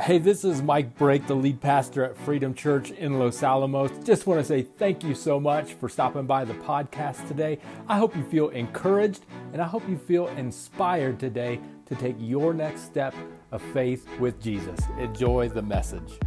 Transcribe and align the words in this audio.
Hey, 0.00 0.16
this 0.16 0.42
is 0.42 0.62
Mike 0.62 0.96
Brake, 0.96 1.26
the 1.26 1.34
lead 1.34 1.60
pastor 1.60 2.02
at 2.02 2.16
Freedom 2.16 2.54
Church 2.54 2.92
in 2.92 3.18
Los 3.18 3.42
Alamos. 3.42 3.90
Just 4.02 4.26
want 4.26 4.40
to 4.40 4.44
say 4.44 4.62
thank 4.62 5.04
you 5.04 5.14
so 5.14 5.38
much 5.38 5.74
for 5.74 5.86
stopping 5.86 6.24
by 6.24 6.46
the 6.46 6.54
podcast 6.54 7.28
today. 7.28 7.58
I 7.88 7.98
hope 7.98 8.16
you 8.16 8.24
feel 8.24 8.48
encouraged 8.48 9.26
and 9.52 9.60
I 9.60 9.66
hope 9.66 9.86
you 9.86 9.98
feel 9.98 10.28
inspired 10.28 11.20
today 11.20 11.60
to 11.84 11.94
take 11.94 12.16
your 12.18 12.54
next 12.54 12.86
step 12.86 13.14
of 13.50 13.60
faith 13.74 14.08
with 14.18 14.40
Jesus. 14.40 14.80
Enjoy 14.98 15.50
the 15.50 15.60
message. 15.60 16.18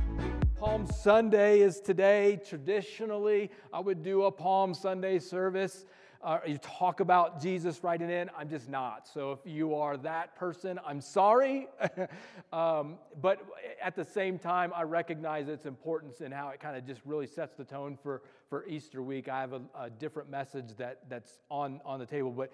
Palm 0.56 0.86
Sunday 0.86 1.62
is 1.62 1.80
today. 1.80 2.40
Traditionally, 2.48 3.50
I 3.74 3.80
would 3.80 4.04
do 4.04 4.26
a 4.26 4.32
Palm 4.32 4.76
Sunday 4.76 5.18
service 5.18 5.86
uh, 6.26 6.40
you 6.48 6.58
talk 6.58 7.02
about 7.02 7.40
Jesus 7.40 7.84
writing 7.84 8.10
in. 8.10 8.32
I'm 8.36 8.50
just 8.50 8.68
not. 8.68 9.08
So 9.08 9.32
if 9.32 9.40
you 9.46 9.76
are 9.76 9.96
that 9.98 10.36
person, 10.36 10.80
I'm 10.84 11.00
sorry. 11.00 11.68
um, 12.54 12.98
but 13.22 13.46
at 13.80 13.96
the 13.96 14.04
same 14.04 14.40
time, 14.40 14.74
I 14.76 14.82
recognize 14.82 15.48
its 15.48 15.68
importance 15.68 16.22
and 16.22 16.34
how 16.34 16.50
it 16.50 16.60
kind 16.60 16.76
of 16.76 16.86
just 16.86 17.02
really 17.06 17.28
sets 17.28 17.56
the 17.56 17.64
tone 17.64 17.96
for, 18.02 18.24
for 18.50 18.66
Easter 18.66 19.04
week. 19.04 19.30
I 19.30 19.40
have 19.40 19.54
a, 19.54 19.62
a 19.80 19.90
different 19.92 20.32
message 20.32 20.76
that, 20.78 21.02
that's 21.10 21.38
on, 21.52 21.80
on 21.86 22.00
the 22.00 22.08
table. 22.08 22.32
But 22.32 22.52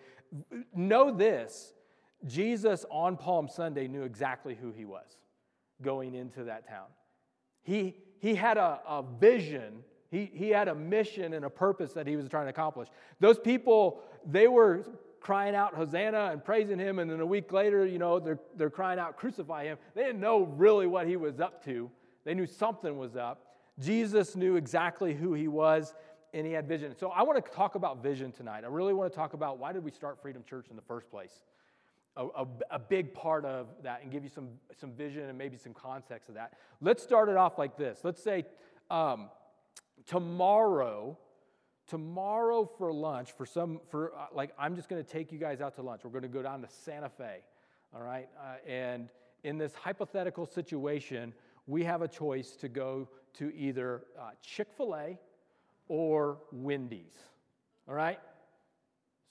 know 0.75 1.09
this 1.09 1.73
Jesus 2.27 2.85
on 2.91 3.15
Palm 3.15 3.47
Sunday 3.47 3.87
knew 3.87 4.03
exactly 4.03 4.53
who 4.53 4.73
he 4.73 4.83
was 4.83 5.15
going 5.81 6.13
into 6.13 6.43
that 6.43 6.67
town. 6.67 6.87
He, 7.63 7.95
he 8.19 8.35
had 8.35 8.57
a, 8.57 8.81
a 8.85 9.03
vision 9.17 9.85
he, 10.11 10.29
he 10.33 10.49
had 10.49 10.67
a 10.67 10.75
mission 10.75 11.33
and 11.33 11.45
a 11.45 11.49
purpose 11.49 11.93
that 11.93 12.05
he 12.05 12.17
was 12.17 12.27
trying 12.27 12.45
to 12.45 12.49
accomplish. 12.49 12.89
Those 13.21 13.39
people, 13.39 14.01
they 14.29 14.47
were 14.49 14.85
crying 15.21 15.55
out 15.55 15.73
Hosanna 15.73 16.31
and 16.33 16.43
praising 16.43 16.77
him, 16.77 16.99
and 16.99 17.09
then 17.09 17.21
a 17.21 17.25
week 17.25 17.53
later, 17.53 17.85
you 17.85 17.97
know, 17.97 18.19
they're, 18.19 18.39
they're 18.57 18.69
crying 18.69 18.99
out, 18.99 19.15
crucify 19.15 19.63
him. 19.63 19.77
They 19.95 20.03
didn't 20.03 20.19
know 20.19 20.43
really 20.43 20.85
what 20.85 21.07
he 21.07 21.15
was 21.15 21.39
up 21.39 21.63
to. 21.65 21.89
They 22.25 22.33
knew 22.33 22.45
something 22.45 22.97
was 22.97 23.15
up. 23.15 23.55
Jesus 23.79 24.35
knew 24.35 24.57
exactly 24.57 25.13
who 25.13 25.33
he 25.33 25.47
was, 25.47 25.93
and 26.33 26.45
he 26.45 26.51
had 26.51 26.67
vision. 26.67 26.93
So 26.97 27.09
I 27.09 27.23
want 27.23 27.43
to 27.43 27.51
talk 27.51 27.75
about 27.75 28.03
vision 28.03 28.33
tonight. 28.33 28.65
I 28.65 28.67
really 28.67 28.93
want 28.93 29.11
to 29.11 29.15
talk 29.15 29.33
about 29.33 29.59
why 29.59 29.71
did 29.71 29.83
we 29.83 29.91
start 29.91 30.21
Freedom 30.21 30.43
Church 30.43 30.67
in 30.69 30.75
the 30.75 30.81
first 30.81 31.09
place? 31.09 31.41
A, 32.17 32.25
a, 32.25 32.47
a, 32.71 32.79
big 32.79 33.13
part 33.13 33.45
of 33.45 33.67
that 33.83 34.01
and 34.03 34.11
give 34.11 34.21
you 34.21 34.29
some, 34.29 34.49
some 34.77 34.91
vision 34.91 35.29
and 35.29 35.37
maybe 35.37 35.55
some 35.55 35.73
context 35.73 36.27
of 36.27 36.35
that. 36.35 36.55
Let's 36.81 37.01
start 37.01 37.29
it 37.29 37.37
off 37.37 37.57
like 37.57 37.77
this. 37.77 38.01
Let's 38.03 38.21
say 38.21 38.43
um, 38.89 39.29
tomorrow 40.05 41.17
tomorrow 41.91 42.69
for 42.77 42.93
lunch 42.93 43.31
for 43.33 43.45
some 43.45 43.81
for 43.89 44.13
uh, 44.15 44.27
like 44.33 44.51
i'm 44.57 44.75
just 44.75 44.87
going 44.87 45.03
to 45.03 45.09
take 45.09 45.31
you 45.31 45.37
guys 45.37 45.59
out 45.59 45.75
to 45.75 45.81
lunch. 45.81 46.01
We're 46.03 46.11
going 46.11 46.21
to 46.23 46.29
go 46.29 46.41
down 46.41 46.61
to 46.61 46.67
santa 46.69 47.09
fe 47.09 47.39
all 47.93 48.01
right? 48.01 48.29
Uh, 48.39 48.69
and 48.69 49.09
in 49.43 49.57
this 49.57 49.73
hypothetical 49.75 50.45
situation 50.45 51.33
we 51.67 51.83
have 51.83 52.01
a 52.01 52.07
choice 52.07 52.51
to 52.57 52.69
go 52.69 53.09
to 53.33 53.53
either 53.55 54.03
uh, 54.17 54.31
chick-fil-a 54.41 55.17
or 55.87 56.37
wendy's 56.51 57.17
all 57.87 57.95
right? 57.95 58.19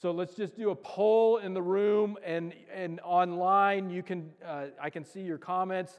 So 0.03 0.11
let's 0.11 0.35
just 0.35 0.57
do 0.57 0.71
a 0.71 0.77
poll 0.77 1.39
in 1.39 1.55
the 1.55 1.63
room 1.63 2.19
and 2.25 2.53
and 2.75 3.01
online 3.05 3.89
you 3.89 4.03
can 4.03 4.31
uh, 4.45 4.67
i 4.83 4.91
can 4.91 5.05
see 5.05 5.21
your 5.21 5.39
comments. 5.39 5.99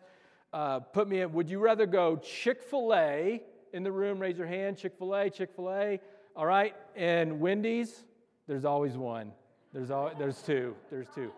Uh, 0.53 0.79
put 0.79 1.07
me 1.07 1.21
in 1.21 1.31
would 1.33 1.49
you 1.49 1.59
rather 1.59 1.87
go 1.87 2.17
chick-fil-a 2.17 3.41
in 3.73 3.83
the 3.83 3.91
room, 3.91 4.19
raise 4.19 4.37
your 4.37 4.47
hand. 4.47 4.77
Chick 4.77 4.93
fil 4.97 5.15
A, 5.15 5.29
Chick 5.29 5.51
fil 5.55 5.69
A. 5.71 5.99
All 6.35 6.45
right. 6.45 6.75
And 6.95 7.39
Wendy's, 7.39 8.03
there's 8.47 8.65
always 8.65 8.97
one. 8.97 9.31
There's, 9.73 9.91
all, 9.91 10.11
there's 10.17 10.41
two. 10.41 10.75
There's 10.89 11.07
two. 11.13 11.31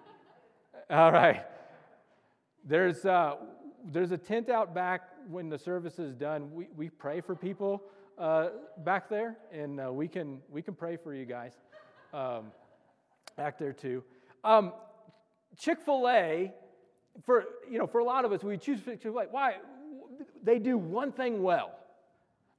All 0.89 1.11
right. 1.11 1.45
There's, 2.65 3.05
uh, 3.05 3.35
there's 3.85 4.11
a 4.11 4.17
tent 4.17 4.49
out 4.49 4.73
back 4.73 5.01
when 5.29 5.49
the 5.49 5.57
service 5.57 5.99
is 5.99 6.15
done. 6.15 6.53
We, 6.53 6.67
we 6.75 6.89
pray 6.89 7.21
for 7.21 7.35
people 7.35 7.83
uh, 8.17 8.49
back 8.79 9.09
there, 9.09 9.37
and 9.51 9.79
uh, 9.79 9.91
we, 9.91 10.07
can, 10.07 10.39
we 10.49 10.61
can 10.61 10.73
pray 10.73 10.97
for 10.97 11.13
you 11.13 11.25
guys 11.25 11.53
um, 12.13 12.51
back 13.35 13.57
there 13.57 13.73
too. 13.73 14.03
Um, 14.43 14.73
Chick 15.57 15.79
fil 15.81 16.09
A, 16.09 16.51
for, 17.25 17.45
you 17.69 17.77
know, 17.77 17.85
for 17.85 17.99
a 17.99 18.03
lot 18.03 18.25
of 18.25 18.31
us, 18.31 18.43
we 18.43 18.57
choose 18.57 18.81
Chick 18.83 19.01
fil 19.01 19.19
A. 19.19 19.25
Why? 19.25 19.57
They 20.43 20.59
do 20.59 20.77
one 20.77 21.11
thing 21.11 21.43
well. 21.43 21.71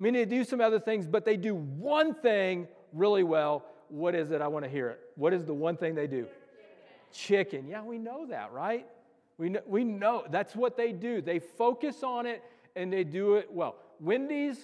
I 0.01 0.03
mean, 0.03 0.15
they 0.15 0.25
do 0.25 0.45
some 0.45 0.61
other 0.61 0.81
things, 0.81 1.07
but 1.07 1.25
they 1.25 1.37
do 1.37 1.55
one 1.55 2.15
thing 2.15 2.67
really 2.93 3.23
well. 3.23 3.65
What 3.89 4.15
is 4.15 4.33
it? 4.33 4.41
I 4.41 4.49
want 4.49 4.65
to 4.65 4.71
hear 4.71 4.91
it. 4.91 5.01
What 5.15 5.33
is 5.33 5.45
the 5.45 5.55
one 5.55 5.77
thing 5.77 5.95
they 5.95 6.07
do? 6.07 6.27
Chicken. 7.13 7.69
Yeah, 7.69 7.83
we 7.83 7.99
know 7.99 8.27
that, 8.27 8.53
right? 8.53 8.87
We 9.39 9.51
know, 9.51 9.61
we 9.67 9.85
know 9.85 10.25
that's 10.31 10.57
what 10.57 10.77
they 10.77 10.93
do. 10.93 11.21
They 11.21 11.39
focus 11.39 12.03
on 12.03 12.27
it 12.27 12.43
and 12.75 12.93
they 12.93 13.05
do 13.05 13.35
it 13.35 13.53
well. 13.53 13.77
Wendy's, 14.01 14.59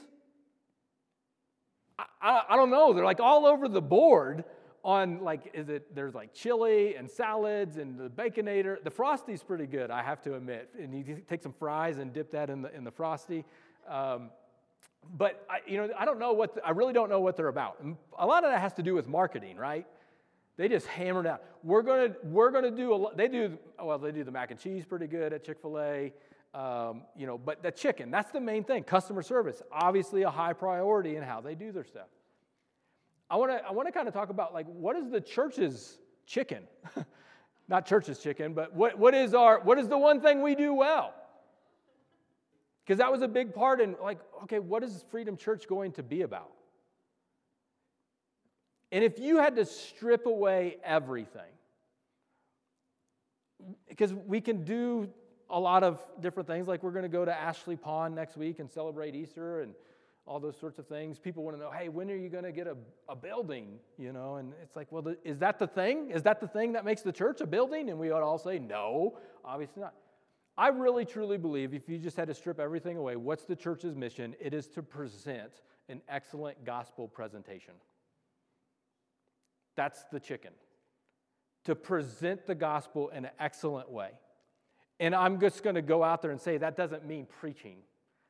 I, 1.98 2.04
I, 2.20 2.42
I 2.50 2.56
don't 2.56 2.70
know. 2.70 2.92
They're 2.92 3.04
like 3.04 3.20
all 3.20 3.46
over 3.46 3.68
the 3.68 3.80
board 3.80 4.44
on 4.82 5.20
like 5.22 5.50
is 5.52 5.68
it 5.68 5.94
there's 5.94 6.14
like 6.14 6.32
chili 6.32 6.96
and 6.96 7.10
salads 7.10 7.76
and 7.76 7.98
the 7.98 8.08
baconator 8.08 8.82
the 8.82 8.90
frosty's 8.90 9.42
pretty 9.42 9.66
good 9.66 9.90
i 9.90 10.02
have 10.02 10.22
to 10.22 10.34
admit 10.36 10.70
and 10.80 10.94
you 10.94 11.20
take 11.28 11.42
some 11.42 11.52
fries 11.52 11.98
and 11.98 12.14
dip 12.14 12.30
that 12.30 12.48
in 12.48 12.62
the 12.62 12.74
in 12.74 12.82
the 12.82 12.90
frosty 12.90 13.44
um, 13.86 14.30
but 15.16 15.44
I, 15.50 15.58
you 15.66 15.76
know, 15.76 15.88
I 15.98 16.04
don't 16.04 16.18
know 16.18 16.32
what 16.32 16.54
the, 16.54 16.64
I 16.64 16.70
really 16.70 16.92
don't 16.92 17.08
know 17.08 17.20
what 17.20 17.36
they're 17.36 17.48
about. 17.48 17.82
a 18.18 18.26
lot 18.26 18.44
of 18.44 18.50
that 18.50 18.60
has 18.60 18.74
to 18.74 18.82
do 18.82 18.94
with 18.94 19.08
marketing, 19.08 19.56
right? 19.56 19.86
They 20.56 20.68
just 20.68 20.86
hammered 20.86 21.26
out. 21.26 21.42
We're 21.62 21.82
gonna 21.82 22.14
we're 22.22 22.50
gonna 22.50 22.70
do 22.70 22.92
a 22.92 23.16
they 23.16 23.28
do 23.28 23.58
well 23.82 23.98
they 23.98 24.12
do 24.12 24.24
the 24.24 24.30
mac 24.30 24.50
and 24.50 24.60
cheese 24.60 24.84
pretty 24.84 25.06
good 25.06 25.32
at 25.32 25.42
Chick 25.42 25.58
Fil 25.62 25.80
A, 25.80 26.12
um, 26.54 27.02
you 27.16 27.26
know. 27.26 27.38
But 27.38 27.62
the 27.62 27.70
chicken 27.70 28.10
that's 28.10 28.30
the 28.30 28.40
main 28.40 28.64
thing. 28.64 28.84
Customer 28.84 29.22
service 29.22 29.62
obviously 29.72 30.22
a 30.22 30.30
high 30.30 30.52
priority 30.52 31.16
in 31.16 31.22
how 31.22 31.40
they 31.40 31.54
do 31.54 31.72
their 31.72 31.84
stuff. 31.84 32.08
I 33.30 33.36
want 33.36 33.52
to 33.52 33.64
I 33.64 33.70
want 33.70 33.88
to 33.88 33.92
kind 33.92 34.06
of 34.06 34.12
talk 34.12 34.28
about 34.28 34.52
like 34.52 34.66
what 34.66 34.96
is 34.96 35.08
the 35.08 35.20
church's 35.20 35.98
chicken, 36.26 36.64
not 37.68 37.86
church's 37.86 38.18
chicken, 38.18 38.52
but 38.52 38.74
what 38.74 38.98
what 38.98 39.14
is 39.14 39.32
our 39.32 39.60
what 39.60 39.78
is 39.78 39.88
the 39.88 39.98
one 39.98 40.20
thing 40.20 40.42
we 40.42 40.54
do 40.54 40.74
well? 40.74 41.14
Because 42.90 42.98
that 42.98 43.12
was 43.12 43.22
a 43.22 43.28
big 43.28 43.54
part 43.54 43.80
in, 43.80 43.94
like, 44.02 44.18
okay, 44.42 44.58
what 44.58 44.82
is 44.82 45.04
Freedom 45.12 45.36
Church 45.36 45.68
going 45.68 45.92
to 45.92 46.02
be 46.02 46.22
about? 46.22 46.50
And 48.90 49.04
if 49.04 49.20
you 49.20 49.36
had 49.36 49.54
to 49.54 49.64
strip 49.64 50.26
away 50.26 50.78
everything, 50.82 51.52
because 53.88 54.12
we 54.12 54.40
can 54.40 54.64
do 54.64 55.08
a 55.48 55.60
lot 55.60 55.84
of 55.84 56.00
different 56.18 56.48
things, 56.48 56.66
like 56.66 56.82
we're 56.82 56.90
going 56.90 57.04
to 57.04 57.08
go 57.08 57.24
to 57.24 57.32
Ashley 57.32 57.76
Pond 57.76 58.16
next 58.16 58.36
week 58.36 58.58
and 58.58 58.68
celebrate 58.68 59.14
Easter 59.14 59.60
and 59.60 59.72
all 60.26 60.40
those 60.40 60.58
sorts 60.58 60.80
of 60.80 60.88
things. 60.88 61.16
People 61.16 61.44
want 61.44 61.56
to 61.56 61.62
know, 61.62 61.70
hey, 61.70 61.88
when 61.88 62.10
are 62.10 62.16
you 62.16 62.28
going 62.28 62.42
to 62.42 62.50
get 62.50 62.66
a, 62.66 62.76
a 63.08 63.14
building? 63.14 63.78
You 63.98 64.12
know, 64.12 64.34
and 64.34 64.52
it's 64.64 64.74
like, 64.74 64.90
well, 64.90 65.02
the, 65.02 65.16
is 65.22 65.38
that 65.38 65.60
the 65.60 65.68
thing? 65.68 66.10
Is 66.10 66.24
that 66.24 66.40
the 66.40 66.48
thing 66.48 66.72
that 66.72 66.84
makes 66.84 67.02
the 67.02 67.12
church 67.12 67.40
a 67.40 67.46
building? 67.46 67.88
And 67.88 68.00
we 68.00 68.08
to 68.08 68.16
all 68.16 68.36
say, 68.36 68.58
no, 68.58 69.16
obviously 69.44 69.80
not. 69.80 69.94
I 70.60 70.68
really 70.68 71.06
truly 71.06 71.38
believe 71.38 71.72
if 71.72 71.88
you 71.88 71.96
just 71.96 72.18
had 72.18 72.28
to 72.28 72.34
strip 72.34 72.60
everything 72.60 72.98
away, 72.98 73.16
what's 73.16 73.44
the 73.44 73.56
church's 73.56 73.96
mission? 73.96 74.36
It 74.38 74.52
is 74.52 74.68
to 74.68 74.82
present 74.82 75.62
an 75.88 76.02
excellent 76.06 76.66
gospel 76.66 77.08
presentation. 77.08 77.72
That's 79.74 80.04
the 80.12 80.20
chicken. 80.20 80.50
To 81.64 81.74
present 81.74 82.46
the 82.46 82.54
gospel 82.54 83.08
in 83.08 83.24
an 83.24 83.30
excellent 83.40 83.90
way. 83.90 84.10
And 84.98 85.14
I'm 85.14 85.40
just 85.40 85.62
going 85.62 85.76
to 85.76 85.82
go 85.82 86.04
out 86.04 86.20
there 86.20 86.30
and 86.30 86.38
say 86.38 86.58
that 86.58 86.76
doesn't 86.76 87.06
mean 87.06 87.26
preaching. 87.40 87.78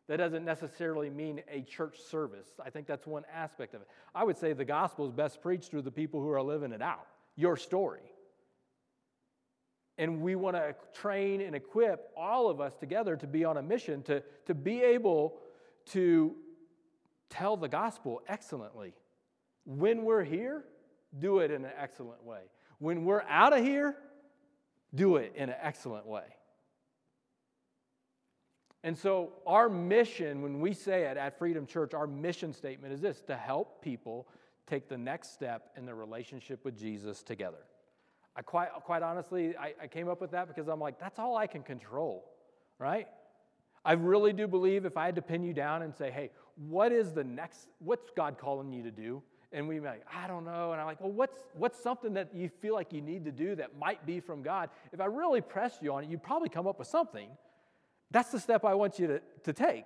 That 0.07 0.19
doesn't 0.19 0.45
necessarily 0.45 1.11
mean 1.11 1.43
a 1.51 1.63
church 1.63 1.99
service. 1.99 2.47
I 2.65 2.71
think 2.71 2.87
that's 2.87 3.09
one 3.09 3.25
aspect 3.35 3.75
of 3.75 3.81
it. 3.81 3.89
I 4.15 4.23
would 4.23 4.39
say 4.39 4.53
the 4.53 4.65
gospel 4.65 5.05
is 5.05 5.11
best 5.11 5.43
preached 5.43 5.73
through 5.73 5.83
the 5.83 5.91
people 5.91 6.21
who 6.21 6.31
are 6.31 6.43
living 6.43 6.71
it 6.71 6.81
out, 6.81 7.09
your 7.35 7.57
story. 7.57 8.09
And 10.00 10.22
we 10.22 10.34
want 10.34 10.56
to 10.56 10.75
train 10.94 11.43
and 11.43 11.55
equip 11.55 12.11
all 12.16 12.49
of 12.49 12.59
us 12.59 12.75
together 12.75 13.16
to 13.16 13.27
be 13.27 13.44
on 13.44 13.59
a 13.59 13.62
mission 13.62 14.03
to, 14.05 14.22
to 14.47 14.55
be 14.55 14.83
able 14.83 15.36
to 15.91 16.34
tell 17.28 17.54
the 17.59 17.69
gospel 17.69 18.22
excellently. 18.27 18.95
When 19.66 20.07
we're 20.07 20.25
here, 20.25 20.65
do 21.19 21.41
it 21.41 21.51
in 21.51 21.66
an 21.66 21.72
excellent 21.78 22.25
way. 22.25 22.41
When 22.78 23.04
we're 23.04 23.21
out 23.28 23.53
of 23.53 23.63
here, 23.63 23.95
do 24.95 25.16
it 25.16 25.34
in 25.36 25.51
an 25.51 25.57
excellent 25.60 26.07
way. 26.07 26.25
And 28.83 28.97
so, 28.97 29.34
our 29.47 29.69
mission, 29.69 30.41
when 30.41 30.63
we 30.63 30.72
say 30.72 31.03
it 31.03 31.19
at 31.19 31.39
Freedom 31.39 31.66
Church, 31.66 31.92
our 31.92 32.07
mission 32.07 32.54
statement 32.54 32.95
is 32.95 33.03
this 33.03 33.21
to 33.27 33.36
help 33.36 33.83
people 33.83 34.27
take 34.66 34.89
the 34.89 34.97
next 34.97 35.34
step 35.34 35.69
in 35.77 35.84
their 35.84 35.95
relationship 35.95 36.65
with 36.65 36.78
Jesus 36.78 37.22
together. 37.22 37.66
I 38.41 38.42
quite, 38.42 38.71
quite 38.84 39.03
honestly, 39.03 39.54
I, 39.54 39.75
I 39.83 39.87
came 39.87 40.09
up 40.09 40.22
with 40.22 40.31
that 40.31 40.48
because 40.48 40.66
I'm 40.66 40.81
like, 40.81 40.98
that's 40.98 41.19
all 41.19 41.37
I 41.37 41.47
can 41.47 41.63
control, 41.63 42.25
right? 42.78 43.07
I 43.84 43.92
really 43.92 44.33
do 44.33 44.48
believe 44.48 44.87
if 44.87 44.97
I 44.97 45.04
had 45.04 45.16
to 45.16 45.22
pin 45.22 45.42
you 45.42 45.53
down 45.53 45.83
and 45.83 45.95
say, 45.95 46.10
hey, 46.10 46.31
what 46.57 46.91
is 46.91 47.13
the 47.13 47.22
next, 47.22 47.69
what's 47.81 48.10
God 48.16 48.39
calling 48.39 48.72
you 48.72 48.83
to 48.84 48.91
do? 48.91 49.22
And 49.53 49.69
we 49.69 49.78
like, 49.78 50.07
I 50.10 50.27
don't 50.27 50.47
know. 50.47 50.72
And 50.72 50.81
I'm 50.81 50.87
like, 50.87 51.03
well, 51.03 51.13
what's, 51.13 51.39
what's 51.53 51.83
something 51.83 52.15
that 52.15 52.34
you 52.34 52.48
feel 52.48 52.72
like 52.72 52.95
you 52.95 53.03
need 53.03 53.27
to 53.27 53.31
do 53.31 53.54
that 53.57 53.78
might 53.78 54.07
be 54.07 54.21
from 54.21 54.42
God? 54.42 54.71
If 54.91 55.03
I 55.03 55.04
really 55.04 55.42
pressed 55.42 55.83
you 55.83 55.92
on 55.92 56.04
it, 56.04 56.09
you'd 56.09 56.22
probably 56.22 56.48
come 56.48 56.66
up 56.66 56.78
with 56.78 56.89
something. 56.89 57.28
That's 58.10 58.31
the 58.31 58.41
step 58.41 58.65
I 58.65 58.72
want 58.72 58.98
you 58.98 59.07
to, 59.07 59.21
to 59.45 59.53
take. 59.53 59.84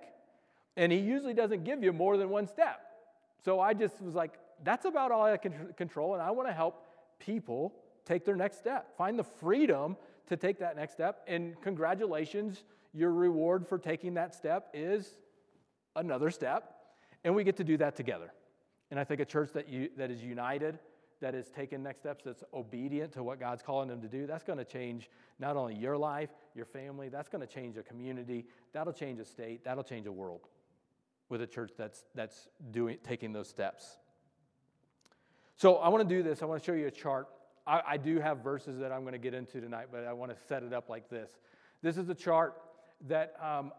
And 0.77 0.93
he 0.93 0.99
usually 0.99 1.33
doesn't 1.33 1.65
give 1.65 1.83
you 1.83 1.91
more 1.91 2.15
than 2.15 2.29
one 2.29 2.47
step. 2.47 2.79
So 3.43 3.59
I 3.59 3.73
just 3.73 4.01
was 4.01 4.15
like, 4.15 4.31
that's 4.63 4.85
about 4.85 5.11
all 5.11 5.23
I 5.23 5.35
can 5.35 5.73
control, 5.75 6.13
and 6.13 6.23
I 6.23 6.31
want 6.31 6.47
to 6.47 6.53
help 6.53 6.85
people 7.19 7.73
take 8.05 8.25
their 8.25 8.35
next 8.35 8.57
step. 8.57 8.95
Find 8.97 9.17
the 9.17 9.23
freedom 9.23 9.97
to 10.27 10.37
take 10.37 10.59
that 10.59 10.75
next 10.75 10.93
step. 10.93 11.23
And 11.27 11.59
congratulations, 11.61 12.63
your 12.93 13.11
reward 13.11 13.67
for 13.67 13.77
taking 13.77 14.13
that 14.15 14.33
step 14.33 14.69
is 14.73 15.17
another 15.95 16.31
step. 16.31 16.75
And 17.23 17.35
we 17.35 17.43
get 17.43 17.57
to 17.57 17.63
do 17.63 17.77
that 17.77 17.95
together. 17.95 18.31
And 18.91 18.99
I 18.99 19.03
think 19.03 19.19
a 19.19 19.25
church 19.25 19.51
that, 19.53 19.67
you, 19.67 19.89
that 19.97 20.11
is 20.11 20.23
united, 20.23 20.79
that 21.21 21.33
is 21.33 21.49
taking 21.49 21.81
next 21.81 21.99
steps, 21.99 22.23
that's 22.23 22.43
obedient 22.53 23.13
to 23.13 23.23
what 23.23 23.39
God's 23.39 23.63
calling 23.63 23.87
them 23.87 24.01
to 24.01 24.07
do, 24.07 24.27
that's 24.27 24.43
going 24.43 24.59
to 24.59 24.65
change 24.65 25.09
not 25.39 25.57
only 25.57 25.73
your 25.73 25.97
life, 25.97 26.29
your 26.53 26.65
family, 26.65 27.09
that's 27.09 27.29
going 27.29 27.45
to 27.45 27.51
change 27.51 27.77
a 27.77 27.83
community, 27.83 28.45
that'll 28.73 28.93
change 28.93 29.19
a 29.19 29.25
state, 29.25 29.63
that'll 29.63 29.83
change 29.83 30.05
a 30.05 30.11
world 30.11 30.41
with 31.29 31.41
a 31.41 31.47
church 31.47 31.71
that's, 31.77 32.03
that's 32.13 32.47
doing, 32.71 32.97
taking 33.03 33.33
those 33.33 33.49
steps. 33.49 33.97
So 35.55 35.77
I 35.77 35.89
want 35.89 36.07
to 36.07 36.15
do 36.15 36.21
this. 36.21 36.41
I 36.41 36.45
want 36.45 36.61
to 36.61 36.65
show 36.65 36.75
you 36.75 36.87
a 36.87 36.91
chart. 36.91 37.27
I, 37.67 37.81
I 37.87 37.97
do 37.97 38.19
have 38.19 38.39
verses 38.39 38.79
that 38.79 38.91
I'm 38.91 39.01
going 39.01 39.13
to 39.13 39.19
get 39.19 39.33
into 39.33 39.61
tonight, 39.61 39.87
but 39.91 40.05
I 40.05 40.13
want 40.13 40.31
to 40.31 40.37
set 40.47 40.63
it 40.63 40.73
up 40.73 40.89
like 40.89 41.09
this. 41.09 41.31
This 41.81 41.97
is 41.97 42.09
a 42.09 42.15
chart 42.15 42.61
that 43.07 43.35
um, 43.41 43.71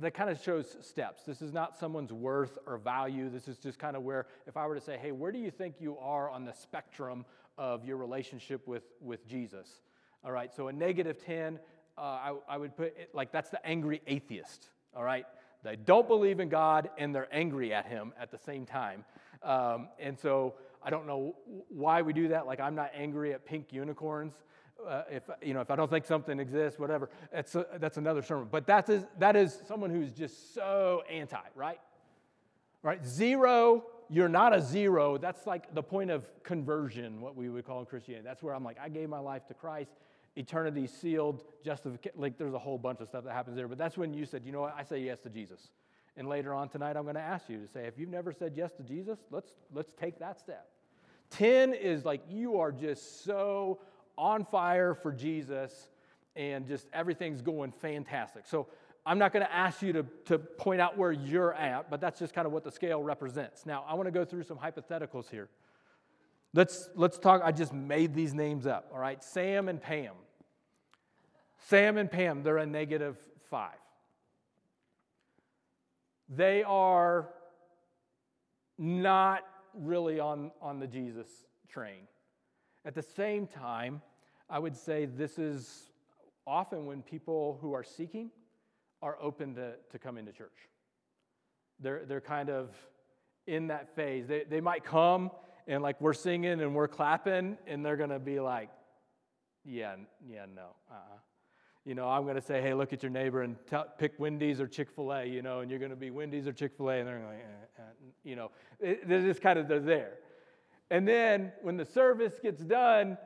that 0.00 0.14
kind 0.14 0.30
of 0.30 0.40
shows 0.40 0.76
steps. 0.80 1.22
This 1.24 1.42
is 1.42 1.52
not 1.52 1.76
someone's 1.76 2.12
worth 2.12 2.58
or 2.66 2.78
value. 2.78 3.28
This 3.28 3.48
is 3.48 3.58
just 3.58 3.78
kind 3.78 3.96
of 3.96 4.02
where, 4.02 4.26
if 4.46 4.56
I 4.56 4.66
were 4.66 4.74
to 4.74 4.80
say, 4.80 4.96
hey, 4.96 5.12
where 5.12 5.32
do 5.32 5.38
you 5.38 5.50
think 5.50 5.76
you 5.80 5.98
are 5.98 6.30
on 6.30 6.44
the 6.44 6.52
spectrum 6.52 7.24
of 7.56 7.84
your 7.84 7.96
relationship 7.96 8.66
with, 8.66 8.84
with 9.00 9.26
Jesus? 9.28 9.80
All 10.24 10.32
right, 10.32 10.54
so 10.54 10.68
a 10.68 10.72
negative 10.72 11.24
10, 11.24 11.58
uh, 11.96 12.00
I, 12.00 12.34
I 12.48 12.56
would 12.56 12.76
put 12.76 12.96
it 12.96 13.10
like 13.12 13.32
that's 13.32 13.50
the 13.50 13.64
angry 13.66 14.00
atheist. 14.06 14.68
All 14.94 15.04
right, 15.04 15.26
they 15.64 15.76
don't 15.76 16.06
believe 16.06 16.40
in 16.40 16.48
God 16.48 16.90
and 16.98 17.14
they're 17.14 17.28
angry 17.32 17.72
at 17.72 17.86
Him 17.86 18.12
at 18.20 18.30
the 18.30 18.38
same 18.38 18.66
time. 18.66 19.04
Um, 19.42 19.88
and 19.98 20.18
so 20.18 20.54
I 20.82 20.90
don't 20.90 21.06
know 21.06 21.36
why 21.68 22.02
we 22.02 22.12
do 22.12 22.28
that. 22.28 22.46
Like, 22.46 22.60
I'm 22.60 22.74
not 22.74 22.90
angry 22.94 23.32
at 23.32 23.44
pink 23.44 23.72
unicorns. 23.72 24.34
Uh, 24.86 25.02
if 25.10 25.24
you 25.42 25.54
know 25.54 25.60
if 25.60 25.72
I 25.72 25.76
don't 25.76 25.90
think 25.90 26.04
something 26.04 26.38
exists, 26.38 26.78
whatever, 26.78 27.10
that's 27.32 27.54
a, 27.56 27.66
that's 27.80 27.96
another 27.96 28.22
sermon. 28.22 28.46
But 28.48 28.66
that 28.68 28.88
is 28.88 29.04
that 29.18 29.34
is 29.34 29.60
someone 29.66 29.90
who's 29.90 30.12
just 30.12 30.54
so 30.54 31.02
anti, 31.10 31.36
right? 31.56 31.80
Right? 32.82 33.04
Zero, 33.04 33.86
you're 34.08 34.28
not 34.28 34.54
a 34.54 34.62
zero. 34.62 35.18
That's 35.18 35.46
like 35.48 35.74
the 35.74 35.82
point 35.82 36.10
of 36.10 36.30
conversion, 36.44 37.20
what 37.20 37.34
we 37.34 37.48
would 37.48 37.66
call 37.66 37.80
in 37.80 37.86
Christianity. 37.86 38.24
That's 38.24 38.42
where 38.42 38.54
I'm 38.54 38.62
like, 38.62 38.78
I 38.80 38.88
gave 38.88 39.08
my 39.08 39.18
life 39.18 39.46
to 39.48 39.54
Christ, 39.54 39.90
eternity 40.36 40.86
sealed, 40.86 41.42
justification. 41.64 42.20
Like 42.20 42.38
there's 42.38 42.54
a 42.54 42.58
whole 42.58 42.78
bunch 42.78 43.00
of 43.00 43.08
stuff 43.08 43.24
that 43.24 43.32
happens 43.32 43.56
there. 43.56 43.66
But 43.66 43.78
that's 43.78 43.98
when 43.98 44.14
you 44.14 44.24
said, 44.24 44.42
you 44.44 44.52
know 44.52 44.60
what, 44.60 44.76
I 44.78 44.84
say 44.84 45.00
yes 45.00 45.18
to 45.20 45.28
Jesus. 45.28 45.70
And 46.18 46.28
later 46.28 46.52
on 46.52 46.68
tonight, 46.68 46.96
I'm 46.96 47.04
going 47.04 47.14
to 47.14 47.20
ask 47.20 47.48
you 47.48 47.58
to 47.58 47.68
say, 47.68 47.86
if 47.86 47.96
you've 47.96 48.10
never 48.10 48.32
said 48.32 48.54
yes 48.56 48.72
to 48.72 48.82
Jesus, 48.82 49.20
let's 49.30 49.52
let's 49.72 49.92
take 49.98 50.18
that 50.18 50.40
step. 50.40 50.68
10 51.30 51.74
is 51.74 52.04
like 52.04 52.22
you 52.28 52.58
are 52.58 52.72
just 52.72 53.24
so 53.24 53.78
on 54.16 54.44
fire 54.44 54.94
for 54.94 55.12
Jesus 55.12 55.88
and 56.34 56.66
just 56.66 56.88
everything's 56.92 57.40
going 57.40 57.70
fantastic. 57.70 58.46
So 58.46 58.66
I'm 59.06 59.18
not 59.18 59.32
going 59.32 59.44
to 59.44 59.52
ask 59.52 59.80
you 59.80 59.92
to, 59.92 60.06
to 60.24 60.38
point 60.38 60.80
out 60.80 60.98
where 60.98 61.12
you're 61.12 61.54
at, 61.54 61.88
but 61.88 62.00
that's 62.00 62.18
just 62.18 62.34
kind 62.34 62.46
of 62.46 62.52
what 62.52 62.64
the 62.64 62.72
scale 62.72 63.02
represents. 63.02 63.64
Now, 63.64 63.84
I 63.88 63.94
want 63.94 64.08
to 64.08 64.10
go 64.10 64.24
through 64.24 64.42
some 64.42 64.58
hypotheticals 64.58 65.30
here. 65.30 65.48
Let's, 66.52 66.88
let's 66.94 67.18
talk. 67.18 67.42
I 67.44 67.52
just 67.52 67.72
made 67.72 68.12
these 68.12 68.34
names 68.34 68.66
up, 68.66 68.90
all 68.92 68.98
right? 68.98 69.22
Sam 69.22 69.68
and 69.68 69.80
Pam. 69.80 70.14
Sam 71.68 71.96
and 71.96 72.10
Pam, 72.10 72.42
they're 72.42 72.58
a 72.58 72.66
negative 72.66 73.16
five. 73.50 73.76
They 76.28 76.62
are 76.62 77.28
not 78.76 79.44
really 79.74 80.20
on, 80.20 80.50
on 80.60 80.78
the 80.78 80.86
Jesus 80.86 81.28
train. 81.68 82.06
At 82.84 82.94
the 82.94 83.02
same 83.02 83.46
time, 83.46 84.02
I 84.48 84.58
would 84.58 84.76
say 84.76 85.06
this 85.06 85.38
is 85.38 85.90
often 86.46 86.86
when 86.86 87.02
people 87.02 87.58
who 87.60 87.72
are 87.72 87.84
seeking 87.84 88.30
are 89.02 89.16
open 89.20 89.54
to, 89.54 89.74
to 89.90 89.98
come 89.98 90.16
into 90.16 90.32
church. 90.32 90.68
They're, 91.80 92.04
they're 92.06 92.20
kind 92.20 92.50
of 92.50 92.70
in 93.46 93.68
that 93.68 93.94
phase. 93.94 94.26
They, 94.26 94.44
they 94.48 94.60
might 94.60 94.84
come 94.84 95.30
and 95.66 95.82
like 95.82 96.00
we're 96.00 96.14
singing 96.14 96.60
and 96.60 96.74
we're 96.74 96.88
clapping 96.88 97.58
and 97.66 97.84
they're 97.84 97.96
to 98.10 98.18
be 98.18 98.40
like, 98.40 98.70
yeah, 99.64 99.96
yeah, 100.26 100.46
no, 100.54 100.68
uh-uh. 100.90 101.18
You 101.88 101.94
know, 101.94 102.06
I'm 102.06 102.24
going 102.24 102.34
to 102.34 102.42
say, 102.42 102.60
hey, 102.60 102.74
look 102.74 102.92
at 102.92 103.02
your 103.02 103.08
neighbor 103.08 103.40
and 103.40 103.56
pick 103.96 104.12
Wendy's 104.18 104.60
or 104.60 104.66
Chick 104.66 104.90
fil 104.90 105.10
A, 105.10 105.24
you 105.24 105.40
know, 105.40 105.60
and 105.60 105.70
you're 105.70 105.78
going 105.78 105.90
to 105.90 105.96
be 105.96 106.10
Wendy's 106.10 106.46
or 106.46 106.52
Chick 106.52 106.72
fil 106.76 106.90
A. 106.90 106.98
And 106.98 107.08
they're 107.08 107.24
like, 107.24 107.38
eh, 107.38 107.78
eh, 107.78 107.82
you 108.24 108.36
know, 108.36 108.50
it, 108.78 109.08
they're 109.08 109.22
just 109.22 109.40
kind 109.40 109.58
of, 109.58 109.68
they're 109.68 109.80
there. 109.80 110.18
And 110.90 111.08
then 111.08 111.50
when 111.62 111.78
the 111.78 111.86
service 111.86 112.34
gets 112.42 112.62
done, 112.62 113.16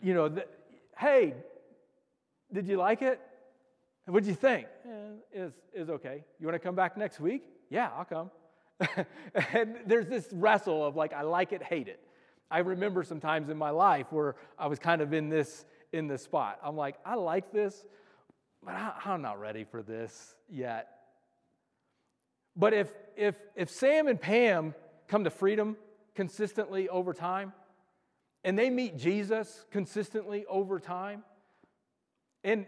you 0.00 0.14
know, 0.14 0.28
the, 0.28 0.46
hey, 0.96 1.34
did 2.52 2.68
you 2.68 2.76
like 2.76 3.02
it? 3.02 3.20
What 4.06 4.22
did 4.22 4.28
you 4.28 4.36
think? 4.36 4.68
Eh, 4.88 5.40
is 5.40 5.52
is 5.74 5.90
okay. 5.90 6.22
You 6.38 6.46
want 6.46 6.54
to 6.54 6.64
come 6.64 6.76
back 6.76 6.96
next 6.96 7.18
week? 7.18 7.42
Yeah, 7.68 7.90
I'll 7.96 8.04
come. 8.04 8.30
and 9.52 9.74
there's 9.86 10.06
this 10.06 10.28
wrestle 10.30 10.86
of 10.86 10.94
like, 10.94 11.12
I 11.12 11.22
like 11.22 11.52
it, 11.52 11.64
hate 11.64 11.88
it. 11.88 11.98
I 12.48 12.60
remember 12.60 13.02
some 13.02 13.18
times 13.18 13.48
in 13.50 13.58
my 13.58 13.70
life 13.70 14.06
where 14.10 14.36
I 14.56 14.68
was 14.68 14.78
kind 14.78 15.02
of 15.02 15.12
in 15.12 15.28
this 15.28 15.64
in 15.92 16.08
this 16.08 16.22
spot. 16.22 16.58
I'm 16.62 16.76
like, 16.76 16.96
I 17.04 17.14
like 17.14 17.52
this, 17.52 17.84
but 18.64 18.74
I, 18.74 18.92
I'm 19.04 19.22
not 19.22 19.40
ready 19.40 19.64
for 19.64 19.82
this 19.82 20.34
yet. 20.50 20.88
But 22.56 22.74
if 22.74 22.90
if 23.16 23.36
if 23.54 23.70
Sam 23.70 24.08
and 24.08 24.20
Pam 24.20 24.74
come 25.06 25.24
to 25.24 25.30
freedom 25.30 25.76
consistently 26.14 26.88
over 26.88 27.12
time, 27.12 27.52
and 28.44 28.58
they 28.58 28.70
meet 28.70 28.96
Jesus 28.96 29.64
consistently 29.70 30.44
over 30.46 30.78
time. 30.78 31.22
And 32.44 32.66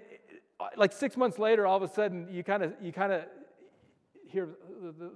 like 0.76 0.93
six 0.93 1.16
months 1.16 1.38
later, 1.38 1.66
all 1.66 1.76
of 1.76 1.82
a 1.82 1.93
sudden, 1.93 2.28
you 2.31 2.43
kind 2.44 2.62
of 2.62 2.75
you 2.81 2.93
kind 2.93 3.12
of 3.12 3.25
hear 4.26 4.49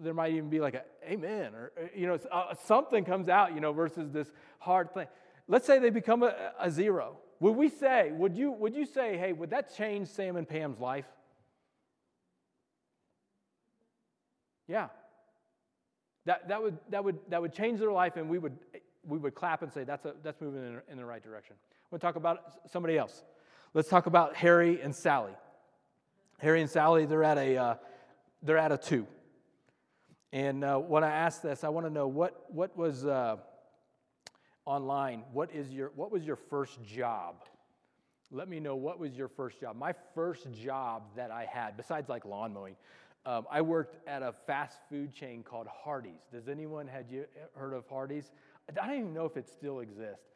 there 0.01 0.15
might 0.15 0.33
even 0.33 0.51
be 0.51 0.61
like 0.61 0.75
a 0.75 0.83
amen 1.09 1.55
or 1.55 1.71
you 1.95 2.07
know 2.07 2.19
uh, 2.33 2.53
something 2.65 3.05
comes 3.05 3.29
out 3.29 3.55
you 3.55 3.61
know 3.61 3.73
versus 3.73 4.11
this 4.11 4.31
hard 4.59 4.93
thing. 4.93 5.07
Let's 5.47 5.67
say 5.67 5.79
they 5.79 5.91
become 5.91 6.23
a, 6.23 6.53
a 6.59 6.71
zero. 6.71 7.19
Would 7.41 7.53
we 7.53 7.69
say? 7.69 8.13
Would 8.13 8.37
you 8.37 8.53
would 8.53 8.75
you 8.75 8.87
say, 8.87 9.17
hey, 9.17 9.33
would 9.33 9.51
that 9.51 9.75
change 9.77 10.09
Sam 10.09 10.37
and 10.37 10.49
Pam's 10.49 10.81
life? 10.81 11.07
Yeah. 14.67 14.89
That, 16.27 16.49
that, 16.49 16.63
would, 16.63 16.79
that, 16.89 17.05
would, 17.05 17.19
that 17.29 17.43
would 17.43 17.53
change 17.53 17.81
their 17.81 17.93
life, 17.93 18.17
and 18.17 18.31
we 18.31 18.39
would 18.39 18.57
we 19.07 19.19
would 19.19 19.35
clap 19.35 19.63
and 19.63 19.73
say, 19.73 19.85
that's, 19.85 20.07
a, 20.07 20.15
that's 20.23 20.41
moving 20.41 20.65
in, 20.65 20.81
in 20.91 20.97
the 20.97 21.05
right 21.05 21.23
direction. 21.23 21.57
We'll 21.91 21.99
talk 21.99 22.17
about 22.17 22.39
somebody 22.71 22.97
else. 22.97 23.23
Let's 23.75 23.89
talk 23.89 24.07
about 24.07 24.35
Harry 24.37 24.81
and 24.81 24.95
Sally. 24.95 25.33
Harry 26.39 26.63
and 26.63 26.71
Sally, 26.71 27.05
they're 27.07 27.25
at 27.25 27.39
a, 27.39 27.57
uh, 27.57 27.75
they're 28.43 28.57
at 28.57 28.73
a 28.73 28.79
two. 28.79 29.07
And 30.33 30.65
uh, 30.65 30.79
when 30.79 31.05
I 31.05 31.11
ask 31.11 31.43
this, 31.43 31.65
I 31.65 31.69
want 31.69 31.87
to 31.87 31.93
know 31.93 32.09
what, 32.09 32.47
what 32.49 32.77
was 32.77 33.05
uh, 33.05 33.37
online, 34.67 35.23
what, 35.33 35.55
is 35.55 35.71
your, 35.71 35.93
what 35.95 36.11
was 36.11 36.25
your 36.25 36.37
first 36.37 36.83
job? 36.83 37.37
Let 38.31 38.49
me 38.49 38.59
know 38.61 38.75
what 38.75 38.99
was 38.99 39.15
your 39.15 39.29
first 39.29 39.61
job. 39.61 39.77
My 39.77 39.95
first 40.15 40.51
job 40.53 41.05
that 41.17 41.31
I 41.31 41.45
had, 41.45 41.77
besides 41.77 42.09
like 42.09 42.25
lawn 42.25 42.53
mowing, 42.53 42.77
um, 43.27 43.47
I 43.51 43.63
worked 43.63 43.97
at 44.09 44.23
a 44.23 44.35
fast 44.47 44.79
food 44.89 45.15
chain 45.15 45.43
called 45.43 45.67
Hardee's. 45.67 46.23
Does 46.33 46.49
anyone 46.49 46.87
had 46.87 47.07
you 47.11 47.25
heard 47.55 47.73
of 47.73 47.87
Hardee's? 47.89 48.31
I 48.69 48.87
don't 48.87 48.99
even 48.99 49.15
know 49.15 49.25
if 49.25 49.37
it 49.37 49.49
still 49.49 49.81
exists. 49.81 50.27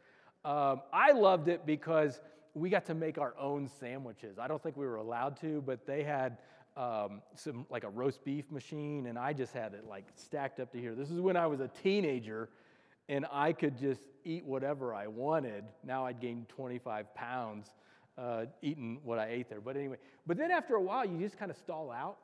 Um, 0.45 0.83
I 0.93 1.13
loved 1.13 1.49
it 1.49 1.67
because 1.67 2.21
we 2.55 2.71
got 2.71 2.87
to 2.87 2.95
make 2.95 3.19
our 3.19 3.35
own 3.39 3.69
sandwiches. 3.81 4.39
I 4.39 4.49
don't 4.49 4.63
think 4.63 4.77
we 4.77 4.87
were 4.87 4.97
allowed 4.97 5.39
to, 5.41 5.63
but 5.67 5.87
they 5.87 6.03
had 6.03 6.39
um, 6.77 7.23
some 7.35 7.67
like 7.71 7.85
a 7.85 7.89
roast 7.89 8.25
beef 8.25 8.51
machine, 8.51 9.07
and 9.07 9.19
I 9.19 9.33
just 9.33 9.53
had 9.53 9.75
it 9.75 9.85
like 9.89 10.05
stacked 10.15 10.61
up 10.61 10.73
to 10.73 10.79
here. 10.79 10.95
This 10.95 11.11
is 11.11 11.21
when 11.21 11.37
I 11.37 11.47
was 11.47 11.61
a 11.61 11.69
teenager, 11.83 12.49
and 13.09 13.27
I 13.33 13.53
could 13.53 13.79
just 13.79 14.03
eat 14.25 14.45
whatever 14.45 14.95
I 14.95 15.07
wanted. 15.07 15.65
Now 15.85 16.07
I'd 16.07 16.21
gained 16.21 16.49
25 16.49 17.15
pounds 17.15 17.75
uh, 18.17 18.47
eating 18.63 19.01
what 19.05 19.19
I 19.19 19.29
ate 19.29 19.49
there. 19.49 19.61
But 19.61 19.77
anyway, 19.77 19.97
but 20.27 20.37
then 20.37 20.51
after 20.51 20.75
a 20.75 20.83
while, 20.83 21.07
you 21.07 21.19
just 21.19 21.39
kind 21.39 21.51
of 21.51 21.57
stall 21.57 21.91
out. 21.91 22.19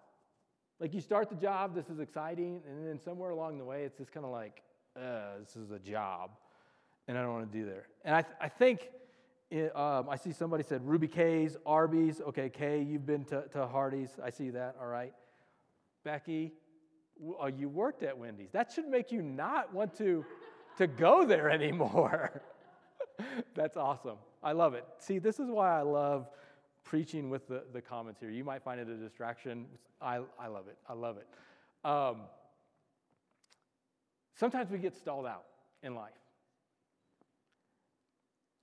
Like 0.81 0.93
you 0.93 1.00
start 1.00 1.31
the 1.31 1.37
job, 1.37 1.75
this 1.75 1.88
is 1.88 2.00
exciting, 2.00 2.61
and 2.69 2.87
then 2.87 2.99
somewhere 2.99 3.31
along 3.31 3.59
the 3.59 3.64
way, 3.64 3.85
it's 3.85 3.97
just 3.97 4.11
kind 4.12 4.26
of 4.26 4.33
like, 4.33 4.62
uh, 4.97 5.38
this 5.41 5.57
is 5.57 5.71
a 5.71 5.79
job, 5.79 6.31
and 7.07 7.17
I 7.17 7.23
don't 7.23 7.33
want 7.33 7.50
to 7.50 7.59
do 7.59 7.64
there. 7.64 7.87
And 8.05 8.14
I, 8.14 8.23
th- 8.23 8.35
I 8.41 8.49
think 8.49 8.91
it, 9.50 9.75
um, 9.76 10.09
I 10.09 10.17
see 10.17 10.33
somebody 10.33 10.64
said 10.64 10.85
Ruby 10.85 11.07
K's, 11.07 11.57
Arby's. 11.64 12.21
Okay, 12.21 12.49
Kay, 12.49 12.83
you've 12.83 13.07
been 13.07 13.25
to, 13.26 13.45
to 13.53 13.67
Hardee's. 13.67 14.11
I 14.23 14.31
see 14.31 14.50
that. 14.50 14.76
All 14.81 14.88
right. 14.88 15.12
Becky, 16.05 16.53
oh, 17.38 17.47
you 17.47 17.69
worked 17.69 18.03
at 18.03 18.19
Wendy's. 18.19 18.50
That 18.50 18.73
should 18.73 18.88
make 18.88 19.12
you 19.12 19.23
not 19.23 19.73
want 19.73 19.97
to, 19.99 20.25
to 20.78 20.87
go 20.87 21.25
there 21.25 21.50
anymore. 21.50 22.43
That's 23.54 23.76
awesome. 23.76 24.16
I 24.43 24.52
love 24.52 24.75
it. 24.75 24.85
See, 24.99 25.19
this 25.19 25.38
is 25.38 25.50
why 25.50 25.78
I 25.78 25.83
love 25.83 26.28
preaching 26.85 27.31
with 27.31 27.49
the, 27.49 27.64
the 27.73 27.81
comments 27.81 28.21
here. 28.21 28.31
You 28.31 28.45
might 28.45 28.62
find 28.62 28.81
it 28.81 28.88
a 28.88 28.97
distraction. 28.97 29.66
I, 30.00 30.21
I 30.38 30.49
love 30.49 30.69
it. 30.69 30.76
I 30.88 30.93
love 30.93 31.16
it. 31.16 31.26
Um, 31.88 32.23
sometimes 34.37 34.71
we 34.71 34.78
get 34.78 34.95
stalled 34.95 35.26
out 35.26 35.45
in 35.83 35.95
life. 35.95 36.12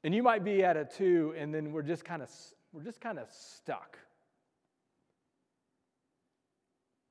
And 0.04 0.16
you 0.16 0.24
might 0.24 0.44
be 0.44 0.64
at 0.64 0.78
a 0.78 0.86
two, 0.86 1.34
and 1.38 1.54
then 1.54 1.72
we're 1.72 1.84
just 1.84 2.04
kind 2.04 2.24
of 2.24 2.30
we're 2.74 2.84
just 2.84 3.02
kind 3.02 3.20
of 3.20 3.28
stuck. 3.30 4.00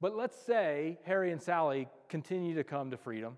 But 0.00 0.16
let's 0.16 0.36
say 0.36 0.98
Harry 1.04 1.30
and 1.30 1.40
Sally 1.40 1.86
continue 2.08 2.54
to 2.54 2.64
come 2.64 2.90
to 2.90 2.96
freedom. 2.96 3.36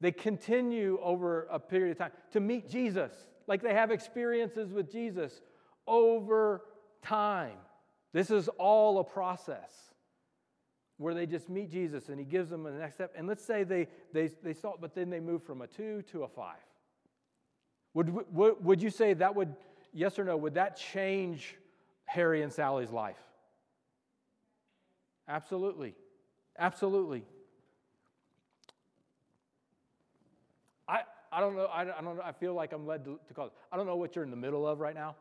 They 0.00 0.12
continue 0.12 0.98
over 1.02 1.46
a 1.50 1.58
period 1.58 1.92
of 1.92 1.98
time 1.98 2.10
to 2.32 2.40
meet 2.40 2.68
Jesus, 2.68 3.12
like 3.46 3.62
they 3.62 3.74
have 3.74 3.90
experiences 3.90 4.72
with 4.72 4.90
Jesus 4.90 5.40
over 5.86 6.62
time. 7.02 7.56
This 8.12 8.30
is 8.30 8.48
all 8.58 8.98
a 8.98 9.04
process 9.04 9.72
where 10.98 11.14
they 11.14 11.26
just 11.26 11.48
meet 11.48 11.70
Jesus 11.70 12.08
and 12.08 12.18
he 12.18 12.24
gives 12.24 12.50
them 12.50 12.62
the 12.62 12.70
next 12.70 12.94
step. 12.94 13.12
And 13.16 13.26
let's 13.26 13.44
say 13.44 13.64
they, 13.64 13.88
they, 14.12 14.28
they 14.42 14.54
saw 14.54 14.74
but 14.80 14.94
then 14.94 15.10
they 15.10 15.20
move 15.20 15.42
from 15.42 15.62
a 15.62 15.66
two 15.66 16.02
to 16.12 16.24
a 16.24 16.28
five. 16.28 16.56
Would, 17.94 18.34
would, 18.34 18.64
would 18.64 18.82
you 18.82 18.90
say 18.90 19.14
that 19.14 19.34
would, 19.34 19.54
yes 19.92 20.18
or 20.18 20.24
no, 20.24 20.36
would 20.36 20.54
that 20.54 20.76
change 20.76 21.56
Harry 22.04 22.42
and 22.42 22.52
Sally's 22.52 22.90
life? 22.90 23.16
Absolutely. 25.28 25.94
Absolutely. 26.58 27.24
I, 31.36 31.40
don't 31.40 31.54
know. 31.54 31.66
I, 31.66 31.82
I 31.82 31.84
don't 31.84 32.16
know. 32.16 32.22
I 32.24 32.32
feel 32.32 32.54
like 32.54 32.72
I'm 32.72 32.86
led 32.86 33.04
to, 33.04 33.20
to 33.28 33.34
call 33.34 33.48
it. 33.48 33.52
I 33.70 33.76
don't 33.76 33.86
know 33.86 33.96
what 33.96 34.16
you're 34.16 34.24
in 34.24 34.30
the 34.30 34.36
middle 34.36 34.66
of 34.66 34.80
right 34.80 34.94
now. 34.94 35.16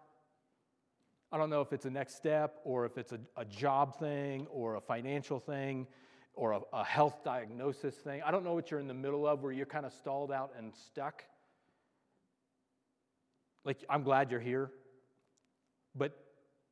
I 1.29 1.37
don't 1.37 1.49
know 1.49 1.59
if 1.59 1.73
it's 1.73 1.83
a 1.83 1.89
next 1.89 2.15
step 2.15 2.61
or 2.63 2.85
if 2.85 2.97
it's 2.97 3.11
a, 3.11 3.19
a 3.35 3.43
job 3.43 3.99
thing 3.99 4.47
or 4.49 4.75
a 4.75 4.81
financial 4.81 5.41
thing 5.41 5.87
or 6.33 6.53
a, 6.53 6.61
a 6.71 6.85
health 6.85 7.21
diagnosis 7.25 7.95
thing. 7.95 8.21
I 8.25 8.31
don't 8.31 8.45
know 8.45 8.53
what 8.53 8.71
you're 8.71 8.79
in 8.79 8.87
the 8.87 8.93
middle 8.93 9.27
of 9.27 9.43
where 9.43 9.51
you're 9.51 9.65
kind 9.65 9.85
of 9.85 9.91
stalled 9.91 10.31
out 10.31 10.53
and 10.57 10.73
stuck. 10.73 11.25
Like, 13.65 13.83
I'm 13.89 14.03
glad 14.03 14.31
you're 14.31 14.39
here, 14.39 14.71
but 15.95 16.17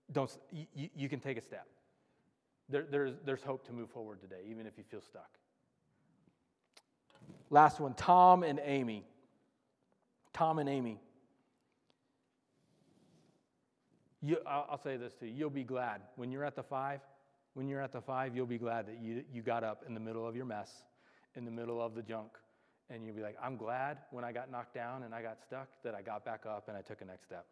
don't, 0.10 0.32
you, 0.52 0.90
you 0.96 1.10
can 1.10 1.20
take 1.20 1.38
a 1.38 1.42
step. 1.42 1.68
There, 2.70 2.86
there's, 2.90 3.16
there's 3.26 3.44
hope 3.44 3.68
to 3.68 3.74
move 3.74 3.90
forward 3.90 4.22
today, 4.22 4.44
even 4.50 4.68
if 4.68 4.78
you 4.78 4.86
feel 4.90 5.02
stuck. 5.02 5.30
Last 7.50 7.82
one 7.82 7.94
Tom 7.94 8.44
and 8.44 8.62
Amy. 8.64 9.04
Tom 10.34 10.60
and 10.60 10.70
Amy. 10.70 11.00
You, 14.22 14.38
I'll, 14.48 14.80
say 14.82 14.96
this 14.96 15.14
to 15.16 15.28
you. 15.28 15.34
You'll 15.34 15.50
be 15.50 15.64
glad 15.66 16.02
when 16.16 16.32
you're 16.32 16.46
at 16.46 16.56
the 16.56 16.64
five, 16.64 17.02
when 17.56 17.68
you're 17.68 17.82
at 17.82 17.92
the 17.92 18.02
five, 18.02 18.36
you'll 18.36 18.46
be 18.46 18.58
glad 18.58 18.88
that 18.88 18.98
you, 19.02 19.24
you 19.34 19.42
got 19.42 19.66
up 19.66 19.84
in 19.86 19.94
the 19.94 20.00
middle 20.00 20.26
of 20.26 20.36
your 20.36 20.46
mess, 20.46 20.72
in 21.36 21.44
the 21.44 21.52
middle 21.52 21.82
of 21.82 21.94
the 21.94 22.02
junk. 22.02 22.32
And 22.90 23.06
you'll 23.06 23.16
be 23.16 23.22
like, 23.22 23.36
I'm 23.44 23.58
glad 23.58 23.98
when 24.12 24.24
I 24.24 24.32
got 24.32 24.50
knocked 24.50 24.74
down 24.74 25.04
and 25.04 25.14
I 25.14 25.22
got 25.22 25.40
stuck 25.46 25.68
that 25.84 25.94
I 25.94 26.02
got 26.02 26.24
back 26.24 26.46
up 26.46 26.70
and 26.70 26.78
I 26.78 26.82
took 26.82 27.02
a 27.02 27.06
next 27.06 27.26
step. 27.26 27.46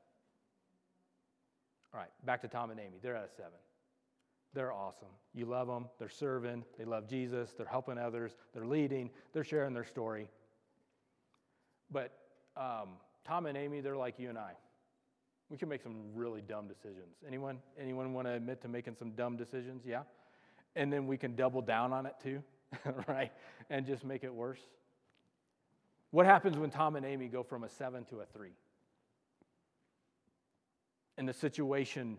All 1.93 1.99
right, 1.99 2.09
back 2.25 2.41
to 2.41 2.47
Tom 2.47 2.71
and 2.71 2.79
Amy. 2.79 2.99
They're 3.01 3.17
at 3.17 3.25
a 3.25 3.35
seven. 3.35 3.59
They're 4.53 4.71
awesome. 4.71 5.09
You 5.33 5.45
love 5.45 5.67
them. 5.67 5.87
They're 5.99 6.09
serving. 6.09 6.63
They 6.77 6.85
love 6.85 7.07
Jesus. 7.07 7.51
They're 7.57 7.65
helping 7.65 7.97
others. 7.97 8.31
They're 8.53 8.65
leading. 8.65 9.09
They're 9.33 9.43
sharing 9.43 9.73
their 9.73 9.85
story. 9.85 10.29
But 11.89 12.11
um, 12.57 12.89
Tom 13.25 13.45
and 13.45 13.57
Amy, 13.57 13.81
they're 13.81 13.97
like 13.97 14.19
you 14.19 14.29
and 14.29 14.37
I. 14.37 14.51
We 15.49 15.57
can 15.57 15.67
make 15.67 15.81
some 15.81 15.95
really 16.15 16.41
dumb 16.41 16.67
decisions. 16.67 17.17
Anyone? 17.27 17.59
Anyone 17.79 18.13
want 18.13 18.27
to 18.27 18.33
admit 18.33 18.61
to 18.61 18.67
making 18.67 18.95
some 18.95 19.11
dumb 19.11 19.35
decisions? 19.35 19.83
Yeah. 19.85 20.03
And 20.75 20.91
then 20.91 21.07
we 21.07 21.17
can 21.17 21.35
double 21.35 21.61
down 21.61 21.91
on 21.91 22.05
it 22.05 22.15
too, 22.23 22.41
right? 23.07 23.31
And 23.69 23.85
just 23.85 24.05
make 24.05 24.23
it 24.23 24.33
worse. 24.33 24.61
What 26.11 26.25
happens 26.25 26.57
when 26.57 26.69
Tom 26.69 26.95
and 26.95 27.05
Amy 27.05 27.27
go 27.27 27.43
from 27.43 27.63
a 27.63 27.69
seven 27.69 28.05
to 28.05 28.21
a 28.21 28.25
three? 28.25 28.53
And 31.17 31.27
the 31.27 31.33
situation 31.33 32.17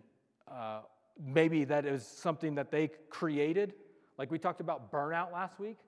uh, 0.50 0.80
maybe 1.18 1.64
that 1.64 1.86
is 1.86 2.06
something 2.06 2.54
that 2.56 2.70
they 2.70 2.90
created. 3.10 3.74
Like 4.18 4.30
we 4.30 4.38
talked 4.38 4.60
about 4.60 4.90
burnout 4.90 5.32
last 5.32 5.58
week. 5.58 5.78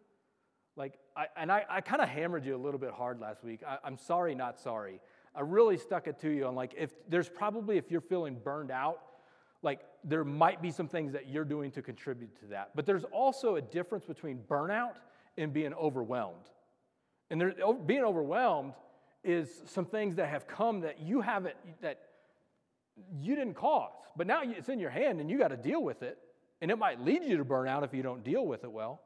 Like, 0.76 0.94
I, 1.16 1.26
and 1.36 1.52
I, 1.52 1.64
I 1.68 1.80
kind 1.80 2.02
of 2.02 2.08
hammered 2.08 2.44
you 2.44 2.56
a 2.56 2.58
little 2.58 2.80
bit 2.80 2.90
hard 2.90 3.20
last 3.20 3.44
week. 3.44 3.60
I, 3.66 3.78
I'm 3.84 3.96
sorry, 3.96 4.34
not 4.34 4.58
sorry. 4.58 5.00
I 5.34 5.40
really 5.40 5.76
stuck 5.76 6.06
it 6.06 6.18
to 6.20 6.30
you 6.30 6.46
on 6.46 6.54
like, 6.54 6.74
if 6.76 6.90
there's 7.08 7.28
probably, 7.28 7.76
if 7.76 7.90
you're 7.90 8.00
feeling 8.00 8.36
burned 8.42 8.70
out, 8.70 9.00
like 9.62 9.80
there 10.04 10.24
might 10.24 10.60
be 10.60 10.70
some 10.70 10.88
things 10.88 11.12
that 11.12 11.28
you're 11.28 11.44
doing 11.44 11.70
to 11.72 11.82
contribute 11.82 12.38
to 12.40 12.46
that. 12.46 12.70
But 12.74 12.86
there's 12.86 13.04
also 13.04 13.56
a 13.56 13.62
difference 13.62 14.04
between 14.04 14.38
burnout 14.48 14.94
and 15.38 15.52
being 15.52 15.74
overwhelmed. 15.74 16.50
And 17.30 17.40
there, 17.40 17.54
being 17.86 18.04
overwhelmed 18.04 18.74
is 19.22 19.62
some 19.64 19.86
things 19.86 20.16
that 20.16 20.28
have 20.28 20.46
come 20.46 20.80
that 20.80 21.00
you 21.00 21.20
haven't, 21.20 21.56
that 21.80 22.00
you 23.18 23.34
didn't 23.34 23.54
cause, 23.54 23.90
but 24.16 24.26
now 24.26 24.42
it's 24.44 24.68
in 24.68 24.78
your 24.78 24.90
hand 24.90 25.20
and 25.20 25.30
you 25.30 25.38
got 25.38 25.48
to 25.48 25.56
deal 25.56 25.82
with 25.82 26.02
it. 26.02 26.18
And 26.60 26.70
it 26.70 26.78
might 26.78 27.00
lead 27.00 27.24
you 27.24 27.36
to 27.38 27.44
burnout 27.44 27.84
if 27.84 27.92
you 27.94 28.02
don't 28.02 28.22
deal 28.22 28.46
with 28.46 28.64
it 28.64 28.70
well. 28.70 29.00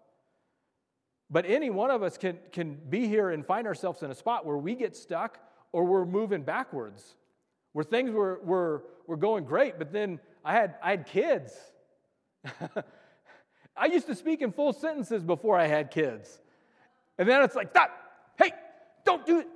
But 1.31 1.45
any 1.47 1.71
one 1.71 1.91
of 1.91 2.03
us 2.03 2.17
can, 2.17 2.39
can 2.53 2.75
be 2.89 3.07
here 3.07 3.31
and 3.31 3.45
find 3.45 3.67
ourselves 3.67 4.03
in 4.03 4.11
a 4.11 4.15
spot 4.15 4.47
where 4.47 4.57
we 4.57 4.75
get 4.75 4.97
stuck 4.97 5.39
or 5.73 5.85
we're 5.85 6.07
moving 6.07 6.43
backwards, 6.43 7.17
where 7.73 7.85
things 7.85 8.11
were, 8.11 8.41
were, 8.43 8.85
were 9.07 9.17
going 9.17 9.45
great, 9.45 9.79
but 9.79 9.93
then 9.93 10.19
I 10.45 10.53
had, 10.55 10.77
I 10.83 10.91
had 10.91 11.07
kids. 11.07 11.53
I 13.77 13.87
used 13.87 14.07
to 14.07 14.15
speak 14.15 14.41
in 14.41 14.53
full 14.53 14.73
sentences 14.73 15.23
before 15.23 15.59
I 15.59 15.67
had 15.67 15.91
kids. 15.91 16.41
And 17.19 17.29
then 17.29 17.43
it's 17.43 17.55
like, 17.55 17.71
stop, 17.71 17.91
hey, 18.39 18.53
don't 19.05 19.27
do 19.27 19.41
it, 19.41 19.49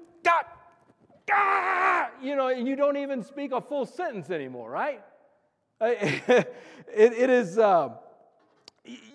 ah, 1.30 2.10
you 2.22 2.36
know, 2.36 2.48
and 2.48 2.66
you 2.66 2.76
don't 2.76 2.96
even 2.96 3.22
speak 3.22 3.52
a 3.52 3.60
full 3.60 3.86
sentence 3.86 4.30
anymore, 4.30 4.70
right? 4.70 5.02
it, 5.80 6.54
it 6.86 7.30
is, 7.30 7.58
uh, 7.58 7.90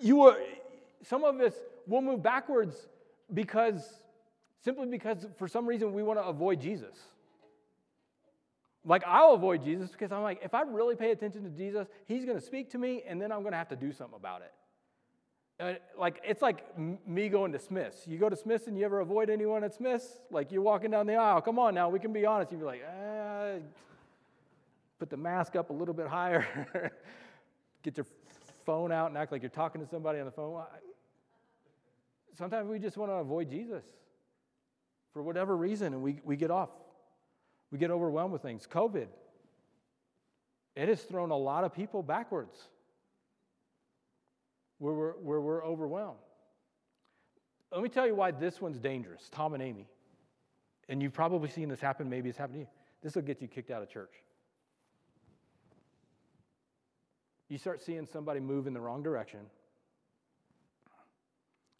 you 0.02 0.22
are, 0.22 0.36
some 1.04 1.24
of 1.24 1.40
us 1.40 1.54
will 1.88 2.02
move 2.02 2.22
backwards 2.22 2.88
because, 3.32 3.82
simply 4.62 4.86
because 4.86 5.26
for 5.36 5.48
some 5.48 5.66
reason 5.66 5.92
we 5.92 6.02
want 6.02 6.18
to 6.18 6.24
avoid 6.24 6.60
Jesus. 6.60 6.96
Like, 8.84 9.02
I'll 9.06 9.32
avoid 9.32 9.64
Jesus 9.64 9.90
because 9.90 10.12
I'm 10.12 10.22
like, 10.22 10.40
if 10.42 10.54
I 10.54 10.62
really 10.62 10.94
pay 10.94 11.10
attention 11.10 11.42
to 11.44 11.50
Jesus, 11.50 11.88
he's 12.06 12.24
going 12.24 12.38
to 12.38 12.44
speak 12.44 12.70
to 12.70 12.78
me 12.78 13.02
and 13.06 13.20
then 13.20 13.32
I'm 13.32 13.40
going 13.40 13.52
to 13.52 13.58
have 13.58 13.68
to 13.70 13.76
do 13.76 13.92
something 13.92 14.16
about 14.16 14.42
it. 14.42 14.52
Uh, 15.60 15.72
like 15.98 16.22
it's 16.24 16.40
like 16.40 16.62
me 16.78 17.28
going 17.28 17.50
to 17.50 17.58
Smith's. 17.58 18.06
You 18.06 18.16
go 18.16 18.28
to 18.28 18.36
Smith's 18.36 18.68
and 18.68 18.78
you 18.78 18.84
ever 18.84 19.00
avoid 19.00 19.28
anyone 19.28 19.64
at 19.64 19.74
Smith's? 19.74 20.06
Like 20.30 20.52
you're 20.52 20.62
walking 20.62 20.92
down 20.92 21.06
the 21.06 21.16
aisle. 21.16 21.40
Come 21.40 21.58
on 21.58 21.74
now, 21.74 21.88
we 21.88 21.98
can 21.98 22.12
be 22.12 22.24
honest. 22.24 22.52
You'd 22.52 22.60
be 22.60 22.64
like, 22.64 22.82
eh, 22.82 23.58
put 25.00 25.10
the 25.10 25.16
mask 25.16 25.56
up 25.56 25.70
a 25.70 25.72
little 25.72 25.94
bit 25.94 26.06
higher. 26.06 26.46
Get 27.82 27.96
your 27.96 28.06
phone 28.64 28.92
out 28.92 29.08
and 29.08 29.18
act 29.18 29.32
like 29.32 29.42
you're 29.42 29.50
talking 29.50 29.80
to 29.80 29.86
somebody 29.88 30.20
on 30.20 30.26
the 30.26 30.30
phone. 30.30 30.62
Sometimes 32.38 32.68
we 32.68 32.78
just 32.78 32.96
want 32.96 33.10
to 33.10 33.16
avoid 33.16 33.50
Jesus 33.50 33.82
for 35.12 35.24
whatever 35.24 35.56
reason, 35.56 35.92
and 35.92 36.02
we, 36.02 36.20
we 36.22 36.36
get 36.36 36.52
off. 36.52 36.70
We 37.72 37.78
get 37.78 37.90
overwhelmed 37.90 38.32
with 38.32 38.42
things. 38.42 38.66
COVID, 38.70 39.08
it 40.76 40.88
has 40.88 41.02
thrown 41.02 41.32
a 41.32 41.36
lot 41.36 41.64
of 41.64 41.74
people 41.74 42.00
backwards 42.00 42.56
where 44.78 44.94
we're, 44.94 45.12
where 45.14 45.40
we're 45.40 45.64
overwhelmed. 45.64 46.20
Let 47.72 47.82
me 47.82 47.88
tell 47.88 48.06
you 48.06 48.14
why 48.14 48.30
this 48.30 48.60
one's 48.60 48.78
dangerous 48.78 49.28
Tom 49.32 49.54
and 49.54 49.62
Amy. 49.62 49.88
And 50.88 51.02
you've 51.02 51.12
probably 51.12 51.48
seen 51.48 51.68
this 51.68 51.80
happen, 51.80 52.08
maybe 52.08 52.28
it's 52.28 52.38
happened 52.38 52.54
to 52.54 52.60
you. 52.60 52.68
This 53.02 53.16
will 53.16 53.22
get 53.22 53.42
you 53.42 53.48
kicked 53.48 53.72
out 53.72 53.82
of 53.82 53.90
church. 53.90 54.12
You 57.48 57.58
start 57.58 57.82
seeing 57.82 58.06
somebody 58.06 58.38
move 58.38 58.68
in 58.68 58.74
the 58.74 58.80
wrong 58.80 59.02
direction, 59.02 59.40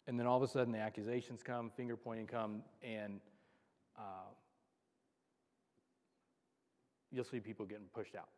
and 0.09 0.19
then 0.19 0.25
all 0.25 0.37
of 0.37 0.43
a 0.43 0.47
sudden 0.51 0.73
the 0.73 0.79
accusations 0.79 1.43
come, 1.43 1.69
finger 1.77 1.95
pointing 1.95 2.25
come, 2.25 2.63
and 2.81 3.19
uh, 3.95 4.31
you'll 7.11 7.23
see 7.23 7.39
people 7.39 7.63
getting 7.63 7.85
pushed 7.93 8.15
out. 8.15 8.29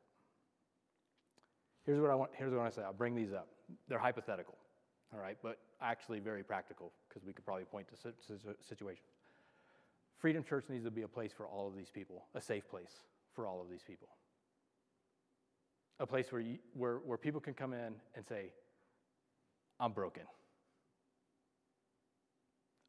Here's 1.86 2.02
what 2.02 2.12
I 2.12 2.16
want. 2.16 2.32
Here's 2.34 2.52
what 2.52 2.60
I 2.60 2.70
say. 2.70 2.82
I'll 2.82 2.92
bring 2.92 3.16
these 3.16 3.32
up. 3.32 3.48
They're 3.88 4.00
hypothetical, 4.00 4.56
all 5.14 5.22
right, 5.22 5.38
but 5.42 5.60
actually 5.82 6.20
very 6.20 6.44
practical 6.44 6.92
because 7.08 7.26
we 7.26 7.32
could 7.32 7.46
probably 7.46 7.64
point 7.64 7.88
to 7.88 8.12
situations. 8.68 9.08
Freedom 10.20 10.44
Church 10.44 10.66
needs 10.68 10.84
to 10.84 10.92
be 10.92 11.04
a 11.04 11.08
place 11.08 11.32
for 11.32 11.48
all 11.48 11.70
of 11.70 11.76
these 11.78 11.90
people, 11.90 12.26
a 12.36 12.42
safe 12.42 12.70
place 12.70 13.00
for 13.34 13.48
all 13.48 13.62
of 13.62 13.70
these 13.70 13.82
people, 13.82 14.10
a 16.02 16.06
place 16.06 16.34
where 16.34 16.42
you, 16.42 16.58
where 16.74 16.98
where 16.98 17.18
people 17.18 17.40
can 17.40 17.54
come 17.54 17.72
in 17.72 17.94
and 18.14 18.28
say, 18.28 18.52
"I'm 19.80 19.94
broken. 19.94 20.24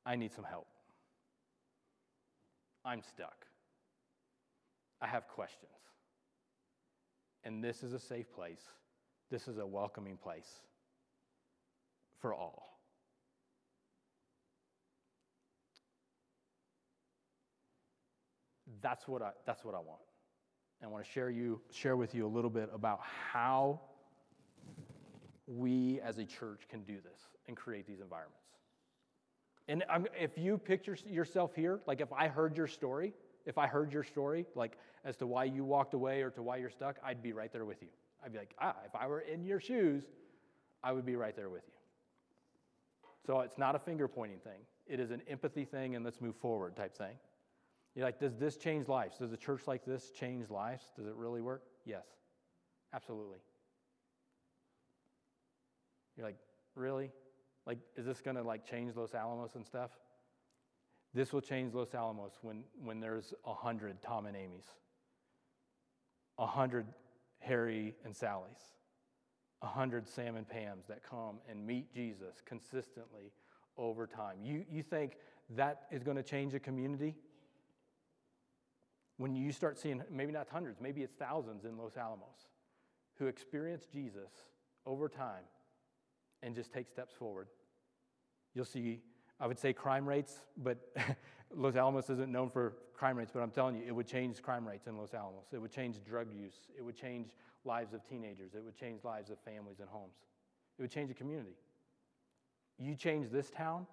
I 0.05 0.17
need 0.17 0.33
some 0.33 0.45
help. 0.45 0.67
I'm 2.85 3.03
stuck. 3.03 3.47
I 5.01 5.07
have 5.07 5.29
questions." 5.29 5.71
And 7.45 7.63
this 7.63 7.83
is 7.83 7.93
a 7.93 7.99
safe 7.99 8.33
place. 8.33 8.63
This 9.31 9.49
is 9.49 9.59
a 9.59 9.67
welcoming 9.67 10.17
place 10.17 10.61
for 12.21 12.35
all. 12.35 12.79
That's 18.81 19.07
what 19.09 19.23
I, 19.23 19.31
that's 19.47 19.65
what 19.65 19.75
I 19.75 19.79
want. 19.79 20.01
And 20.81 20.89
I 20.89 20.93
want 20.93 21.05
to 21.05 21.11
share, 21.11 21.31
you, 21.31 21.61
share 21.71 21.97
with 21.97 22.15
you 22.15 22.27
a 22.27 22.29
little 22.29 22.51
bit 22.51 22.69
about 22.75 23.01
how 23.33 23.81
we 25.47 26.01
as 26.01 26.19
a 26.19 26.25
church 26.25 26.63
can 26.69 26.83
do 26.83 26.95
this 26.95 27.21
and 27.47 27.57
create 27.57 27.87
these 27.87 28.01
environments. 28.01 28.42
And 29.69 29.85
I'm, 29.89 30.07
if 30.19 30.37
you 30.37 30.59
picture 30.59 30.97
yourself 31.07 31.55
here, 31.55 31.81
like 31.87 32.01
if 32.01 32.13
I 32.13 32.29
heard 32.29 32.57
your 32.57 32.67
story, 32.67 33.13
if 33.47 33.59
I 33.59 33.67
heard 33.67 33.93
your 33.93 34.03
story, 34.03 34.47
like 34.55 34.77
as 35.05 35.17
to 35.17 35.27
why 35.27 35.45
you 35.45 35.65
walked 35.65 35.95
away 35.95 36.23
or 36.23 36.31
to 36.31 36.43
why 36.43 36.57
you're 36.57 36.71
stuck, 36.71 36.97
I'd 37.05 37.23
be 37.23 37.33
right 37.33 37.53
there 37.53 37.65
with 37.65 37.83
you. 37.83 37.89
I'd 38.25 38.33
be 38.33 38.39
like, 38.39 38.55
ah, 38.61 38.77
if 38.85 38.95
I 38.95 39.07
were 39.07 39.21
in 39.21 39.45
your 39.45 39.61
shoes, 39.61 40.05
I 40.83 40.93
would 40.93 41.07
be 41.07 41.17
right 41.17 41.37
there 41.37 41.49
with 41.49 41.63
you. 41.67 41.73
So 43.27 43.41
it's 43.41 43.59
not 43.59 43.77
a 43.77 43.79
finger 43.79 44.09
pointing 44.09 44.39
thing, 44.39 44.61
it 44.87 44.99
is 44.99 45.11
an 45.11 45.23
empathy 45.29 45.65
thing 45.65 45.95
and 45.95 46.05
let's 46.05 46.21
move 46.21 46.37
forward 46.37 46.77
type 46.77 46.97
thing. 46.97 47.17
You're 47.95 48.07
like, 48.07 48.19
does 48.19 48.35
this 48.37 48.57
change 48.57 48.89
lives? 48.89 49.19
Does 49.19 49.33
a 49.33 49.37
church 49.37 49.63
like 49.67 49.85
this 49.85 50.11
change 50.11 50.51
lives? 50.51 50.83
Does 50.97 51.07
it 51.07 51.15
really 51.15 51.43
work? 51.43 51.63
Yes, 51.85 52.07
absolutely. 52.95 53.39
You're 56.17 56.27
like, 56.27 56.39
really? 56.75 57.11
Like, 57.67 57.79
is 57.97 58.07
this 58.07 58.21
going 58.21 58.37
to 58.37 58.43
like 58.43 58.69
change 58.69 58.97
Los 58.97 59.15
Alamos 59.15 59.55
and 59.55 59.65
stuff? 59.65 59.91
This 61.15 61.33
will 61.33 61.41
change 61.41 61.75
Los 61.75 61.95
Alamos 61.95 62.33
when, 62.43 62.65
when 62.83 63.01
there's 63.01 63.35
a 63.45 63.55
hundred 63.55 64.01
Tom 64.03 64.27
and 64.27 64.37
Amy's, 64.37 64.67
a 66.39 66.47
hundred 66.47 66.87
Harry 67.41 67.95
and 68.05 68.17
Sally's, 68.17 68.75
a 69.61 69.67
hundred 69.67 70.09
Sam 70.09 70.37
and 70.37 70.49
Pams 70.49 70.87
that 70.89 71.03
come 71.09 71.37
and 71.49 71.67
meet 71.67 71.93
Jesus 71.93 72.43
consistently 72.45 73.33
over 73.77 74.07
time. 74.07 74.39
You, 74.43 74.65
you 74.71 74.83
think 74.83 75.17
that 75.51 75.83
is 75.91 76.03
going 76.03 76.17
to 76.17 76.23
change 76.23 76.55
a 76.55 76.61
community? 76.61 77.15
When 79.19 79.37
you 79.37 79.53
start 79.53 79.79
seeing, 79.79 80.03
maybe 80.11 80.33
not 80.33 80.49
hundreds, 80.51 80.81
maybe 80.81 81.03
it's 81.03 81.15
thousands 81.15 81.65
in 81.65 81.77
Los 81.77 81.97
Alamos 81.97 82.49
who 83.19 83.27
experience 83.27 83.87
Jesus 83.93 84.33
over 84.87 85.09
time 85.09 85.45
and 86.43 86.55
just 86.55 86.73
take 86.73 86.89
steps 86.89 87.15
forward. 87.15 87.49
You'll 88.55 88.65
see, 88.65 89.01
I 89.41 89.47
would 89.47 89.59
say 89.59 89.73
crime 89.73 90.07
rates, 90.07 90.35
but 90.57 90.79
Los 91.55 91.77
Alamos 91.77 92.11
isn't 92.11 92.31
known 92.31 92.51
for 92.51 92.75
crime 92.95 93.17
rates, 93.17 93.31
but 93.33 93.41
I'm 93.41 93.51
telling 93.51 93.77
you, 93.77 93.83
it 93.87 93.93
would 93.93 94.07
change 94.07 94.43
crime 94.43 94.67
rates 94.67 94.87
in 94.87 94.97
Los 94.97 95.15
Alamos. 95.15 95.47
It 95.53 95.59
would 95.59 95.73
change 95.73 96.03
drug 96.05 96.29
use. 96.33 96.55
It 96.77 96.83
would 96.83 96.97
change 96.97 97.29
lives 97.65 97.95
of 97.95 98.07
teenagers. 98.09 98.55
It 98.55 98.65
would 98.65 98.77
change 98.77 99.05
lives 99.05 99.31
of 99.31 99.39
families 99.41 99.81
and 99.81 99.89
homes. 99.89 100.15
It 100.79 100.83
would 100.83 100.91
change 100.91 101.11
a 101.11 101.15
community. 101.15 101.57
You 102.79 102.95
change 102.95 103.31
this 103.31 103.51
town, 103.51 103.87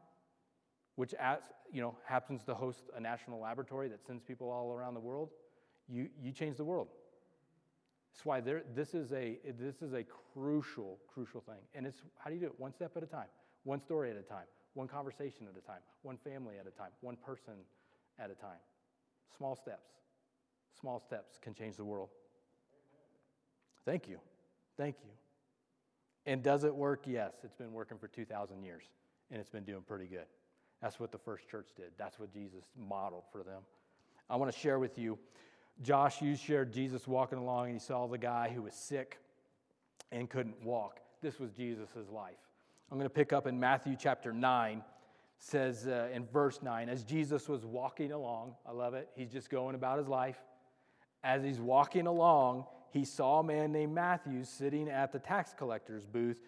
which 0.95 1.13
as, 1.15 1.39
you 1.71 1.81
know, 1.81 1.95
happens 2.05 2.43
to 2.45 2.53
host 2.53 2.89
a 2.95 2.99
national 2.99 3.39
laboratory 3.39 3.87
that 3.89 4.05
sends 4.05 4.23
people 4.23 4.49
all 4.49 4.71
around 4.71 4.93
the 4.95 4.99
world, 4.99 5.29
you, 5.87 6.09
you 6.21 6.31
change 6.31 6.57
the 6.57 6.63
world. 6.63 6.87
That's 8.11 8.25
why 8.25 8.41
there, 8.41 8.63
this, 8.75 8.93
is 8.93 9.13
a, 9.13 9.39
this 9.59 9.81
is 9.81 9.93
a 9.93 10.03
crucial, 10.33 10.99
crucial 11.07 11.41
thing. 11.41 11.61
And 11.73 11.85
it's 11.85 12.01
how 12.17 12.29
do 12.29 12.35
you 12.35 12.41
do 12.41 12.47
it? 12.47 12.59
One 12.59 12.73
step 12.73 12.97
at 12.97 13.03
a 13.03 13.07
time, 13.07 13.27
one 13.63 13.79
story 13.79 14.11
at 14.11 14.17
a 14.17 14.21
time, 14.21 14.45
one 14.73 14.87
conversation 14.87 15.47
at 15.47 15.57
a 15.57 15.65
time, 15.65 15.81
one 16.01 16.17
family 16.17 16.55
at 16.59 16.67
a 16.67 16.71
time, 16.71 16.91
one 17.01 17.15
person 17.15 17.53
at 18.17 18.31
a 18.31 18.35
time. 18.35 18.59
Small 19.37 19.55
steps. 19.55 19.89
Small 20.79 20.99
steps 20.99 21.39
can 21.41 21.53
change 21.53 21.75
the 21.75 21.83
world. 21.83 22.09
Thank 23.85 24.07
you. 24.07 24.19
Thank 24.77 24.97
you. 25.03 25.11
And 26.25 26.43
does 26.43 26.63
it 26.63 26.75
work? 26.75 27.03
Yes, 27.05 27.33
it's 27.43 27.55
been 27.55 27.73
working 27.73 27.97
for 27.97 28.07
2,000 28.07 28.63
years, 28.63 28.83
and 29.31 29.39
it's 29.39 29.49
been 29.49 29.63
doing 29.63 29.81
pretty 29.81 30.05
good. 30.05 30.25
That's 30.81 30.99
what 30.99 31.11
the 31.11 31.17
first 31.17 31.47
church 31.49 31.69
did. 31.75 31.91
That's 31.97 32.19
what 32.19 32.31
Jesus 32.31 32.63
modeled 32.77 33.23
for 33.31 33.43
them. 33.43 33.63
I 34.29 34.35
want 34.35 34.51
to 34.51 34.57
share 34.57 34.79
with 34.79 34.97
you 34.97 35.17
Josh, 35.81 36.21
you 36.21 36.35
shared 36.35 36.73
Jesus 36.73 37.07
walking 37.07 37.37
along 37.37 37.65
and 37.65 37.73
he 37.73 37.79
saw 37.79 38.05
the 38.07 38.17
guy 38.17 38.51
who 38.53 38.63
was 38.63 38.73
sick 38.73 39.17
and 40.11 40.29
couldn't 40.29 40.61
walk. 40.63 40.99
This 41.21 41.39
was 41.39 41.51
Jesus' 41.51 42.09
life. 42.11 42.35
I'm 42.91 42.97
going 42.97 43.05
to 43.05 43.13
pick 43.13 43.31
up 43.31 43.47
in 43.47 43.59
Matthew 43.59 43.95
chapter 43.97 44.33
9. 44.33 44.83
says 45.37 45.87
uh, 45.87 46.09
in 46.13 46.25
verse 46.25 46.61
9, 46.61 46.89
as 46.89 47.03
Jesus 47.03 47.47
was 47.47 47.65
walking 47.65 48.11
along, 48.11 48.55
I 48.67 48.71
love 48.71 48.93
it, 48.93 49.09
he's 49.15 49.31
just 49.31 49.49
going 49.49 49.75
about 49.75 49.99
his 49.99 50.07
life. 50.07 50.37
As 51.23 51.43
he's 51.43 51.59
walking 51.59 52.07
along, 52.07 52.65
he 52.91 53.05
saw 53.05 53.39
a 53.39 53.43
man 53.43 53.71
named 53.71 53.93
Matthew 53.93 54.43
sitting 54.43 54.89
at 54.89 55.13
the 55.13 55.19
tax 55.19 55.53
collector's 55.57 56.05
booth. 56.05 56.41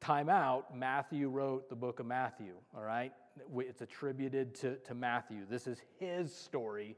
Time 0.00 0.28
out, 0.28 0.76
Matthew 0.76 1.28
wrote 1.28 1.70
the 1.70 1.76
book 1.76 2.00
of 2.00 2.06
Matthew, 2.06 2.52
all 2.76 2.82
right? 2.82 3.12
It's 3.56 3.80
attributed 3.80 4.54
to, 4.56 4.76
to 4.76 4.94
Matthew. 4.94 5.46
This 5.48 5.66
is 5.66 5.80
his 5.98 6.34
story 6.34 6.96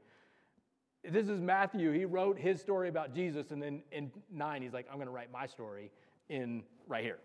this 1.11 1.29
is 1.29 1.41
Matthew. 1.41 1.93
He 1.93 2.05
wrote 2.05 2.39
his 2.39 2.61
story 2.61 2.89
about 2.89 3.15
Jesus, 3.15 3.51
and 3.51 3.63
then 3.63 3.83
in 3.93 4.11
nine, 4.31 4.63
he's 4.63 4.73
like, 4.73 4.87
I'm 4.91 4.97
going 4.97 5.07
to 5.07 5.13
write 5.13 5.33
my 5.33 5.47
story 5.47 5.91
in 6.29 6.63
right 6.89 7.05
here. 7.05 7.19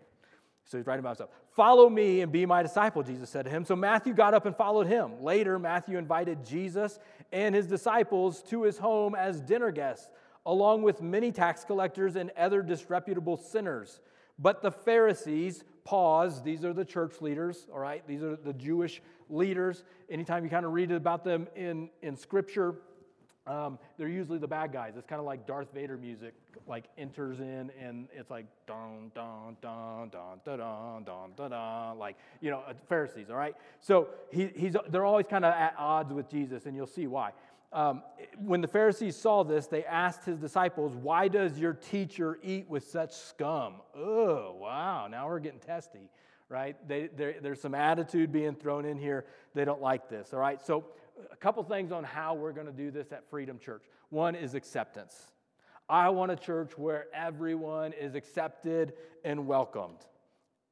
So 0.64 0.78
he's 0.78 0.86
writing 0.86 1.00
about 1.00 1.10
himself. 1.10 1.30
Follow 1.50 1.88
me 1.88 2.20
and 2.20 2.30
be 2.30 2.46
my 2.46 2.62
disciple, 2.62 3.02
Jesus 3.02 3.28
said 3.28 3.44
to 3.44 3.50
him. 3.50 3.64
So 3.64 3.74
Matthew 3.74 4.14
got 4.14 4.32
up 4.32 4.46
and 4.46 4.56
followed 4.56 4.86
him. 4.86 5.20
Later, 5.20 5.58
Matthew 5.58 5.98
invited 5.98 6.44
Jesus 6.46 6.98
and 7.32 7.54
his 7.54 7.66
disciples 7.66 8.42
to 8.44 8.62
his 8.62 8.78
home 8.78 9.14
as 9.14 9.40
dinner 9.40 9.70
guests, 9.70 10.08
along 10.46 10.82
with 10.82 11.02
many 11.02 11.32
tax 11.32 11.64
collectors 11.64 12.16
and 12.16 12.30
other 12.38 12.62
disreputable 12.62 13.36
sinners. 13.36 14.00
But 14.38 14.62
the 14.62 14.70
Pharisees 14.70 15.64
paused. 15.84 16.44
These 16.44 16.64
are 16.64 16.72
the 16.72 16.84
church 16.84 17.20
leaders, 17.20 17.66
all 17.72 17.80
right? 17.80 18.06
These 18.06 18.22
are 18.22 18.36
the 18.36 18.52
Jewish 18.52 19.02
leaders. 19.28 19.84
Anytime 20.08 20.44
you 20.44 20.50
kind 20.50 20.64
of 20.64 20.72
read 20.72 20.92
about 20.92 21.24
them 21.24 21.48
in, 21.56 21.90
in 22.02 22.16
Scripture, 22.16 22.76
um, 23.46 23.78
they're 23.98 24.08
usually 24.08 24.38
the 24.38 24.46
bad 24.46 24.72
guys. 24.72 24.92
It's 24.96 25.06
kind 25.06 25.18
of 25.18 25.26
like 25.26 25.46
Darth 25.46 25.72
Vader 25.74 25.96
music, 25.96 26.34
like 26.68 26.84
enters 26.96 27.40
in 27.40 27.70
and 27.80 28.06
it's 28.12 28.30
like 28.30 28.46
don 28.68 29.10
don 29.16 29.56
don 29.60 30.10
don 30.10 30.40
da 30.44 30.56
don 30.56 31.04
don 31.04 31.32
da 31.36 31.48
da, 31.48 31.92
like 31.92 32.16
you 32.40 32.50
know 32.50 32.62
uh, 32.68 32.74
Pharisees. 32.88 33.30
All 33.30 33.36
right, 33.36 33.56
so 33.80 34.08
he, 34.30 34.50
he's 34.54 34.76
they're 34.90 35.04
always 35.04 35.26
kind 35.26 35.44
of 35.44 35.54
at 35.54 35.74
odds 35.76 36.12
with 36.12 36.28
Jesus, 36.30 36.66
and 36.66 36.76
you'll 36.76 36.86
see 36.86 37.08
why. 37.08 37.32
Um, 37.72 38.02
when 38.38 38.60
the 38.60 38.68
Pharisees 38.68 39.16
saw 39.16 39.42
this, 39.42 39.66
they 39.66 39.84
asked 39.84 40.24
his 40.24 40.38
disciples, 40.38 40.94
"Why 40.94 41.26
does 41.26 41.58
your 41.58 41.72
teacher 41.72 42.38
eat 42.44 42.68
with 42.68 42.84
such 42.84 43.12
scum?" 43.12 43.76
Oh, 43.96 44.54
wow! 44.60 45.08
Now 45.10 45.26
we're 45.26 45.40
getting 45.40 45.58
testy, 45.58 46.10
right? 46.48 46.76
They, 46.86 47.08
there's 47.16 47.60
some 47.60 47.74
attitude 47.74 48.30
being 48.30 48.54
thrown 48.54 48.84
in 48.84 48.98
here. 48.98 49.24
They 49.54 49.64
don't 49.64 49.80
like 49.80 50.08
this. 50.08 50.32
All 50.32 50.38
right, 50.38 50.60
so 50.64 50.84
a 51.30 51.36
couple 51.36 51.62
things 51.64 51.92
on 51.92 52.04
how 52.04 52.34
we're 52.34 52.52
going 52.52 52.66
to 52.66 52.72
do 52.72 52.90
this 52.90 53.12
at 53.12 53.28
Freedom 53.28 53.58
Church. 53.58 53.84
One 54.10 54.34
is 54.34 54.54
acceptance. 54.54 55.32
I 55.88 56.08
want 56.10 56.32
a 56.32 56.36
church 56.36 56.78
where 56.78 57.06
everyone 57.14 57.92
is 57.92 58.14
accepted 58.14 58.94
and 59.24 59.46
welcomed. 59.46 59.98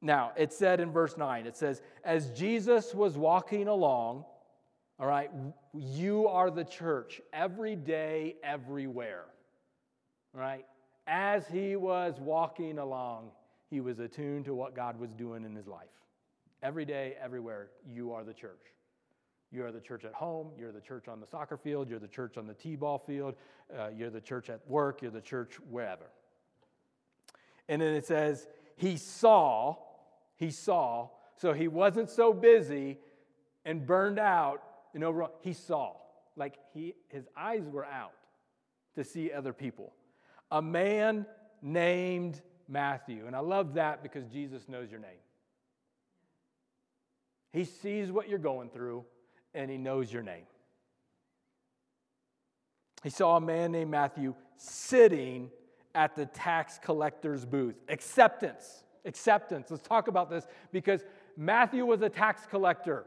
Now, 0.01 0.31
it 0.35 0.51
said 0.51 0.79
in 0.79 0.91
verse 0.91 1.15
9, 1.15 1.45
it 1.45 1.55
says, 1.55 1.81
As 2.03 2.31
Jesus 2.31 2.93
was 2.93 3.17
walking 3.17 3.67
along, 3.67 4.25
all 4.99 5.07
right, 5.07 5.29
you 5.73 6.27
are 6.27 6.49
the 6.49 6.63
church 6.63 7.21
every 7.33 7.75
day, 7.75 8.35
everywhere. 8.43 9.25
All 10.33 10.41
right? 10.41 10.65
As 11.07 11.47
he 11.47 11.75
was 11.75 12.19
walking 12.19 12.79
along, 12.79 13.31
he 13.69 13.79
was 13.79 13.99
attuned 13.99 14.45
to 14.45 14.53
what 14.53 14.75
God 14.75 14.99
was 14.99 15.13
doing 15.13 15.45
in 15.45 15.55
his 15.55 15.67
life. 15.67 15.89
Every 16.63 16.85
day, 16.85 17.15
everywhere, 17.21 17.69
you 17.85 18.13
are 18.13 18.23
the 18.23 18.33
church. 18.33 18.73
You're 19.51 19.71
the 19.71 19.81
church 19.81 20.05
at 20.05 20.13
home, 20.13 20.51
you're 20.57 20.71
the 20.71 20.79
church 20.79 21.07
on 21.07 21.19
the 21.19 21.27
soccer 21.27 21.57
field, 21.57 21.89
you're 21.89 21.99
the 21.99 22.07
church 22.07 22.37
on 22.37 22.47
the 22.47 22.53
t 22.53 22.75
ball 22.75 22.97
field, 22.97 23.35
uh, 23.77 23.89
you're 23.95 24.09
the 24.09 24.21
church 24.21 24.49
at 24.49 24.61
work, 24.67 25.01
you're 25.01 25.11
the 25.11 25.21
church 25.21 25.55
wherever. 25.69 26.09
And 27.67 27.81
then 27.81 27.93
it 27.93 28.05
says, 28.05 28.47
He 28.77 28.97
saw, 28.97 29.75
He 30.37 30.51
saw, 30.51 31.09
so 31.35 31.51
He 31.53 31.67
wasn't 31.67 32.09
so 32.09 32.33
busy 32.33 32.97
and 33.65 33.85
burned 33.85 34.19
out 34.19 34.63
and 34.93 35.03
over. 35.03 35.27
He 35.41 35.53
saw, 35.53 35.95
like 36.35 36.55
he, 36.73 36.95
his 37.09 37.27
eyes 37.35 37.67
were 37.69 37.85
out 37.85 38.13
to 38.95 39.03
see 39.03 39.31
other 39.31 39.53
people. 39.53 39.93
A 40.49 40.61
man 40.61 41.25
named 41.61 42.41
Matthew. 42.67 43.27
And 43.27 43.35
I 43.35 43.39
love 43.39 43.75
that 43.75 44.03
because 44.03 44.25
Jesus 44.27 44.67
knows 44.67 44.89
your 44.89 44.99
name. 44.99 45.09
He 47.51 47.65
sees 47.65 48.11
what 48.11 48.29
you're 48.29 48.39
going 48.39 48.69
through 48.69 49.05
and 49.53 49.69
he 49.69 49.77
knows 49.77 50.11
your 50.11 50.23
name. 50.23 50.43
He 53.03 53.09
saw 53.09 53.37
a 53.37 53.41
man 53.41 53.71
named 53.71 53.91
Matthew 53.91 54.35
sitting 54.57 55.49
at 55.95 56.15
the 56.15 56.25
tax 56.27 56.79
collector's 56.81 57.45
booth. 57.45 57.75
Acceptance. 57.89 58.83
Acceptance. 59.05 59.71
Let's 59.71 59.87
talk 59.87 60.07
about 60.07 60.29
this 60.29 60.47
because 60.71 61.03
Matthew 61.35 61.85
was 61.85 62.01
a 62.01 62.09
tax 62.09 62.45
collector. 62.45 63.05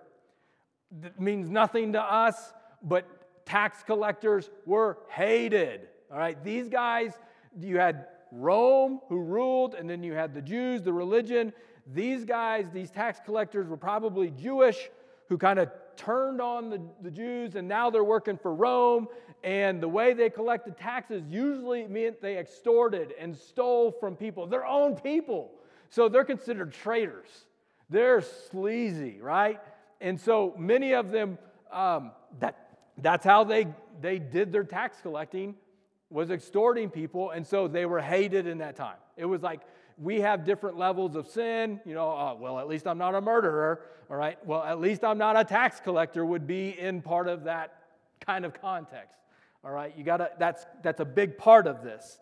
That 1.01 1.21
means 1.21 1.49
nothing 1.49 1.93
to 1.93 2.03
us, 2.03 2.53
but 2.83 3.47
tax 3.47 3.83
collectors 3.83 4.51
were 4.67 4.99
hated. 5.09 5.83
All 6.11 6.19
right, 6.19 6.43
these 6.43 6.69
guys, 6.69 7.13
you 7.59 7.79
had 7.79 8.07
Rome, 8.33 9.01
who 9.09 9.21
ruled, 9.21 9.75
and 9.75 9.89
then 9.89 10.03
you 10.03 10.13
had 10.13 10.35
the 10.35 10.43
Jews, 10.43 10.83
the 10.83 10.93
religion. 10.93 11.53
These 11.93 12.25
guys, 12.25 12.67
these 12.73 12.91
tax 12.91 13.21
collectors, 13.25 13.69
were 13.69 13.77
probably 13.77 14.31
Jewish, 14.31 14.91
who 15.29 15.39
kind 15.39 15.59
of 15.59 15.71
turned 15.97 16.41
on 16.41 16.71
the, 16.71 16.81
the 17.03 17.11
Jews, 17.11 17.55
and 17.55 17.69
now 17.69 17.91
they're 17.91 18.05
working 18.05 18.37
for 18.37 18.55
Rome. 18.55 19.09
And 19.43 19.83
the 19.83 19.89
way 19.89 20.15
they 20.15 20.31
collected 20.31 20.79
taxes 20.79 21.23
usually 21.29 21.87
meant 21.87 22.23
they 22.23 22.39
extorted 22.39 23.13
and 23.19 23.37
stole 23.37 23.93
from 23.93 24.17
people, 24.17 24.47
their 24.47 24.65
own 24.65 24.97
people. 24.97 25.51
So 25.91 26.09
they're 26.09 26.25
considered 26.25 26.73
traitors. 26.73 27.29
They're 27.91 28.23
sleazy, 28.23 29.21
right? 29.21 29.61
And 30.01 30.19
so 30.21 30.55
many 30.57 30.95
of 30.95 31.11
them, 31.11 31.39
um, 31.71 32.13
that, 32.41 32.79
that's 32.99 33.25
how 33.25 33.45
they, 33.45 33.67
they 34.01 34.19
did 34.19 34.51
their 34.51 34.65
tax 34.65 34.97
collecting, 35.03 35.55
was 36.09 36.31
extorting 36.31 36.89
people. 36.89 37.31
And 37.31 37.47
so 37.47 37.69
they 37.69 37.85
were 37.85 38.01
hated 38.01 38.47
in 38.47 38.59
that 38.59 38.77
time. 38.77 38.97
It 39.17 39.27
was 39.27 39.43
like, 39.43 39.61
we 39.99 40.21
have 40.21 40.45
different 40.45 40.77
levels 40.77 41.15
of 41.15 41.29
sin. 41.29 41.81
You 41.85 41.95
know, 41.95 42.11
uh, 42.11 42.35
well, 42.39 42.59
at 42.59 42.69
least 42.69 42.87
I'm 42.87 42.99
not 42.99 43.15
a 43.15 43.21
murderer, 43.21 43.81
all 44.11 44.17
right? 44.17 44.45
Well, 44.47 44.63
at 44.63 44.81
least 44.81 45.05
I'm 45.05 45.19
not 45.19 45.39
a 45.39 45.45
tax 45.45 45.81
collector, 45.81 46.25
would 46.25 46.47
be 46.47 46.79
in 46.79 47.03
part 47.03 47.29
of 47.29 47.45
that 47.45 47.75
kind 48.21 48.45
of 48.45 48.61
context, 48.61 49.19
all 49.65 49.71
right? 49.71 49.93
You 49.97 50.05
gotta, 50.05 50.31
that's, 50.39 50.67
that's 50.83 51.01
a 51.01 51.05
big 51.05 51.39
part 51.39 51.67
of 51.67 51.83
this. 51.83 52.19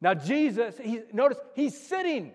Now, 0.00 0.14
Jesus, 0.14 0.76
he, 0.78 1.00
notice 1.12 1.38
he's 1.54 1.78
sitting 1.78 2.32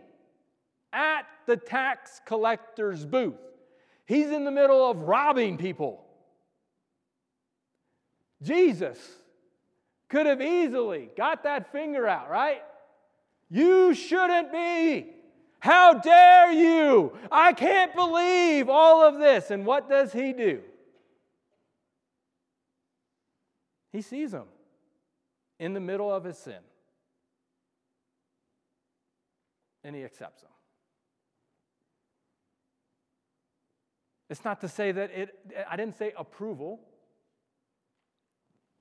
at 0.92 1.24
the 1.46 1.58
tax 1.58 2.20
collector's 2.26 3.06
booth. 3.06 3.36
He's 4.06 4.28
in 4.28 4.44
the 4.44 4.52
middle 4.52 4.90
of 4.90 5.04
robbing 5.04 5.58
people. 5.58 6.04
Jesus 8.42 8.98
could 10.08 10.26
have 10.26 10.42
easily 10.42 11.10
got 11.16 11.44
that 11.44 11.72
finger 11.72 12.08
out, 12.08 12.30
right? 12.30 12.64
You 13.50 13.94
shouldn't 13.94 14.52
be. 14.52 15.08
How 15.60 15.94
dare 15.94 16.52
you? 16.52 17.18
I 17.32 17.54
can't 17.54 17.94
believe 17.96 18.70
all 18.70 19.06
of 19.06 19.20
this. 19.20 19.52
And 19.52 19.66
what 19.66 19.90
does 19.90 20.14
he 20.14 20.34
do? 20.34 20.62
He 23.92 24.02
sees 24.02 24.34
him 24.34 24.46
in 25.60 25.74
the 25.74 25.80
middle 25.80 26.14
of 26.14 26.24
his 26.24 26.38
sin 26.38 26.60
and 29.84 29.96
he 29.96 30.04
accepts 30.04 30.44
him. 30.44 30.50
It's 34.30 34.46
not 34.46 34.62
to 34.62 34.68
say 34.68 34.92
that 34.92 35.10
it, 35.10 35.40
I 35.68 35.76
didn't 35.76 35.98
say 35.98 36.14
approval, 36.16 36.80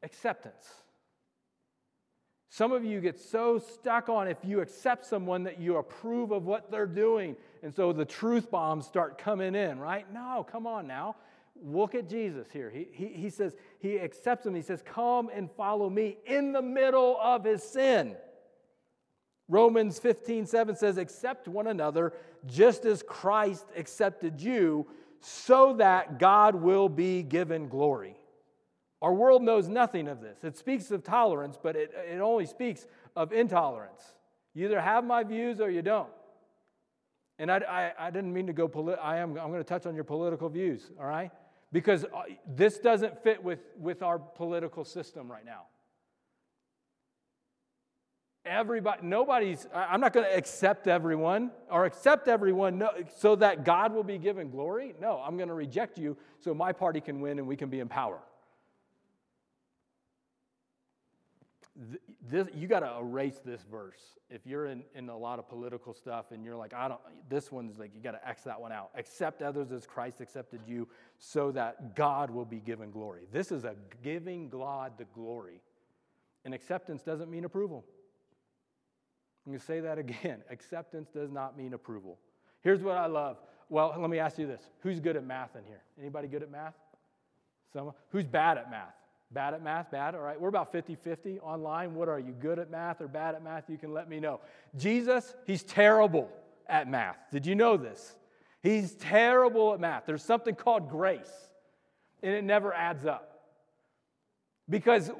acceptance. 0.03 0.67
Some 2.51 2.73
of 2.73 2.85
you 2.85 3.01
get 3.01 3.19
so 3.19 3.59
stuck 3.59 4.09
on 4.09 4.27
if 4.27 4.39
you 4.43 4.61
accept 4.61 5.05
someone 5.05 5.45
that 5.45 5.61
you 5.61 5.77
approve 5.77 6.31
of 6.31 6.47
what 6.47 6.71
they're 6.71 6.87
doing. 6.87 7.37
And 7.63 7.75
so 7.75 7.93
the 7.93 8.05
truth 8.05 8.51
bombs 8.51 8.87
start 8.87 9.19
coming 9.19 9.55
in, 9.55 9.79
right? 9.79 10.11
No, 10.13 10.47
come 10.51 10.67
on 10.67 10.87
now. 10.87 11.17
Look 11.63 11.95
at 11.95 12.09
Jesus 12.09 12.47
here. 12.51 12.71
He, 12.71 12.89
he, 12.93 13.07
he 13.09 13.31
says, 13.31 13.57
he 13.81 13.99
accepts 13.99 14.47
him. 14.47 14.55
He 14.55 14.63
says, 14.63 14.83
Come 14.83 15.29
and 15.33 15.51
follow 15.51 15.91
me 15.91 16.17
in 16.25 16.53
the 16.53 16.63
middle 16.63 17.19
of 17.21 17.45
his 17.45 17.63
sin. 17.63 18.17
Romans 19.49 19.99
15, 19.99 20.47
7 20.47 20.77
says, 20.77 20.99
Accept 20.99 21.49
one 21.49 21.67
another 21.67 22.13
just 22.47 22.85
as 22.85 23.03
Christ 23.03 23.67
accepted 23.77 24.41
you, 24.41 24.87
so 25.21 25.75
that 25.75 26.19
God 26.19 26.55
will 26.55 26.89
be 26.89 27.23
given 27.23 27.69
glory. 27.69 28.18
Our 29.01 29.13
world 29.13 29.43
knows 29.43 29.69
nothing 29.69 30.09
of 30.09 30.21
this. 30.21 30.43
It 30.43 30.57
speaks 30.57 30.91
of 30.91 31.05
tolerance, 31.05 31.59
but 31.61 31.77
it, 31.77 31.93
it 31.95 32.21
only 32.21 32.47
speaks 32.47 32.87
of 33.15 33.33
intolerance. 33.33 34.03
You 34.55 34.67
either 34.67 34.81
have 34.81 35.05
my 35.05 35.23
views 35.23 35.61
or 35.61 35.71
you 35.71 35.83
don't. 35.83 36.09
And 37.39 37.51
I, 37.51 37.59
I, 37.59 38.07
I 38.07 38.11
didn't 38.11 38.33
mean 38.33 38.49
to 38.49 38.53
go, 38.53 38.69
politi- 38.69 38.99
I 39.01 39.19
am, 39.19 39.39
I'm 39.39 39.51
going 39.51 39.63
to 39.63 39.65
touch 39.65 39.87
on 39.87 39.95
your 39.95 40.03
political 40.05 40.49
views, 40.49 40.91
all 40.99 41.07
right? 41.07 41.31
Because 41.71 42.05
uh, 42.05 42.23
this 42.47 42.79
doesn't 42.79 43.23
fit 43.23 43.43
with, 43.43 43.61
with 43.79 44.03
our 44.03 44.19
political 44.19 44.85
system 44.85 45.31
right 45.31 45.45
now. 45.45 45.63
Everybody, 48.45 49.07
nobody's, 49.07 49.69
I'm 49.73 50.01
not 50.01 50.13
going 50.13 50.27
to 50.27 50.35
accept 50.35 50.89
everyone 50.89 51.51
or 51.71 51.85
accept 51.85 52.27
everyone 52.27 52.79
no, 52.79 52.91
so 53.19 53.37
that 53.37 53.65
God 53.65 53.93
will 53.93 54.03
be 54.03 54.19
given 54.19 54.51
glory. 54.51 54.95
No, 55.01 55.23
I'm 55.25 55.37
going 55.37 55.51
to 55.51 55.55
reject 55.55 55.99
you 55.99 56.17
so 56.41 56.55
my 56.55 56.73
party 56.73 57.01
can 57.01 57.21
win 57.21 57.39
and 57.39 57.47
we 57.47 57.57
can 57.57 57.69
be 57.69 57.79
in 57.79 57.89
power. 57.89 58.19
This, 62.29 62.49
you 62.55 62.67
got 62.67 62.81
to 62.81 62.97
erase 63.01 63.41
this 63.45 63.63
verse. 63.71 64.01
If 64.31 64.47
you're 64.47 64.67
in, 64.67 64.83
in 64.95 65.09
a 65.09 65.17
lot 65.17 65.39
of 65.39 65.49
political 65.49 65.95
stuff 65.95 66.33
and 66.33 66.45
you're 66.45 66.57
like, 66.57 66.75
I 66.75 66.89
don't, 66.89 67.01
this 67.29 67.53
one's 67.53 67.79
like, 67.79 67.93
you 67.95 68.01
got 68.01 68.13
to 68.13 68.29
X 68.29 68.43
that 68.43 68.61
one 68.61 68.73
out. 68.73 68.91
Accept 68.97 69.43
others 69.43 69.71
as 69.71 69.87
Christ 69.87 70.21
accepted 70.21 70.61
you 70.67 70.89
so 71.19 71.53
that 71.53 71.95
God 71.95 72.31
will 72.31 72.45
be 72.45 72.59
given 72.59 72.91
glory. 72.91 73.27
This 73.33 73.53
is 73.53 73.65
a 73.65 73.77
giving 74.03 74.49
God 74.49 74.93
the 74.99 75.05
glory. 75.15 75.61
And 76.45 76.53
acceptance 76.53 77.03
doesn't 77.03 77.31
mean 77.31 77.45
approval. 77.45 77.85
I'm 79.47 79.53
going 79.53 79.61
to 79.61 79.65
say 79.65 79.81
that 79.81 79.99
again. 79.99 80.43
Acceptance 80.51 81.09
does 81.11 81.31
not 81.31 81.57
mean 81.57 81.75
approval. 81.75 82.19
Here's 82.61 82.83
what 82.83 82.97
I 82.97 83.07
love. 83.07 83.39
Well, 83.69 83.95
let 83.97 84.11
me 84.11 84.19
ask 84.19 84.39
you 84.39 84.47
this. 84.47 84.63
Who's 84.81 84.99
good 84.99 85.17
at 85.17 85.25
math 85.25 85.55
in 85.55 85.65
here? 85.65 85.83
Anybody 85.99 86.27
good 86.27 86.43
at 86.43 86.51
math? 86.51 86.75
Someone? 87.73 87.95
Who's 88.11 88.27
bad 88.27 88.59
at 88.59 88.71
math? 88.71 88.98
Bad 89.31 89.55
at 89.55 89.63
math? 89.63 89.91
Bad? 89.91 90.15
All 90.15 90.23
right. 90.23 90.41
We're 90.41 90.49
about 90.49 90.73
50 90.73 90.95
50 90.95 91.41
online. 91.41 91.95
What 91.95 92.09
are 92.09 92.19
you, 92.19 92.33
good 92.33 92.59
at 92.59 92.71
math 92.71 93.01
or 93.01 93.09
bad 93.09 93.35
at 93.35 93.45
math? 93.45 93.65
You 93.69 93.77
can 93.77 93.93
let 93.93 94.09
me 94.09 94.21
know. 94.21 94.41
Jesus, 94.77 95.35
he's 95.45 95.63
terrible 95.63 96.31
at 96.67 96.89
math. 96.89 97.19
Did 97.31 97.45
you 97.45 97.55
know 97.55 97.77
this? 97.77 98.17
He's 98.63 98.95
terrible 98.95 99.75
at 99.75 99.81
math. 99.81 100.05
There's 100.07 100.23
something 100.23 100.55
called 100.55 100.89
grace, 100.89 101.31
and 102.23 102.35
it 102.35 102.43
never 102.43 102.73
adds 102.73 103.05
up. 103.05 103.41
Because 104.69 105.11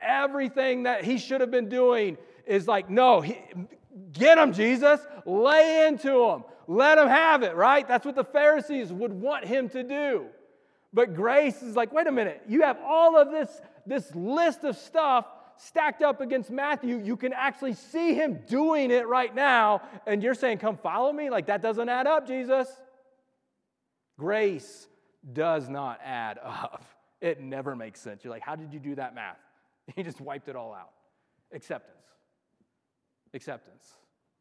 everything 0.00 0.84
that 0.84 1.04
he 1.04 1.18
should 1.18 1.40
have 1.40 1.50
been 1.50 1.68
doing 1.68 2.16
is 2.46 2.66
like, 2.66 2.88
no, 2.90 3.20
he, 3.20 3.38
get 4.12 4.38
him, 4.38 4.52
Jesus. 4.52 5.00
Lay 5.26 5.86
into 5.86 6.24
him. 6.24 6.44
Let 6.66 6.98
him 6.98 7.08
have 7.08 7.42
it, 7.42 7.54
right? 7.54 7.86
That's 7.86 8.04
what 8.04 8.14
the 8.14 8.24
Pharisees 8.24 8.92
would 8.92 9.12
want 9.12 9.44
him 9.44 9.68
to 9.70 9.82
do. 9.82 10.26
But 10.92 11.14
grace 11.14 11.62
is 11.62 11.76
like, 11.76 11.92
wait 11.92 12.06
a 12.06 12.12
minute, 12.12 12.42
you 12.48 12.62
have 12.62 12.78
all 12.84 13.16
of 13.18 13.30
this, 13.30 13.60
this 13.86 14.14
list 14.14 14.64
of 14.64 14.76
stuff 14.76 15.26
stacked 15.56 16.02
up 16.02 16.20
against 16.20 16.50
Matthew. 16.50 16.98
You 16.98 17.16
can 17.16 17.32
actually 17.32 17.74
see 17.74 18.14
him 18.14 18.40
doing 18.46 18.90
it 18.90 19.06
right 19.06 19.34
now, 19.34 19.82
and 20.06 20.22
you're 20.22 20.34
saying, 20.34 20.58
come 20.58 20.76
follow 20.76 21.12
me? 21.12 21.30
Like, 21.30 21.46
that 21.46 21.60
doesn't 21.60 21.88
add 21.88 22.06
up, 22.06 22.26
Jesus. 22.26 22.68
Grace 24.18 24.88
does 25.32 25.68
not 25.68 26.00
add 26.04 26.38
up. 26.44 26.84
It 27.20 27.40
never 27.40 27.74
makes 27.74 28.00
sense. 28.00 28.24
You're 28.24 28.32
like, 28.32 28.42
how 28.42 28.56
did 28.56 28.72
you 28.72 28.80
do 28.80 28.94
that 28.96 29.14
math? 29.14 29.38
He 29.96 30.02
just 30.02 30.20
wiped 30.20 30.48
it 30.48 30.56
all 30.56 30.74
out. 30.74 30.90
Acceptance. 31.52 32.04
Acceptance. 33.32 33.86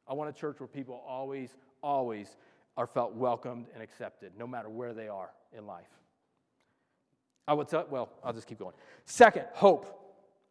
I 0.05 0.13
want 0.13 0.29
a 0.29 0.33
church 0.33 0.59
where 0.59 0.67
people 0.67 1.01
always, 1.07 1.55
always 1.81 2.35
are 2.75 2.85
felt 2.85 3.13
welcomed 3.13 3.67
and 3.73 3.81
accepted, 3.81 4.33
no 4.37 4.45
matter 4.45 4.69
where 4.69 4.93
they 4.93 5.07
are 5.07 5.29
in 5.57 5.65
life. 5.65 5.87
I 7.47 7.53
would 7.53 7.67
tell, 7.67 7.85
well, 7.89 8.09
I'll 8.23 8.33
just 8.33 8.47
keep 8.47 8.59
going. 8.59 8.73
Second, 9.05 9.45
hope. 9.53 9.85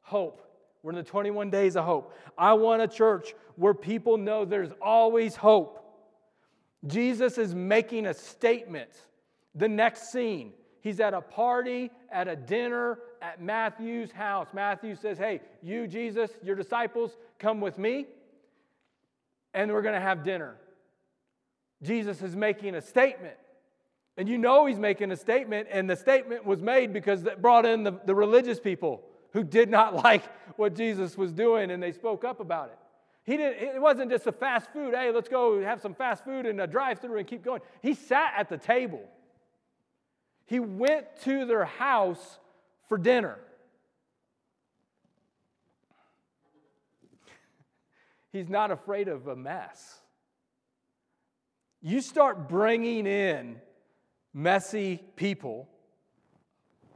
Hope. 0.02 0.42
We're 0.82 0.92
in 0.92 0.96
the 0.96 1.02
21 1.02 1.50
days 1.50 1.76
of 1.76 1.84
hope. 1.84 2.14
I 2.38 2.54
want 2.54 2.80
a 2.80 2.88
church 2.88 3.34
where 3.56 3.74
people 3.74 4.16
know 4.16 4.44
there's 4.44 4.72
always 4.80 5.36
hope. 5.36 5.82
Jesus 6.86 7.38
is 7.38 7.54
making 7.54 8.06
a 8.06 8.14
statement. 8.14 8.90
The 9.54 9.68
next 9.68 10.12
scene, 10.12 10.52
he's 10.80 11.00
at 11.00 11.12
a 11.12 11.20
party, 11.20 11.90
at 12.12 12.28
a 12.28 12.36
dinner, 12.36 13.00
at 13.20 13.42
Matthew's 13.42 14.12
house. 14.12 14.48
Matthew 14.52 14.94
says, 14.94 15.18
Hey, 15.18 15.40
you, 15.62 15.86
Jesus, 15.86 16.30
your 16.42 16.54
disciples, 16.54 17.16
come 17.38 17.60
with 17.60 17.78
me, 17.78 18.06
and 19.54 19.72
we're 19.72 19.82
going 19.82 19.94
to 19.94 20.00
have 20.00 20.22
dinner. 20.22 20.56
Jesus 21.82 22.22
is 22.22 22.36
making 22.36 22.74
a 22.74 22.80
statement. 22.80 23.36
And 24.16 24.28
you 24.28 24.38
know 24.38 24.64
he's 24.66 24.78
making 24.78 25.12
a 25.12 25.16
statement, 25.16 25.68
and 25.70 25.88
the 25.90 25.96
statement 25.96 26.46
was 26.46 26.62
made 26.62 26.92
because 26.92 27.24
that 27.24 27.42
brought 27.42 27.66
in 27.66 27.82
the, 27.82 27.92
the 28.06 28.14
religious 28.14 28.58
people 28.58 29.02
who 29.32 29.44
did 29.44 29.68
not 29.68 29.94
like 30.04 30.24
what 30.56 30.74
Jesus 30.74 31.18
was 31.18 31.32
doing, 31.32 31.70
and 31.70 31.82
they 31.82 31.92
spoke 31.92 32.24
up 32.24 32.40
about 32.40 32.68
it. 32.68 32.78
He 33.24 33.36
didn't, 33.36 33.74
it 33.74 33.82
wasn't 33.82 34.10
just 34.10 34.26
a 34.26 34.32
fast 34.32 34.72
food, 34.72 34.94
hey, 34.94 35.10
let's 35.10 35.28
go 35.28 35.60
have 35.60 35.82
some 35.82 35.94
fast 35.94 36.24
food 36.24 36.46
and 36.46 36.60
a 36.60 36.66
drive 36.66 37.00
through 37.00 37.18
and 37.18 37.26
keep 37.26 37.44
going. 37.44 37.60
He 37.82 37.94
sat 37.94 38.32
at 38.36 38.48
the 38.48 38.56
table. 38.56 39.02
He 40.46 40.60
went 40.60 41.06
to 41.24 41.44
their 41.44 41.64
house 41.64 42.38
for 42.88 42.96
dinner. 42.96 43.36
He's 48.32 48.48
not 48.48 48.70
afraid 48.70 49.08
of 49.08 49.26
a 49.26 49.34
mess. 49.34 49.98
You 51.82 52.00
start 52.00 52.48
bringing 52.48 53.08
in 53.08 53.60
messy 54.36 55.00
people, 55.16 55.66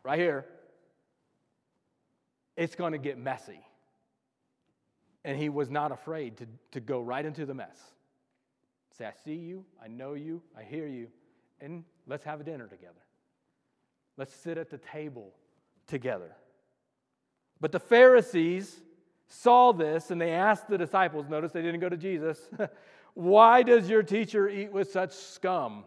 right 0.05 0.19
here, 0.19 0.45
it's 2.55 2.75
going 2.75 2.93
to 2.93 2.99
get 2.99 3.17
messy. 3.17 3.61
And 5.25 5.39
he 5.39 5.49
was 5.49 5.71
not 5.71 5.91
afraid 5.91 6.37
to, 6.37 6.47
to 6.73 6.81
go 6.81 7.01
right 7.01 7.25
into 7.25 7.47
the 7.47 7.55
mess. 7.55 7.79
Say, 8.97 9.07
I 9.07 9.13
see 9.25 9.37
you, 9.37 9.65
I 9.83 9.89
know 9.89 10.13
you, 10.13 10.43
I 10.57 10.63
hear 10.63 10.87
you, 10.87 11.09
and 11.63 11.85
let's 12.07 12.25
have 12.25 12.43
a 12.43 12.45
dinner 12.45 12.67
together. 12.67 13.01
Let's 14.19 14.35
sit 14.35 14.59
at 14.59 14.69
the 14.69 14.79
table 14.79 15.33
together. 15.87 16.37
But 17.59 17.73
the 17.73 17.81
Pharisees 17.81 18.83
saw 19.29 19.73
this 19.73 20.11
and 20.11 20.21
they 20.21 20.33
asked 20.33 20.69
the 20.69 20.77
disciples, 20.77 21.27
notice 21.29 21.53
they 21.53 21.63
didn't 21.63 21.81
go 21.81 21.89
to 21.89 21.97
Jesus, 21.97 22.39
why 23.15 23.63
does 23.63 23.89
your 23.89 24.03
teacher 24.03 24.47
eat 24.47 24.73
with 24.73 24.91
such 24.91 25.13
scum? 25.13 25.85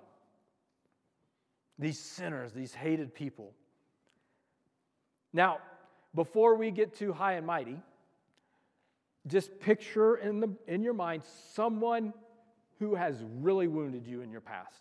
These 1.83 1.99
sinners, 1.99 2.53
these 2.53 2.73
hated 2.73 3.13
people. 3.13 3.51
Now, 5.33 5.57
before 6.15 6.55
we 6.55 6.71
get 6.71 6.95
too 6.95 7.11
high 7.11 7.33
and 7.33 7.45
mighty, 7.45 7.77
just 9.27 9.59
picture 9.59 10.15
in, 10.15 10.39
the, 10.39 10.55
in 10.65 10.81
your 10.81 10.93
mind 10.93 11.23
someone 11.51 12.13
who 12.79 12.95
has 12.95 13.21
really 13.41 13.67
wounded 13.67 14.07
you 14.07 14.21
in 14.21 14.31
your 14.31 14.39
past. 14.39 14.79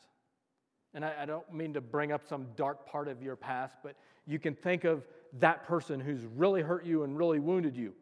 And 0.95 1.05
I, 1.05 1.13
I 1.23 1.27
don't 1.27 1.53
mean 1.53 1.73
to 1.73 1.81
bring 1.81 2.13
up 2.13 2.25
some 2.25 2.47
dark 2.55 2.87
part 2.87 3.09
of 3.09 3.21
your 3.21 3.35
past, 3.35 3.79
but 3.83 3.97
you 4.25 4.39
can 4.39 4.55
think 4.55 4.85
of 4.85 5.05
that 5.41 5.65
person 5.67 5.99
who's 5.99 6.25
really 6.37 6.63
hurt 6.63 6.87
you 6.87 7.03
and 7.03 7.19
really 7.19 7.41
wounded 7.41 7.77
you. 7.77 7.95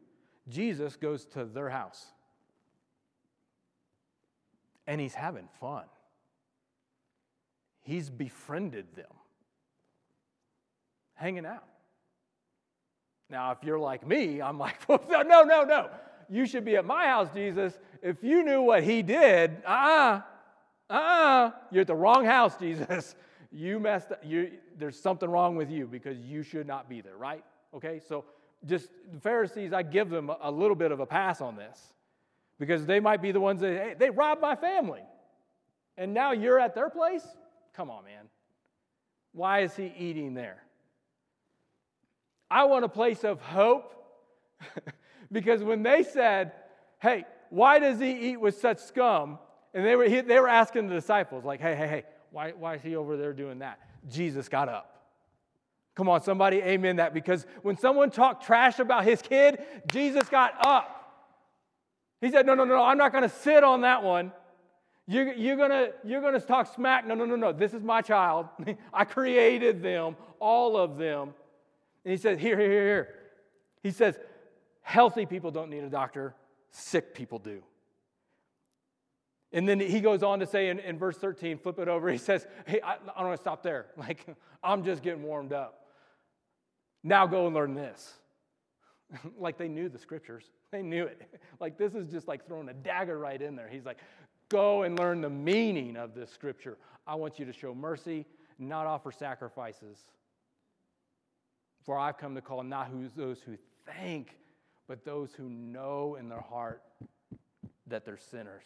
Jesus 0.51 0.97
goes 0.97 1.25
to 1.25 1.47
their 1.47 1.71
house 1.71 2.05
and 4.87 5.01
he's 5.01 5.15
having 5.15 5.49
fun. 5.59 5.85
He's 7.83 8.11
befriended 8.11 8.87
them, 8.95 9.13
hanging 11.15 11.47
out. 11.47 11.65
Now, 13.31 13.53
if 13.53 13.59
you're 13.63 13.79
like 13.79 14.07
me, 14.07 14.43
I'm 14.43 14.59
like, 14.59 14.77
no, 14.89 15.23
no, 15.23 15.43
no, 15.43 15.65
no. 15.65 15.91
You 16.29 16.47
should 16.47 16.65
be 16.65 16.77
at 16.77 16.85
my 16.85 17.07
house, 17.07 17.29
Jesus. 17.35 17.79
If 18.03 18.23
you 18.23 18.45
knew 18.45 18.63
what 18.63 18.83
he 18.83 19.03
did, 19.03 19.63
ah, 19.67 20.25
uh-uh, 20.91 20.93
uh, 20.93 20.97
uh-uh, 20.97 21.51
you're 21.71 21.83
at 21.83 21.87
the 21.87 21.95
wrong 21.95 22.25
house, 22.25 22.57
Jesus. 22.61 23.15
You 23.53 23.81
messed 23.81 24.13
up. 24.13 24.21
You, 24.25 24.53
there's 24.79 24.99
something 24.99 25.29
wrong 25.29 25.57
with 25.57 25.71
you 25.71 25.87
because 25.87 26.19
you 26.19 26.43
should 26.43 26.67
not 26.67 26.89
be 26.89 27.01
there, 27.01 27.17
right? 27.17 27.45
Okay, 27.75 28.01
so 28.09 28.25
just 28.67 28.91
the 29.13 29.21
Pharisees, 29.21 29.73
I 29.73 29.83
give 29.83 30.11
them 30.11 30.31
a 30.41 30.51
little 30.51 30.77
bit 30.77 30.93
of 30.93 31.01
a 31.01 31.07
pass 31.07 31.41
on 31.41 31.57
this 31.57 31.95
because 32.59 32.87
they 32.87 33.01
might 33.01 33.23
be 33.23 33.33
the 33.33 33.41
ones 33.41 33.61
that, 33.61 33.73
hey, 33.73 33.95
they 33.99 34.11
robbed 34.11 34.41
my 34.41 34.55
family. 34.55 35.03
And 35.97 36.15
now 36.15 36.33
you're 36.33 36.59
at 36.59 36.75
their 36.75 36.91
place? 36.91 37.27
Come 37.75 37.91
on, 37.91 38.05
man. 38.05 38.27
Why 39.33 39.61
is 39.61 39.75
he 39.77 39.93
eating 39.97 40.35
there? 40.35 40.63
I 42.51 42.65
want 42.65 42.85
a 42.85 42.89
place 42.89 43.23
of 43.23 43.41
hope 43.41 43.95
because 45.33 45.63
when 45.63 45.83
they 45.83 46.03
said, 46.03 46.53
hey, 46.99 47.25
why 47.49 47.79
does 47.79 48.01
he 48.01 48.31
eat 48.31 48.41
with 48.41 48.59
such 48.59 48.79
scum? 48.79 49.39
And 49.73 49.87
they 49.87 49.95
were, 49.95 50.05
he, 50.05 50.21
they 50.21 50.41
were 50.41 50.49
asking 50.49 50.89
the 50.89 50.95
disciples, 50.95 51.45
like, 51.45 51.61
hey, 51.61 51.77
hey, 51.77 51.87
hey, 51.87 52.05
why, 52.33 52.53
why 52.53 52.75
is 52.75 52.83
he 52.83 52.97
over 52.97 53.17
there 53.17 53.33
doing 53.33 53.61
that? 53.61 53.79
Jesus 54.09 54.49
got 54.49 54.69
up. 54.69 54.91
Come 55.95 56.09
on, 56.09 56.23
somebody, 56.23 56.59
amen 56.59 56.97
that. 56.97 57.13
Because 57.13 57.47
when 57.63 57.77
someone 57.77 58.11
talked 58.11 58.45
trash 58.45 58.79
about 58.79 59.05
his 59.05 59.21
kid, 59.23 59.63
Jesus 59.87 60.29
got 60.29 60.55
up. 60.65 60.97
He 62.21 62.31
said, 62.31 62.47
No, 62.47 62.55
no, 62.55 62.65
no, 62.65 62.83
I'm 62.83 62.99
not 62.99 63.13
going 63.13 63.23
to 63.23 63.35
sit 63.35 63.65
on 63.65 63.83
that 63.83 64.03
one. 64.03 64.33
You're, 65.11 65.33
you're 65.33 65.57
going 65.57 65.91
you're 66.05 66.21
gonna 66.21 66.39
talk 66.39 66.73
smack. 66.73 67.05
No, 67.05 67.17
no, 67.17 67.25
no, 67.25 67.35
no. 67.35 67.53
This 67.53 67.75
is 67.75 67.83
my 67.83 68.01
child. 68.01 68.47
I 68.95 69.05
created 69.05 69.83
them, 69.83 70.15
all 70.39 70.77
of 70.77 70.99
them. 70.99 71.35
And 72.05 72.13
he 72.13 72.17
says, 72.17 72.39
Here, 72.39 72.57
here, 72.57 72.71
here, 72.71 72.87
here. 72.87 73.15
He 73.83 73.91
says, 73.91 74.21
Healthy 74.83 75.27
people 75.27 75.51
don't 75.51 75.69
need 75.69 75.83
a 75.83 75.91
doctor, 75.91 76.37
sick 76.71 77.13
people 77.13 77.41
do. 77.41 77.61
And 79.53 79.69
then 79.69 79.81
he 79.81 80.01
goes 80.01 80.23
on 80.23 80.39
to 80.39 80.47
say 80.47 80.69
in, 80.69 80.79
in 80.79 80.97
verse 80.97 81.17
13, 81.17 81.59
flip 81.59 81.81
it 81.81 81.89
over, 81.89 82.09
he 82.13 82.17
says, 82.17 82.47
Hey, 82.65 82.81
I, 82.81 82.93
I 82.93 82.97
don't 83.19 83.31
want 83.31 83.37
to 83.37 83.43
stop 83.43 83.65
there. 83.65 83.87
Like, 83.97 84.25
I'm 84.63 84.85
just 84.85 85.03
getting 85.03 85.25
warmed 85.25 85.53
up. 85.53 85.87
Now 87.03 87.27
go 87.27 87.47
and 87.47 87.55
learn 87.57 87.75
this. 87.75 88.15
like 89.37 89.59
they 89.59 89.67
knew 89.67 89.89
the 89.89 89.99
scriptures, 89.99 90.45
they 90.71 90.83
knew 90.83 91.07
it. 91.07 91.21
like, 91.59 91.77
this 91.79 91.97
is 91.97 92.07
just 92.13 92.29
like 92.29 92.47
throwing 92.47 92.69
a 92.69 92.75
dagger 92.75 93.19
right 93.19 93.43
in 93.43 93.57
there. 93.57 93.69
He's 93.69 93.85
like, 93.85 93.99
Go 94.51 94.83
and 94.83 94.99
learn 94.99 95.21
the 95.21 95.31
meaning 95.31 95.97
of 95.97 96.15
this 96.15 96.31
scripture. 96.31 96.77
I 97.07 97.15
want 97.15 97.39
you 97.39 97.47
to 97.47 97.53
show 97.53 97.75
mercy, 97.75 98.27
not 98.59 98.87
offer 98.87 99.13
sacrifices. 99.13 99.99
For 101.85 101.97
I've 101.97 102.19
come 102.19 102.35
to 102.35 102.41
call 102.41 102.63
not 102.63 102.91
those 103.17 103.41
who 103.41 103.57
think, 103.87 104.37
but 104.87 105.05
those 105.05 105.33
who 105.33 105.49
know 105.49 106.17
in 106.19 106.29
their 106.29 106.41
heart 106.41 106.83
that 107.87 108.05
they're 108.05 108.19
sinners. 108.19 108.65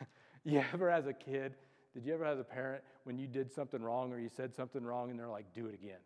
you 0.44 0.62
ever, 0.72 0.90
as 0.90 1.06
a 1.06 1.12
kid, 1.12 1.54
did 1.94 2.04
you 2.04 2.14
ever 2.14 2.24
have 2.24 2.38
a 2.38 2.44
parent 2.44 2.82
when 3.04 3.16
you 3.16 3.28
did 3.28 3.52
something 3.52 3.80
wrong 3.80 4.12
or 4.12 4.18
you 4.18 4.28
said 4.28 4.54
something 4.54 4.84
wrong 4.84 5.10
and 5.10 5.18
they're 5.18 5.28
like, 5.28 5.46
do 5.54 5.66
it 5.66 5.74
again? 5.74 6.00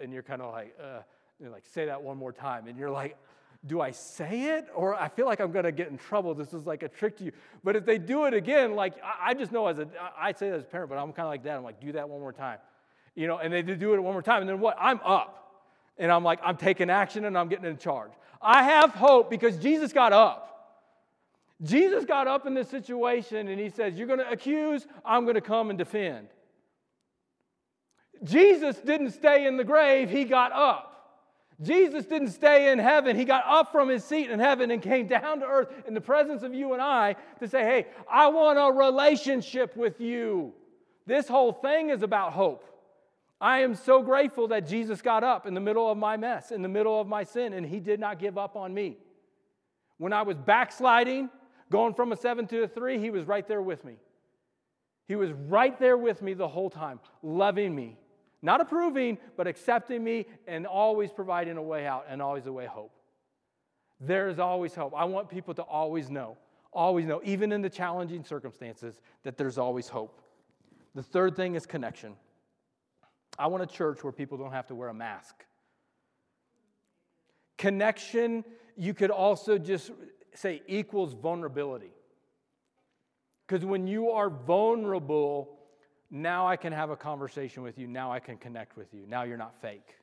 And 0.00 0.12
you're 0.12 0.22
kind 0.22 0.40
of 0.40 0.52
like, 0.52 0.74
uh, 0.82 1.00
like, 1.50 1.66
say 1.66 1.84
that 1.86 2.02
one 2.02 2.16
more 2.16 2.32
time. 2.32 2.66
And 2.68 2.78
you're 2.78 2.90
like, 2.90 3.16
do 3.66 3.80
I 3.80 3.90
say 3.90 4.56
it? 4.56 4.68
Or 4.74 4.94
I 4.94 5.08
feel 5.08 5.26
like 5.26 5.40
I'm 5.40 5.52
going 5.52 5.64
to 5.64 5.72
get 5.72 5.88
in 5.88 5.98
trouble. 5.98 6.34
This 6.34 6.52
is 6.52 6.66
like 6.66 6.82
a 6.82 6.88
trick 6.88 7.16
to 7.18 7.24
you. 7.24 7.32
But 7.64 7.76
if 7.76 7.84
they 7.84 7.98
do 7.98 8.26
it 8.26 8.34
again, 8.34 8.74
like, 8.74 8.94
I, 9.20 9.34
just 9.34 9.52
know 9.52 9.66
as 9.66 9.78
a, 9.78 9.88
I 10.18 10.32
say 10.32 10.50
that 10.50 10.56
as 10.56 10.62
a 10.62 10.66
parent, 10.66 10.90
but 10.90 10.98
I'm 10.98 11.12
kind 11.12 11.26
of 11.26 11.30
like 11.30 11.42
that. 11.44 11.56
I'm 11.56 11.64
like, 11.64 11.80
do 11.80 11.92
that 11.92 12.08
one 12.08 12.20
more 12.20 12.32
time. 12.32 12.58
You 13.14 13.26
know, 13.26 13.38
and 13.38 13.52
they 13.52 13.62
do 13.62 13.94
it 13.94 13.98
one 13.98 14.12
more 14.12 14.22
time. 14.22 14.42
And 14.42 14.48
then 14.48 14.60
what? 14.60 14.76
I'm 14.78 15.00
up. 15.04 15.64
And 15.98 16.12
I'm 16.12 16.22
like, 16.22 16.40
I'm 16.44 16.56
taking 16.56 16.90
action 16.90 17.24
and 17.24 17.36
I'm 17.36 17.48
getting 17.48 17.64
in 17.64 17.78
charge. 17.78 18.12
I 18.40 18.62
have 18.62 18.90
hope 18.90 19.30
because 19.30 19.56
Jesus 19.56 19.92
got 19.92 20.12
up. 20.12 20.42
Jesus 21.62 22.04
got 22.04 22.26
up 22.26 22.46
in 22.46 22.52
this 22.52 22.68
situation 22.68 23.48
and 23.48 23.58
he 23.58 23.70
says, 23.70 23.94
You're 23.94 24.06
going 24.06 24.18
to 24.18 24.30
accuse, 24.30 24.86
I'm 25.04 25.22
going 25.24 25.36
to 25.36 25.40
come 25.40 25.70
and 25.70 25.78
defend. 25.78 26.28
Jesus 28.22 28.76
didn't 28.76 29.12
stay 29.12 29.46
in 29.46 29.56
the 29.56 29.64
grave, 29.64 30.10
he 30.10 30.24
got 30.24 30.52
up. 30.52 30.95
Jesus 31.62 32.04
didn't 32.04 32.30
stay 32.30 32.70
in 32.70 32.78
heaven. 32.78 33.16
He 33.16 33.24
got 33.24 33.44
up 33.46 33.72
from 33.72 33.88
his 33.88 34.04
seat 34.04 34.30
in 34.30 34.38
heaven 34.38 34.70
and 34.70 34.82
came 34.82 35.06
down 35.06 35.40
to 35.40 35.46
earth 35.46 35.72
in 35.86 35.94
the 35.94 36.00
presence 36.00 36.42
of 36.42 36.52
you 36.52 36.74
and 36.74 36.82
I 36.82 37.16
to 37.40 37.48
say, 37.48 37.62
Hey, 37.62 37.86
I 38.10 38.28
want 38.28 38.58
a 38.58 38.76
relationship 38.76 39.74
with 39.76 40.00
you. 40.00 40.52
This 41.06 41.28
whole 41.28 41.52
thing 41.52 41.90
is 41.90 42.02
about 42.02 42.32
hope. 42.32 42.64
I 43.40 43.60
am 43.60 43.74
so 43.74 44.02
grateful 44.02 44.48
that 44.48 44.66
Jesus 44.66 45.02
got 45.02 45.22
up 45.22 45.46
in 45.46 45.54
the 45.54 45.60
middle 45.60 45.90
of 45.90 45.98
my 45.98 46.16
mess, 46.16 46.50
in 46.50 46.62
the 46.62 46.68
middle 46.68 47.00
of 47.00 47.06
my 47.06 47.22
sin, 47.22 47.52
and 47.52 47.66
he 47.66 47.80
did 47.80 48.00
not 48.00 48.18
give 48.18 48.38
up 48.38 48.56
on 48.56 48.72
me. 48.72 48.96
When 49.98 50.12
I 50.12 50.22
was 50.22 50.36
backsliding, 50.36 51.30
going 51.70 51.94
from 51.94 52.12
a 52.12 52.16
seven 52.16 52.46
to 52.48 52.62
a 52.62 52.68
three, 52.68 52.98
he 52.98 53.10
was 53.10 53.26
right 53.26 53.46
there 53.46 53.62
with 53.62 53.84
me. 53.84 53.94
He 55.06 55.16
was 55.16 55.32
right 55.32 55.78
there 55.78 55.96
with 55.96 56.22
me 56.22 56.34
the 56.34 56.48
whole 56.48 56.70
time, 56.70 56.98
loving 57.22 57.74
me, 57.74 57.96
not 58.42 58.60
approving, 58.60 59.18
but 59.36 59.46
accepting 59.46 60.04
me 60.04 60.26
and 60.46 60.66
always 60.66 61.10
providing 61.10 61.56
a 61.56 61.62
way 61.62 61.86
out 61.86 62.06
and 62.08 62.20
always 62.20 62.46
a 62.46 62.52
way 62.52 62.66
hope. 62.66 62.92
There 64.00 64.28
is 64.28 64.38
always 64.38 64.74
hope. 64.74 64.92
I 64.96 65.04
want 65.04 65.28
people 65.28 65.54
to 65.54 65.62
always 65.62 66.10
know, 66.10 66.36
always 66.72 67.06
know, 67.06 67.20
even 67.24 67.50
in 67.52 67.62
the 67.62 67.70
challenging 67.70 68.24
circumstances, 68.24 69.00
that 69.22 69.36
there's 69.38 69.58
always 69.58 69.88
hope. 69.88 70.20
The 70.94 71.02
third 71.02 71.34
thing 71.34 71.54
is 71.54 71.66
connection. 71.66 72.14
I 73.38 73.46
want 73.48 73.62
a 73.62 73.66
church 73.66 74.04
where 74.04 74.12
people 74.12 74.38
don't 74.38 74.52
have 74.52 74.66
to 74.68 74.74
wear 74.74 74.88
a 74.88 74.94
mask. 74.94 75.44
Connection, 77.58 78.44
you 78.76 78.92
could 78.94 79.10
also 79.10 79.58
just 79.58 79.90
say 80.34 80.62
equals 80.66 81.14
vulnerability. 81.14 81.90
Because 83.46 83.64
when 83.64 83.86
you 83.86 84.10
are 84.10 84.28
vulnerable, 84.28 85.55
now 86.10 86.46
I 86.46 86.56
can 86.56 86.72
have 86.72 86.90
a 86.90 86.96
conversation 86.96 87.62
with 87.62 87.78
you. 87.78 87.86
Now 87.86 88.12
I 88.12 88.20
can 88.20 88.36
connect 88.36 88.76
with 88.76 88.92
you. 88.94 89.04
Now 89.08 89.24
you're 89.24 89.36
not 89.36 89.60
fake. 89.60 89.96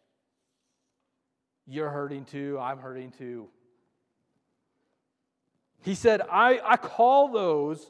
You're 1.66 1.90
hurting 1.90 2.26
too. 2.26 2.58
I'm 2.60 2.80
hurting 2.80 3.12
too. 3.12 3.48
He 5.82 5.96
said, 5.96 6.22
I, 6.30 6.60
I 6.64 6.78
call 6.78 7.32
those 7.32 7.90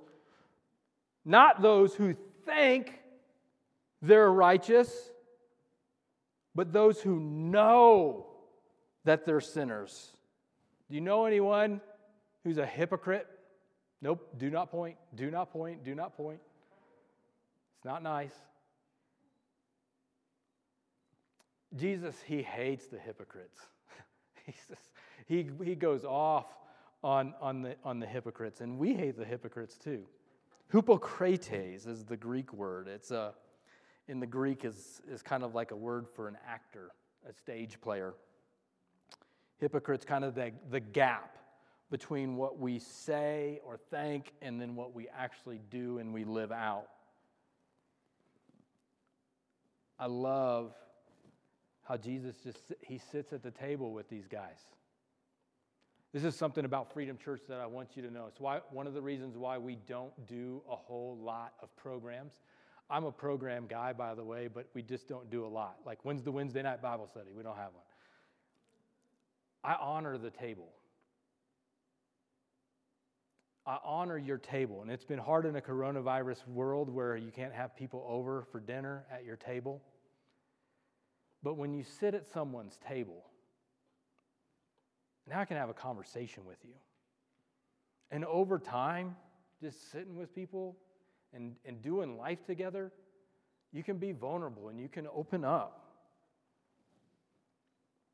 not 1.26 1.62
those 1.62 1.96
who 1.96 2.16
think 2.46 3.00
they're 4.02 4.32
righteous, 4.32 5.10
but 6.54 6.74
those 6.74 7.02
who 7.02 7.20
know 7.20 8.28
that 9.06 9.26
they're 9.26 9.42
sinners. 9.42 10.12
Do 10.90 10.96
you 10.96 11.02
know 11.02 11.26
anyone 11.26 11.82
who's 12.44 12.58
a 12.58 12.66
hypocrite? 12.66 13.28
Nope, 14.02 14.38
do 14.38 14.50
not 14.50 14.70
point, 14.70 14.98
do 15.16 15.32
not 15.32 15.52
point, 15.52 15.84
do 15.86 15.96
not 15.96 16.18
point. 16.18 16.40
It's 17.84 17.90
not 17.90 18.02
nice. 18.02 18.32
Jesus, 21.76 22.16
he 22.26 22.42
hates 22.42 22.88
the 22.88 22.98
hypocrites. 22.98 23.60
he, 24.46 24.54
just, 24.70 24.90
he, 25.28 25.50
he 25.66 25.76
goes 25.76 26.06
off 26.06 26.46
on, 27.04 27.34
on, 27.42 27.62
the, 27.62 27.76
on 27.84 28.00
the 28.00 28.06
hypocrites, 28.06 28.62
and 28.62 28.80
we 28.80 28.94
hate 28.94 29.18
the 29.18 29.26
hypocrites 29.26 29.78
too. 29.78 30.06
Hypocrites 30.72 31.50
is 31.52 32.06
the 32.06 32.16
Greek 32.16 32.54
word. 32.54 32.88
It's 32.88 33.12
a, 33.12 33.34
in 34.08 34.22
the 34.22 34.28
Greek 34.28 34.64
is, 34.64 35.02
is 35.12 35.22
kind 35.22 35.44
of 35.44 35.54
like 35.54 35.72
a 35.72 35.76
word 35.76 36.08
for 36.08 36.30
an 36.30 36.38
actor, 36.48 36.92
a 37.28 37.34
stage 37.34 37.82
player. 37.82 38.14
Hypocrite's 39.60 40.06
kind 40.06 40.24
of 40.24 40.36
the, 40.36 40.54
the 40.72 40.80
gap 40.80 41.38
between 41.92 42.38
what 42.38 42.58
we 42.58 42.80
say 42.80 43.60
or 43.66 43.78
think 43.78 44.32
and 44.42 44.62
then 44.62 44.74
what 44.74 44.96
we 44.96 45.10
actually 45.10 45.60
do 45.70 45.98
and 45.98 46.14
we 46.14 46.24
live 46.24 46.54
out. 46.54 46.88
I 50.04 50.08
love 50.08 50.74
how 51.84 51.96
Jesus 51.96 52.36
just 52.44 52.74
he 52.82 52.98
sits 52.98 53.32
at 53.32 53.42
the 53.42 53.52
table 53.52 53.94
with 53.94 54.10
these 54.10 54.28
guys. 54.28 54.58
This 56.12 56.26
is 56.26 56.36
something 56.36 56.66
about 56.66 56.92
Freedom 56.92 57.18
Church 57.18 57.40
that 57.48 57.62
I 57.62 57.68
want 57.68 57.96
you 57.96 58.02
to 58.04 58.12
know. 58.12 58.26
It's 58.28 58.42
why 58.42 58.60
one 58.72 58.86
of 58.86 58.94
the 58.94 59.02
reasons 59.02 59.38
why 59.38 59.58
we 59.58 59.78
don't 59.88 60.12
do 60.28 60.62
a 60.70 60.76
whole 60.76 61.18
lot 61.22 61.54
of 61.62 61.74
programs. 61.78 62.34
I'm 62.90 63.06
a 63.06 63.14
program 63.14 63.66
guy, 63.66 63.94
by 63.94 64.14
the 64.14 64.26
way, 64.26 64.50
but 64.54 64.68
we 64.74 64.82
just 64.82 65.08
don't 65.08 65.30
do 65.30 65.46
a 65.46 65.48
lot. 65.48 65.78
Like, 65.86 66.00
when's 66.04 66.22
the 66.22 66.34
Wednesday 66.34 66.64
night 66.64 66.82
Bible 66.82 67.08
study? 67.08 67.30
We 67.34 67.42
don't 67.42 67.56
have 67.56 67.72
one. 67.74 67.86
I 69.64 69.76
honor 69.82 70.18
the 70.18 70.32
table. 70.32 70.68
I 73.66 73.78
honor 73.86 74.18
your 74.18 74.38
table. 74.38 74.82
And 74.82 74.92
it's 74.92 75.06
been 75.06 75.18
hard 75.18 75.46
in 75.46 75.56
a 75.56 75.62
coronavirus 75.62 76.46
world 76.50 76.90
where 76.90 77.16
you 77.16 77.32
can't 77.32 77.54
have 77.54 77.74
people 77.78 78.06
over 78.06 78.46
for 78.52 78.60
dinner 78.60 79.06
at 79.10 79.24
your 79.24 79.38
table. 79.38 79.82
But 81.44 81.58
when 81.58 81.74
you 81.74 81.84
sit 81.84 82.14
at 82.14 82.26
someone's 82.32 82.78
table, 82.88 83.26
now 85.30 85.42
I 85.42 85.46
can 85.46 85.58
have 85.58 85.70
a 85.70 85.74
conversation 85.74 86.46
with 86.46 86.58
you. 86.64 86.74
And 88.12 88.24
over 88.26 88.60
time, 88.60 89.16
just 89.62 89.92
sitting 89.92 90.18
with 90.18 90.34
people 90.34 90.78
and, 91.34 91.56
and 91.66 91.82
doing 91.82 92.18
life 92.18 92.46
together, 92.46 92.92
you 93.72 93.84
can 93.84 93.98
be 93.98 94.12
vulnerable 94.12 94.70
and 94.70 94.80
you 94.80 94.88
can 94.88 95.08
open 95.14 95.44
up. 95.44 95.80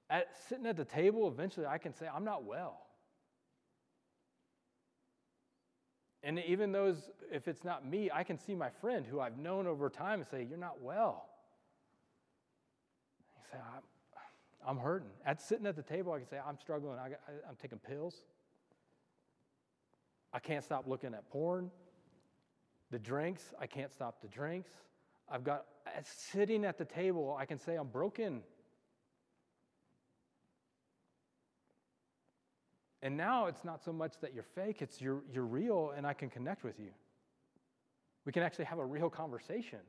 At, 0.10 0.28
sitting 0.48 0.66
at 0.66 0.78
the 0.78 0.86
table, 0.86 1.28
eventually 1.28 1.68
I 1.68 1.78
can 1.78 1.94
say, 1.94 2.08
I'm 2.14 2.24
not 2.24 2.44
well. 2.44 2.82
And 6.24 6.40
even 6.40 6.72
those, 6.72 7.10
if 7.32 7.48
it's 7.48 7.64
not 7.64 7.86
me, 7.86 8.10
I 8.14 8.24
can 8.24 8.38
see 8.38 8.56
my 8.56 8.70
friend 8.82 9.06
who 9.06 9.20
I've 9.20 9.38
known 9.38 9.68
over 9.68 9.90
time 9.90 10.20
and 10.20 10.28
say, 10.30 10.46
You're 10.48 10.58
not 10.58 10.82
well. 10.82 11.29
Say, 13.52 13.58
I'm, 13.58 13.84
I'm 14.68 14.78
hurting. 14.78 15.10
At 15.26 15.42
sitting 15.42 15.66
at 15.66 15.76
the 15.76 15.84
table, 15.84 16.14
I 16.14 16.20
can 16.20 16.28
say, 16.28 16.38
I'm 16.46 16.58
struggling. 16.58 16.98
I, 17.00 17.08
am 17.48 17.56
taking 17.62 17.80
pills. 17.80 18.16
I 20.34 20.40
can't 20.40 20.64
stop 20.64 20.88
looking 20.88 21.14
at 21.14 21.30
porn. 21.30 21.72
The 22.92 23.00
drinks, 23.00 23.54
I 23.60 23.68
can't 23.68 23.92
stop 23.92 24.22
the 24.22 24.28
drinks. 24.28 24.70
I've 25.32 25.44
got, 25.44 25.66
sitting 26.04 26.66
at 26.66 26.78
the 26.78 26.86
table, 26.86 27.36
I 27.40 27.46
can 27.46 27.60
say, 27.60 27.76
I'm 27.76 27.88
broken. 27.88 28.42
And 33.02 33.16
now 33.16 33.46
it's 33.46 33.64
not 33.64 33.84
so 33.84 33.94
much 33.94 34.14
that 34.22 34.34
you're 34.34 34.44
fake, 34.44 34.82
it's 34.82 35.00
you're, 35.00 35.22
you're 35.32 35.46
real 35.46 35.94
and 35.96 36.06
I 36.06 36.14
can 36.14 36.30
connect 36.30 36.64
with 36.64 36.80
you. 36.80 36.92
We 38.26 38.32
can 38.32 38.44
actually 38.44 38.66
have 38.66 38.80
a 38.80 38.86
real 38.86 39.10
conversation. 39.10 39.80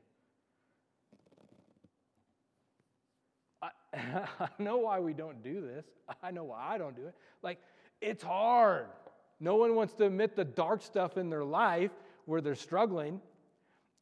I, 4.01 4.29
I 4.45 4.49
know 4.59 4.79
why 4.79 5.01
we 5.01 5.13
don't 5.13 5.43
do 5.43 5.61
this. 5.61 5.85
I 6.23 6.31
know 6.31 6.45
why 6.45 6.75
I 6.75 6.79
don't 6.79 6.97
do 6.97 7.07
it. 7.07 7.15
Like, 7.43 7.59
it's 8.01 8.23
hard. 8.23 8.87
No 9.39 9.57
one 9.57 9.75
wants 9.75 9.95
to 9.95 10.07
admit 10.07 10.37
the 10.37 10.45
dark 10.45 10.83
stuff 10.83 11.17
in 11.17 11.31
their 11.31 11.45
life 11.45 11.91
where 12.27 12.41
they're 12.41 12.55
struggling. 12.55 13.21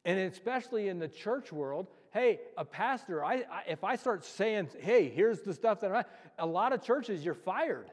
And 0.05 0.19
especially 0.19 0.89
in 0.89 0.99
the 0.99 1.09
church 1.09 1.53
world, 1.53 1.87
hey, 2.13 2.41
a 2.57 2.65
pastor, 2.65 3.25
I, 3.25 3.45
I, 3.51 3.63
if 3.69 3.85
I 3.85 3.97
start 3.97 4.25
saying, 4.25 4.69
hey, 4.81 5.09
here's 5.09 5.41
the 5.41 5.53
stuff 5.53 5.81
that 5.81 5.93
I'm, 5.93 6.05
a 6.39 6.47
lot 6.47 6.73
of 6.73 6.83
churches, 6.83 7.25
you're 7.25 7.35
fired. 7.35 7.91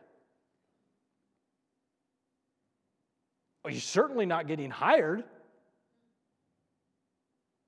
Well, 3.63 3.73
you're 3.73 3.81
certainly 3.81 4.25
not 4.25 4.47
getting 4.47 4.69
hired. 4.69 5.23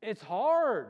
It's 0.02 0.21
hard. 0.21 0.89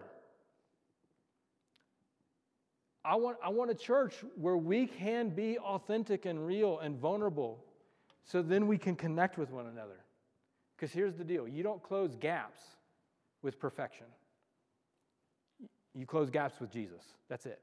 I 3.07 3.15
want, 3.15 3.37
I 3.41 3.49
want 3.49 3.71
a 3.71 3.75
church 3.75 4.15
where 4.35 4.57
we 4.57 4.85
can 4.85 5.29
be 5.29 5.57
authentic 5.59 6.25
and 6.25 6.45
real 6.45 6.79
and 6.79 6.97
vulnerable 6.97 7.63
so 8.25 8.41
then 8.41 8.67
we 8.67 8.77
can 8.77 8.97
connect 8.97 9.37
with 9.37 9.49
one 9.49 9.67
another. 9.67 10.03
Because 10.75 10.91
here's 10.91 11.15
the 11.15 11.23
deal 11.23 11.47
you 11.47 11.63
don't 11.63 11.81
close 11.81 12.15
gaps 12.15 12.59
with 13.41 13.59
perfection, 13.59 14.07
you 15.95 16.05
close 16.05 16.29
gaps 16.29 16.59
with 16.59 16.69
Jesus. 16.69 17.01
That's 17.29 17.45
it. 17.45 17.61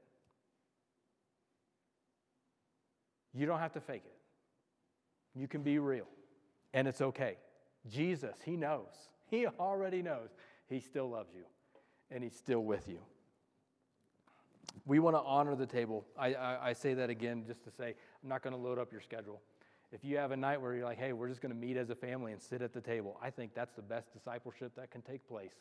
You 3.33 3.45
don't 3.45 3.59
have 3.59 3.73
to 3.73 3.81
fake 3.81 4.03
it, 4.05 5.39
you 5.39 5.47
can 5.47 5.61
be 5.61 5.77
real 5.77 6.07
and 6.75 6.87
it's 6.87 7.01
okay. 7.01 7.37
Jesus, 7.87 8.35
He 8.43 8.55
knows. 8.57 9.09
He 9.27 9.47
already 9.59 10.01
knows. 10.03 10.29
He 10.67 10.79
still 10.79 11.09
loves 11.09 11.33
you, 11.33 11.45
and 12.11 12.23
He's 12.23 12.35
still 12.35 12.63
with 12.63 12.87
you. 12.87 12.99
We 14.85 14.99
want 14.99 15.15
to 15.15 15.21
honor 15.21 15.55
the 15.55 15.65
table. 15.65 16.05
I, 16.17 16.33
I, 16.33 16.69
I 16.69 16.73
say 16.73 16.93
that 16.95 17.09
again 17.09 17.43
just 17.47 17.63
to 17.63 17.71
say, 17.71 17.95
I'm 18.23 18.29
not 18.29 18.41
going 18.41 18.55
to 18.55 18.61
load 18.61 18.77
up 18.77 18.91
your 18.91 19.01
schedule. 19.01 19.41
If 19.91 20.03
you 20.03 20.17
have 20.17 20.31
a 20.31 20.37
night 20.37 20.61
where 20.61 20.73
you're 20.73 20.85
like, 20.85 20.97
hey, 20.97 21.13
we're 21.13 21.29
just 21.29 21.41
going 21.41 21.53
to 21.53 21.59
meet 21.59 21.77
as 21.77 21.89
a 21.89 21.95
family 21.95 22.33
and 22.33 22.41
sit 22.41 22.61
at 22.61 22.73
the 22.73 22.81
table, 22.81 23.17
I 23.21 23.29
think 23.29 23.53
that's 23.53 23.73
the 23.73 23.81
best 23.81 24.11
discipleship 24.13 24.73
that 24.75 24.91
can 24.91 25.01
take 25.01 25.27
place. 25.27 25.53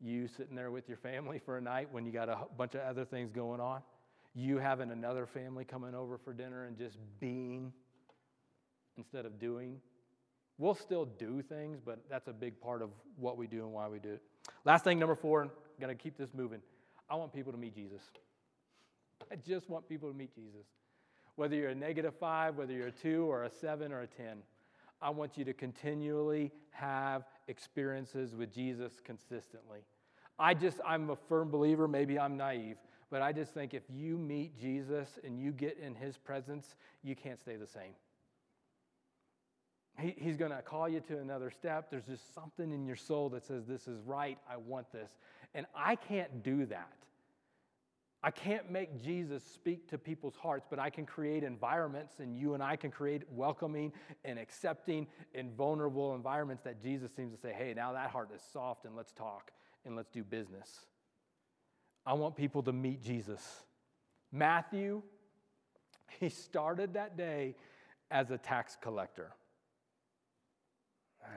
You 0.00 0.28
sitting 0.28 0.56
there 0.56 0.70
with 0.70 0.88
your 0.88 0.96
family 0.96 1.38
for 1.38 1.58
a 1.58 1.60
night 1.60 1.88
when 1.92 2.06
you 2.06 2.12
got 2.12 2.28
a 2.28 2.38
bunch 2.56 2.74
of 2.74 2.80
other 2.80 3.04
things 3.04 3.30
going 3.30 3.60
on, 3.60 3.82
you 4.34 4.58
having 4.58 4.90
another 4.90 5.26
family 5.26 5.64
coming 5.64 5.94
over 5.94 6.16
for 6.16 6.32
dinner 6.32 6.64
and 6.64 6.78
just 6.78 6.96
being 7.18 7.72
instead 8.96 9.26
of 9.26 9.38
doing 9.38 9.80
We'll 10.60 10.74
still 10.74 11.06
do 11.06 11.40
things, 11.40 11.78
but 11.82 12.00
that's 12.10 12.28
a 12.28 12.34
big 12.34 12.60
part 12.60 12.82
of 12.82 12.90
what 13.16 13.38
we 13.38 13.46
do 13.46 13.64
and 13.64 13.72
why 13.72 13.88
we 13.88 13.98
do 13.98 14.10
it. 14.10 14.22
Last 14.66 14.84
thing, 14.84 14.98
number 14.98 15.14
four, 15.14 15.40
I'm 15.40 15.50
going 15.80 15.96
to 15.96 16.00
keep 16.00 16.18
this 16.18 16.34
moving. 16.34 16.60
I 17.08 17.14
want 17.14 17.32
people 17.32 17.50
to 17.50 17.56
meet 17.56 17.74
Jesus. 17.74 18.02
I 19.30 19.36
just 19.36 19.68
want 19.68 19.88
people 19.88 20.10
to 20.10 20.16
meet 20.16 20.34
Jesus. 20.34 20.66
Whether 21.36 21.56
you're 21.56 21.70
a 21.70 21.74
negative 21.74 22.14
five, 22.18 22.56
whether 22.56 22.72
you're 22.72 22.88
a 22.88 22.92
two 22.92 23.30
or 23.30 23.44
a 23.44 23.50
seven 23.50 23.92
or 23.92 24.02
a 24.02 24.06
10, 24.06 24.38
I 25.02 25.10
want 25.10 25.38
you 25.38 25.44
to 25.44 25.54
continually 25.54 26.52
have 26.70 27.24
experiences 27.48 28.34
with 28.34 28.52
Jesus 28.52 29.00
consistently. 29.02 29.80
I 30.38 30.54
just, 30.54 30.80
I'm 30.86 31.10
a 31.10 31.16
firm 31.16 31.50
believer, 31.50 31.88
maybe 31.88 32.18
I'm 32.18 32.36
naive, 32.36 32.76
but 33.10 33.22
I 33.22 33.32
just 33.32 33.52
think 33.52 33.74
if 33.74 33.82
you 33.88 34.16
meet 34.16 34.58
Jesus 34.58 35.18
and 35.24 35.40
you 35.40 35.52
get 35.52 35.78
in 35.78 35.94
his 35.94 36.16
presence, 36.16 36.74
you 37.02 37.14
can't 37.16 37.40
stay 37.40 37.56
the 37.56 37.66
same. 37.66 37.92
He, 39.98 40.14
he's 40.16 40.36
going 40.36 40.50
to 40.50 40.62
call 40.62 40.88
you 40.88 41.00
to 41.00 41.18
another 41.18 41.50
step. 41.50 41.90
There's 41.90 42.06
just 42.06 42.34
something 42.34 42.72
in 42.72 42.86
your 42.86 42.96
soul 42.96 43.28
that 43.30 43.44
says, 43.44 43.66
This 43.66 43.86
is 43.86 44.00
right. 44.06 44.38
I 44.50 44.56
want 44.56 44.90
this. 44.92 45.10
And 45.54 45.66
I 45.74 45.96
can't 45.96 46.42
do 46.42 46.64
that. 46.66 46.92
I 48.22 48.30
can't 48.30 48.70
make 48.70 49.02
Jesus 49.02 49.42
speak 49.42 49.88
to 49.88 49.98
people's 49.98 50.36
hearts, 50.36 50.66
but 50.68 50.78
I 50.78 50.90
can 50.90 51.06
create 51.06 51.42
environments, 51.42 52.20
and 52.20 52.36
you 52.36 52.52
and 52.52 52.62
I 52.62 52.76
can 52.76 52.90
create 52.90 53.22
welcoming 53.30 53.92
and 54.24 54.38
accepting 54.38 55.06
and 55.34 55.52
vulnerable 55.56 56.14
environments 56.14 56.62
that 56.64 56.82
Jesus 56.82 57.10
seems 57.16 57.32
to 57.32 57.40
say, 57.40 57.54
hey, 57.56 57.72
now 57.74 57.92
that 57.92 58.10
heart 58.10 58.28
is 58.34 58.42
soft, 58.52 58.84
and 58.84 58.94
let's 58.94 59.12
talk 59.12 59.52
and 59.86 59.96
let's 59.96 60.10
do 60.10 60.22
business. 60.22 60.80
I 62.04 62.12
want 62.12 62.36
people 62.36 62.62
to 62.64 62.72
meet 62.72 63.02
Jesus. 63.02 63.62
Matthew, 64.32 65.02
he 66.18 66.28
started 66.28 66.94
that 66.94 67.16
day 67.16 67.54
as 68.10 68.30
a 68.30 68.38
tax 68.38 68.76
collector. 68.80 69.32
Ah. 71.24 71.28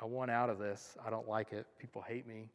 I 0.00 0.04
want 0.04 0.30
out 0.30 0.50
of 0.50 0.58
this. 0.58 0.96
I 1.04 1.10
don't 1.10 1.28
like 1.28 1.52
it. 1.52 1.66
People 1.78 2.02
hate 2.02 2.26
me. 2.26 2.50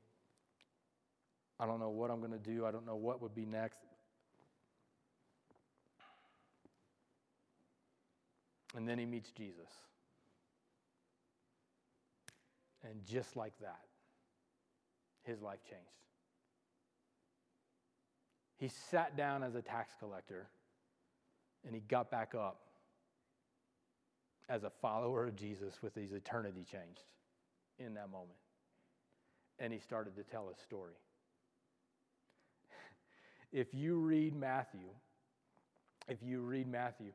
I 1.60 1.65
don't 1.65 1.80
know 1.80 1.89
what 1.89 2.10
I'm 2.10 2.19
going 2.19 2.32
to 2.32 2.38
do. 2.38 2.65
I 2.65 2.72
don't 2.72 2.86
know 2.86 2.95
what 2.95 3.22
would 3.22 3.36
be 3.36 3.45
next. 3.45 3.80
And 8.76 8.88
then 8.88 8.97
he 8.97 9.05
meets 9.05 9.32
Jesus. 9.32 9.70
And 12.84 13.05
just 13.05 13.36
like 13.36 13.53
that, 13.62 13.82
his 15.24 15.41
life 15.41 15.60
changed. 15.64 15.84
He 18.57 18.70
sat 18.89 19.18
down 19.18 19.43
as 19.43 19.55
a 19.55 19.62
tax 19.62 19.93
collector 19.99 20.47
and 21.66 21.76
he 21.76 21.82
got 21.82 22.10
back 22.10 22.36
up 22.36 22.62
as 24.47 24.64
a 24.64 24.70
follower 24.82 25.26
of 25.26 25.36
Jesus 25.36 25.82
with 25.82 25.95
his 25.95 26.12
eternity 26.12 26.66
changed 26.70 27.03
in 27.80 27.93
that 27.95 28.10
moment. 28.10 28.38
And 29.60 29.74
he 29.74 29.80
started 29.80 30.16
to 30.16 30.24
tell 30.24 30.47
his 30.47 30.57
story. 30.57 30.93
If 33.52 33.74
you 33.74 33.97
read 33.97 34.36
Matthew, 34.36 34.89
if 36.08 36.18
you 36.24 36.41
read 36.41 36.68
Matthew, 36.68 37.12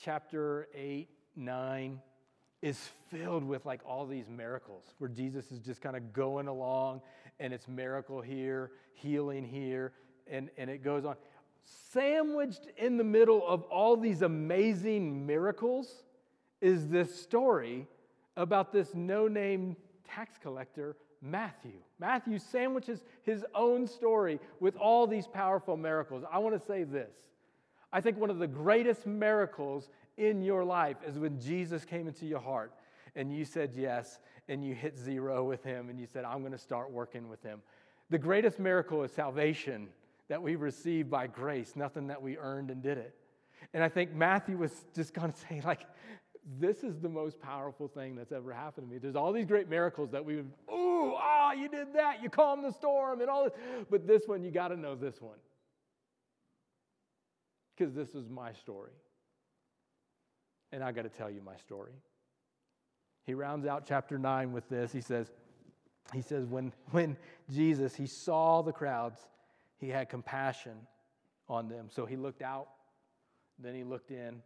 chapter 0.00 0.68
8, 0.74 1.08
9 1.36 2.00
is 2.62 2.78
filled 3.10 3.44
with 3.44 3.66
like 3.66 3.80
all 3.84 4.06
these 4.06 4.28
miracles 4.28 4.84
where 4.98 5.10
Jesus 5.10 5.50
is 5.52 5.60
just 5.60 5.80
kind 5.80 5.96
of 5.96 6.12
going 6.12 6.48
along 6.48 7.00
and 7.38 7.52
it's 7.52 7.68
miracle 7.68 8.20
here, 8.20 8.70
healing 8.94 9.44
here, 9.44 9.92
and, 10.26 10.50
and 10.56 10.70
it 10.70 10.82
goes 10.82 11.04
on. 11.04 11.16
Sandwiched 11.92 12.68
in 12.76 12.96
the 12.96 13.04
middle 13.04 13.46
of 13.46 13.62
all 13.64 13.96
these 13.96 14.22
amazing 14.22 15.26
miracles 15.26 16.04
is 16.60 16.88
this 16.88 17.20
story 17.20 17.86
about 18.36 18.72
this 18.72 18.94
no 18.94 19.28
name 19.28 19.76
tax 20.04 20.38
collector, 20.40 20.96
Matthew. 21.30 21.72
Matthew 21.98 22.38
sandwiches 22.38 23.02
his 23.22 23.44
own 23.54 23.86
story 23.86 24.40
with 24.60 24.76
all 24.76 25.06
these 25.06 25.26
powerful 25.26 25.76
miracles. 25.76 26.24
I 26.30 26.38
want 26.38 26.58
to 26.58 26.66
say 26.66 26.84
this. 26.84 27.12
I 27.92 28.00
think 28.00 28.18
one 28.18 28.30
of 28.30 28.38
the 28.38 28.46
greatest 28.46 29.06
miracles 29.06 29.88
in 30.16 30.42
your 30.42 30.64
life 30.64 30.96
is 31.06 31.18
when 31.18 31.40
Jesus 31.40 31.84
came 31.84 32.06
into 32.06 32.26
your 32.26 32.40
heart 32.40 32.72
and 33.14 33.32
you 33.32 33.44
said 33.44 33.72
yes 33.74 34.18
and 34.48 34.64
you 34.64 34.74
hit 34.74 34.98
zero 34.98 35.44
with 35.44 35.64
him 35.64 35.88
and 35.88 35.98
you 35.98 36.06
said, 36.06 36.24
I'm 36.24 36.40
going 36.40 36.52
to 36.52 36.58
start 36.58 36.90
working 36.90 37.28
with 37.28 37.42
him. 37.42 37.60
The 38.10 38.18
greatest 38.18 38.58
miracle 38.58 39.02
is 39.02 39.12
salvation 39.12 39.88
that 40.28 40.42
we 40.42 40.56
receive 40.56 41.08
by 41.10 41.26
grace, 41.26 41.74
nothing 41.76 42.08
that 42.08 42.20
we 42.20 42.36
earned 42.36 42.70
and 42.70 42.82
did 42.82 42.98
it. 42.98 43.14
And 43.72 43.82
I 43.82 43.88
think 43.88 44.14
Matthew 44.14 44.56
was 44.56 44.72
just 44.94 45.14
going 45.14 45.32
to 45.32 45.38
say, 45.38 45.60
like, 45.64 45.82
this 46.58 46.84
is 46.84 47.00
the 47.00 47.08
most 47.08 47.40
powerful 47.40 47.88
thing 47.88 48.14
that's 48.14 48.32
ever 48.32 48.52
happened 48.52 48.86
to 48.88 48.92
me. 48.92 48.98
There's 48.98 49.16
all 49.16 49.32
these 49.32 49.46
great 49.46 49.68
miracles 49.68 50.10
that 50.12 50.24
we 50.24 50.36
would, 50.36 50.50
ooh, 50.96 51.14
ah, 51.16 51.52
you 51.52 51.68
did 51.68 51.94
that, 51.94 52.22
you 52.22 52.30
calmed 52.30 52.64
the 52.64 52.72
storm 52.72 53.20
and 53.20 53.30
all 53.30 53.44
this. 53.44 53.52
But 53.90 54.06
this 54.06 54.26
one, 54.26 54.42
you 54.42 54.50
got 54.50 54.68
to 54.68 54.76
know 54.76 54.94
this 54.94 55.20
one. 55.20 55.38
Because 57.76 57.94
this 57.94 58.14
is 58.14 58.28
my 58.28 58.52
story. 58.52 58.92
And 60.72 60.82
I 60.82 60.92
got 60.92 61.02
to 61.02 61.08
tell 61.08 61.30
you 61.30 61.40
my 61.42 61.56
story. 61.56 61.92
He 63.24 63.34
rounds 63.34 63.66
out 63.66 63.84
chapter 63.86 64.18
9 64.18 64.52
with 64.52 64.68
this. 64.68 64.92
He 64.92 65.00
says, 65.00 65.30
he 66.14 66.22
says, 66.22 66.46
when, 66.46 66.72
when 66.90 67.16
Jesus, 67.50 67.94
he 67.94 68.06
saw 68.06 68.62
the 68.62 68.72
crowds, 68.72 69.20
he 69.78 69.88
had 69.88 70.08
compassion 70.08 70.76
on 71.48 71.68
them. 71.68 71.88
So 71.90 72.06
he 72.06 72.16
looked 72.16 72.42
out, 72.42 72.68
then 73.58 73.74
he 73.74 73.84
looked 73.84 74.10
in, 74.10 74.42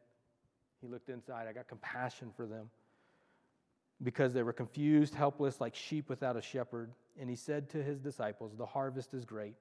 he 0.80 0.88
looked 0.88 1.08
inside. 1.08 1.46
I 1.48 1.52
got 1.52 1.68
compassion 1.68 2.30
for 2.36 2.46
them 2.46 2.70
because 4.02 4.32
they 4.32 4.42
were 4.42 4.52
confused, 4.52 5.14
helpless, 5.14 5.60
like 5.60 5.74
sheep 5.74 6.08
without 6.08 6.36
a 6.36 6.42
shepherd. 6.42 6.92
And 7.18 7.28
he 7.28 7.36
said 7.36 7.68
to 7.70 7.82
his 7.82 7.98
disciples, 7.98 8.52
The 8.56 8.66
harvest 8.66 9.14
is 9.14 9.24
great, 9.24 9.56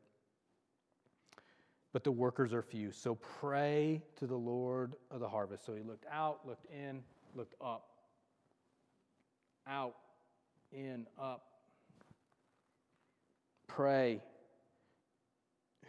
but 1.92 2.04
the 2.04 2.12
workers 2.12 2.54
are 2.54 2.62
few. 2.62 2.92
So 2.92 3.16
pray 3.16 4.02
to 4.18 4.28
the 4.28 4.38
Lord 4.38 4.96
of 5.12 5.20
the 5.20 5.30
harvest. 5.30 5.66
So 5.66 5.74
he 5.74 5.84
looked 5.84 6.06
out, 6.12 6.40
looked 6.46 6.72
in, 6.72 7.02
looked 7.36 7.56
up. 7.64 7.88
Out, 9.68 9.96
in, 10.72 11.06
up. 11.22 11.44
Pray. 13.68 14.22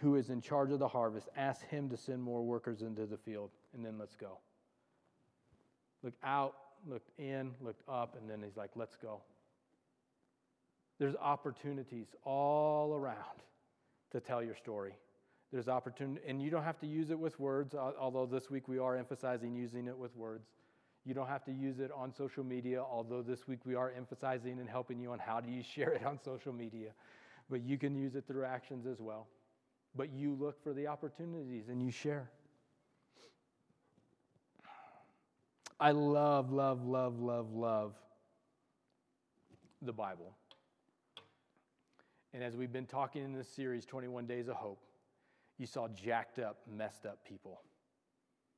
Who 0.01 0.17
is 0.17 0.31
in 0.31 0.41
charge 0.41 0.71
of 0.71 0.79
the 0.79 0.89
harvest? 0.89 1.29
Ask 1.37 1.67
him 1.69 1.89
to 1.91 1.97
send 1.97 2.23
more 2.23 2.43
workers 2.43 2.83
into 2.83 3.07
the 3.07 3.19
field, 3.19 3.51
and 3.75 3.85
then 3.85 3.99
let's 3.99 4.17
go 4.17 4.39
Look 6.03 6.15
out, 6.25 6.55
looked 6.89 7.11
in, 7.19 7.53
looked 7.61 7.83
up, 7.89 8.17
and 8.21 8.29
then 8.29 8.43
he's 8.43 8.57
like, 8.57 8.71
let's 8.75 8.97
go. 8.97 9.21
There's 10.99 11.17
opportunities 11.17 12.09
all 12.25 12.95
around 12.95 13.17
to 14.13 14.21
tell 14.21 14.43
your 14.43 14.55
story. 14.55 14.95
There's 15.53 15.69
opportunity, 15.69 16.21
and 16.27 16.41
you 16.41 16.51
don't 16.51 16.63
have 16.63 16.79
to 16.81 16.87
use 16.87 17.11
it 17.11 17.19
with 17.19 17.41
words, 17.41 17.75
although 17.75 18.27
this 18.27 18.51
week 18.51 18.69
we 18.69 18.79
are 18.79 18.97
emphasizing 18.97 19.55
using 19.55 19.89
it 19.89 19.97
with 19.97 20.15
words. 20.15 20.47
You 21.05 21.15
don't 21.15 21.27
have 21.27 21.45
to 21.47 21.53
use 21.53 21.81
it 21.81 21.91
on 21.97 22.13
social 22.13 22.45
media, 22.45 22.83
although 22.83 23.23
this 23.23 23.49
week 23.49 23.61
we 23.65 23.75
are 23.75 23.91
emphasizing 23.97 24.61
and 24.61 24.69
helping 24.69 25.01
you 25.01 25.11
on 25.11 25.19
how 25.19 25.41
do 25.41 25.51
you 25.51 25.63
share 25.63 25.93
it 25.93 26.05
on 26.05 26.21
social 26.23 26.53
media. 26.53 26.91
But 27.49 27.63
you 27.63 27.79
can 27.79 27.97
use 27.97 28.15
it 28.15 28.25
through 28.29 28.45
actions 28.45 28.87
as 28.87 29.01
well. 29.01 29.27
But 29.97 30.13
you 30.13 30.37
look 30.39 30.63
for 30.63 30.73
the 30.73 30.87
opportunities 30.87 31.69
and 31.69 31.83
you 31.83 31.91
share. 31.91 32.31
I 35.81 35.93
love, 35.93 36.53
love, 36.53 36.85
love, 36.85 37.19
love, 37.21 37.55
love 37.55 37.95
the 39.81 39.95
Bible. 39.95 40.37
And 42.35 42.45
as 42.45 42.55
we've 42.55 42.73
been 42.73 42.85
talking 42.85 43.25
in 43.25 43.33
this 43.33 43.49
series, 43.49 43.87
21 43.87 44.27
Days 44.27 44.49
of 44.49 44.57
Hope, 44.57 44.83
you 45.57 45.65
saw 45.65 45.89
jacked 45.89 46.39
up, 46.39 46.59
messed 46.71 47.07
up 47.07 47.25
people. 47.27 47.63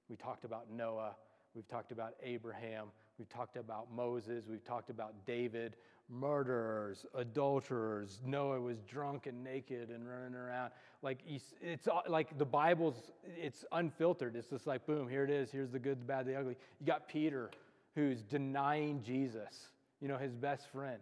We 0.09 0.16
talked 0.16 0.45
about 0.45 0.66
Noah, 0.68 1.14
we've 1.55 1.68
talked 1.68 1.93
about 1.93 2.14
Abraham, 2.25 2.89
we've 3.20 3.29
talked 3.29 3.57
about 3.57 3.87
Moses, 3.95 4.47
we've 4.51 4.64
talked 4.64 4.91
about 4.91 5.25
David, 5.25 5.77
murderers, 6.13 7.07
adulterers. 7.15 8.21
Noah 8.25 8.61
was 8.61 8.79
drunk 8.83 9.27
and 9.27 9.43
naked 9.43 9.89
and 9.91 10.07
running 10.09 10.35
around. 10.35 10.71
Like 11.03 11.21
it's 11.27 11.89
like 12.09 12.37
the 12.39 12.45
Bible's 12.45 13.11
it's 13.25 13.65
unfiltered. 13.73 14.37
It's 14.37 14.49
just 14.49 14.67
like 14.67 14.87
boom, 14.87 15.09
here 15.09 15.25
it 15.25 15.31
is. 15.31 15.51
Here's 15.51 15.71
the 15.71 15.79
good, 15.79 16.01
the 16.01 16.05
bad, 16.05 16.27
the 16.27 16.37
ugly. 16.37 16.57
You 16.81 16.87
got 16.87 17.09
Peter 17.09 17.51
who's 17.95 18.23
denying 18.23 19.03
Jesus, 19.03 19.69
you 20.01 20.09
know, 20.09 20.17
his 20.17 20.35
best 20.35 20.71
friend. 20.73 21.01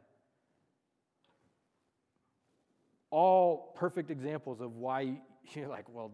All 3.10 3.72
perfect 3.76 4.10
examples 4.10 4.60
of 4.60 4.76
why 4.76 5.20
you're 5.54 5.68
like, 5.68 5.86
well, 5.92 6.12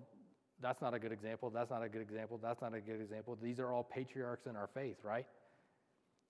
that's 0.61 0.81
not 0.81 0.95
a 0.95 0.99
good 0.99 1.13
example. 1.13 1.51
That's 1.51 1.71
not 1.71 1.83
a 1.83 1.89
good 1.89 2.01
example. 2.01 2.41
That's 2.43 2.63
not 2.63 2.75
a 2.75 2.81
good 2.81 3.01
example. 3.01 3.37
These 3.41 3.61
are 3.61 3.73
all 3.73 3.85
patriarchs 3.85 4.47
in 4.47 4.57
our 4.57 4.69
faith, 4.69 4.97
right? 5.03 5.27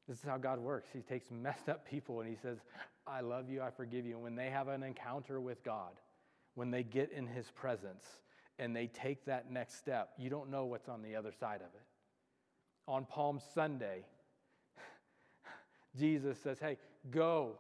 This 0.09 0.19
is 0.19 0.25
how 0.25 0.37
God 0.37 0.59
works. 0.61 0.89
He 0.93 1.01
takes 1.01 1.31
messed 1.31 1.69
up 1.69 1.89
people 1.89 2.21
and 2.21 2.29
he 2.29 2.37
says, 2.37 2.59
I 3.07 3.21
love 3.21 3.51
you, 3.51 3.63
I 3.63 3.71
forgive 3.71 4.07
you. 4.07 4.15
And 4.15 4.23
when 4.23 4.37
they 4.37 4.51
have 4.51 4.69
an 4.69 4.83
encounter 4.83 5.41
with 5.41 5.63
God, 5.65 5.93
when 6.55 6.71
they 6.71 6.83
get 6.83 7.11
in 7.13 7.27
his 7.27 7.51
presence 7.51 8.05
and 8.59 8.75
they 8.75 8.87
take 8.87 9.25
that 9.27 9.51
next 9.51 9.79
step, 9.79 10.11
you 10.17 10.31
don't 10.31 10.51
know 10.51 10.65
what's 10.65 10.89
on 10.89 11.03
the 11.03 11.17
other 11.17 11.33
side 11.33 11.61
of 11.61 11.75
it. 11.75 11.83
On 12.89 13.05
Palm 13.05 13.41
Sunday, 13.55 14.05
Jesus 15.99 16.39
says, 16.41 16.59
Hey, 16.61 16.79
go, 17.11 17.59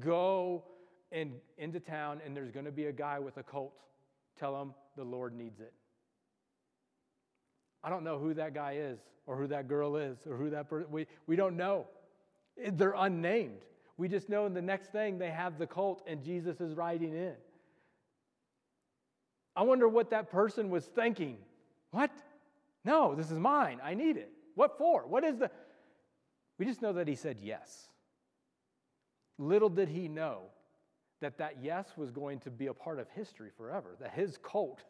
go 0.00 0.64
and 1.12 1.32
into 1.56 1.80
town, 1.80 2.20
and 2.24 2.36
there's 2.36 2.50
going 2.50 2.66
to 2.66 2.72
be 2.72 2.86
a 2.86 2.92
guy 2.92 3.18
with 3.18 3.38
a 3.38 3.42
colt. 3.42 3.72
Tell 4.38 4.60
him 4.60 4.74
the 4.96 5.04
Lord 5.04 5.34
needs 5.34 5.60
it. 5.60 5.72
I 7.82 7.90
don't 7.90 8.04
know 8.04 8.18
who 8.18 8.34
that 8.34 8.54
guy 8.54 8.76
is 8.78 8.98
or 9.26 9.36
who 9.36 9.46
that 9.48 9.68
girl 9.68 9.96
is 9.96 10.18
or 10.26 10.36
who 10.36 10.50
that 10.50 10.68
person, 10.68 10.90
we, 10.90 11.06
we 11.26 11.36
don't 11.36 11.56
know. 11.56 11.86
They're 12.72 12.94
unnamed. 12.96 13.62
We 13.96 14.08
just 14.08 14.28
know 14.28 14.46
in 14.46 14.54
the 14.54 14.62
next 14.62 14.92
thing 14.92 15.18
they 15.18 15.30
have 15.30 15.58
the 15.58 15.66
colt 15.66 16.02
and 16.06 16.22
Jesus 16.22 16.60
is 16.60 16.74
riding 16.74 17.14
in. 17.14 17.34
I 19.54 19.62
wonder 19.62 19.88
what 19.88 20.10
that 20.10 20.30
person 20.30 20.68
was 20.68 20.84
thinking. 20.84 21.38
What? 21.90 22.10
No, 22.84 23.14
this 23.14 23.30
is 23.30 23.38
mine. 23.38 23.80
I 23.82 23.94
need 23.94 24.16
it. 24.16 24.30
What 24.54 24.76
for? 24.76 25.06
What 25.06 25.24
is 25.24 25.38
the. 25.38 25.50
We 26.58 26.66
just 26.66 26.82
know 26.82 26.92
that 26.94 27.08
he 27.08 27.14
said 27.14 27.38
yes. 27.40 27.88
Little 29.38 29.68
did 29.68 29.88
he 29.88 30.08
know 30.08 30.42
that 31.20 31.38
that 31.38 31.56
yes 31.62 31.88
was 31.96 32.10
going 32.10 32.40
to 32.40 32.50
be 32.50 32.66
a 32.66 32.74
part 32.74 32.98
of 32.98 33.08
history 33.10 33.50
forever, 33.56 33.96
that 34.00 34.12
his 34.12 34.38
colt 34.42 34.84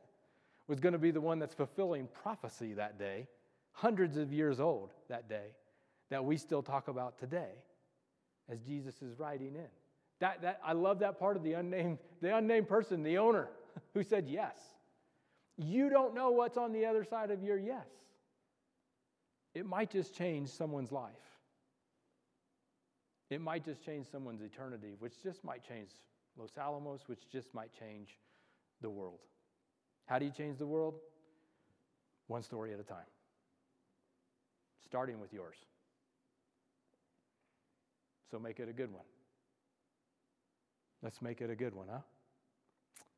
was 0.69 0.81
going 0.81 0.93
to 0.93 0.99
be 0.99 1.11
the 1.11 1.21
one 1.21 1.39
that's 1.39 1.55
fulfilling 1.55 2.09
prophecy 2.23 2.73
that 2.75 2.99
day, 2.99 3.27
hundreds 3.73 4.17
of 4.17 4.33
years 4.33 4.61
old 4.61 4.93
that 5.09 5.29
day, 5.29 5.55
that 6.11 6.25
we 6.25 6.37
still 6.37 6.62
talk 6.62 6.89
about 6.89 7.19
today 7.19 7.51
as 8.49 8.61
Jesus 8.61 9.01
is 9.03 9.19
riding 9.19 9.55
in. 9.55 9.69
That, 10.21 10.43
that, 10.43 10.61
I 10.64 10.73
love 10.73 11.01
that 11.01 11.19
part 11.19 11.37
of 11.37 11.43
the 11.43 11.53
unnamed, 11.55 11.99
the 12.21 12.37
unnamed 12.37 12.69
person, 12.69 13.03
the 13.03 13.19
owner, 13.19 13.49
who 13.95 14.03
said 14.03 14.27
yes. 14.29 14.57
You 15.59 15.89
don't 15.89 16.14
know 16.14 16.31
what's 16.31 16.57
on 16.57 16.73
the 16.73 16.87
other 16.87 17.05
side 17.05 17.31
of 17.31 17.43
your 17.43 17.59
yes. 17.59 17.87
It 19.55 19.67
might 19.67 19.91
just 19.91 20.14
change 20.14 20.49
someone's 20.49 20.93
life. 20.93 21.12
It 23.31 23.41
might 23.41 23.64
just 23.64 23.85
change 23.85 24.07
someone's 24.11 24.43
eternity, 24.43 24.95
which 24.99 25.23
just 25.23 25.43
might 25.45 25.67
change 25.67 25.91
Los 26.39 26.57
Alamos, 26.59 27.01
which 27.07 27.29
just 27.31 27.53
might 27.55 27.71
change 27.79 28.19
the 28.81 28.91
world. 28.91 29.19
How 30.07 30.19
do 30.19 30.25
you 30.25 30.31
change 30.31 30.59
the 30.59 30.67
world? 30.67 30.95
One 32.29 32.43
story 32.43 32.73
at 32.73 32.81
a 32.81 32.85
time, 32.85 33.07
starting 34.85 35.21
with 35.21 35.33
yours. 35.33 35.57
So 38.31 38.39
make 38.39 38.59
it 38.59 38.69
a 38.69 38.73
good 38.73 38.93
one. 38.93 39.05
Let's 41.03 41.23
make 41.23 41.41
it 41.41 41.51
a 41.51 41.55
good 41.55 41.75
one, 41.75 41.87
huh? 41.91 42.01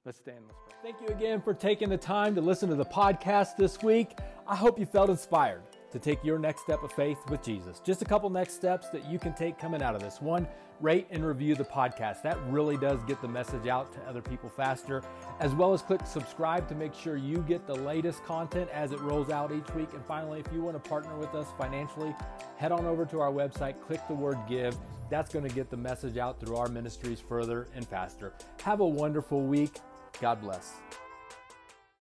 Let's 0.05 0.19
stand. 0.19 0.41
Let's 0.47 0.59
pray. 0.69 0.93
Thank 0.93 1.01
you 1.01 1.15
again 1.15 1.41
for 1.41 1.55
taking 1.55 1.89
the 1.89 1.97
time 1.97 2.35
to 2.35 2.41
listen 2.41 2.69
to 2.69 2.75
the 2.75 2.85
podcast 2.85 3.57
this 3.57 3.83
week. 3.83 4.19
I 4.47 4.57
hope 4.57 4.79
you 4.79 4.87
felt 4.87 5.11
inspired 5.11 5.63
to 5.93 5.99
take 5.99 6.23
your 6.23 6.39
next 6.39 6.63
step 6.63 6.83
of 6.83 6.93
faith 6.93 7.19
with 7.31 7.43
Jesus. 7.43 7.81
Just 7.81 8.03
a 8.03 8.05
couple 8.05 8.29
next 8.31 8.55
steps 8.55 8.91
that 8.91 9.11
you 9.11 9.19
can 9.19 9.35
take 9.35 9.59
coming 9.59 9.83
out 9.83 9.95
of 9.95 10.03
this. 10.03 10.21
One, 10.21 10.47
rate 10.81 11.07
and 11.11 11.27
review 11.27 11.55
the 11.55 11.65
podcast. 11.65 12.23
That 12.23 12.39
really 12.49 12.77
does 12.77 13.03
get 13.05 13.21
the 13.21 13.29
message 13.29 13.67
out 13.67 13.93
to 13.95 14.01
other 14.09 14.23
people 14.23 14.49
faster, 14.49 15.03
as 15.41 15.55
well 15.55 15.73
as 15.73 15.83
click 15.83 16.01
subscribe 16.07 16.69
to 16.69 16.75
make 16.75 16.95
sure 16.95 17.17
you 17.17 17.39
get 17.49 17.67
the 17.67 17.75
latest 17.75 18.25
content 18.25 18.71
as 18.73 18.93
it 18.93 19.01
rolls 19.01 19.31
out 19.31 19.53
each 19.53 19.75
week. 19.75 19.93
And 19.95 20.05
finally, 20.05 20.41
if 20.41 20.47
you 20.53 20.63
want 20.63 20.83
to 20.83 20.89
partner 20.89 21.17
with 21.17 21.35
us 21.35 21.49
financially, 21.59 22.15
head 22.57 22.73
on 22.73 22.87
over 22.87 23.05
to 23.07 23.21
our 23.21 23.33
website, 23.33 23.81
click 23.81 24.01
the 24.09 24.15
word 24.15 24.39
give. 24.49 24.77
That's 25.11 25.33
going 25.33 25.49
to 25.49 25.55
get 25.55 25.71
the 25.71 25.77
message 25.77 26.19
out 26.19 26.39
through 26.39 26.57
our 26.57 26.69
ministries 26.69 27.21
further 27.21 27.69
and 27.75 27.87
faster. 27.87 28.35
Have 28.63 28.81
a 28.81 28.87
wonderful 28.87 29.43
week. 29.43 29.81
God 30.21 30.41
bless. 30.41 30.75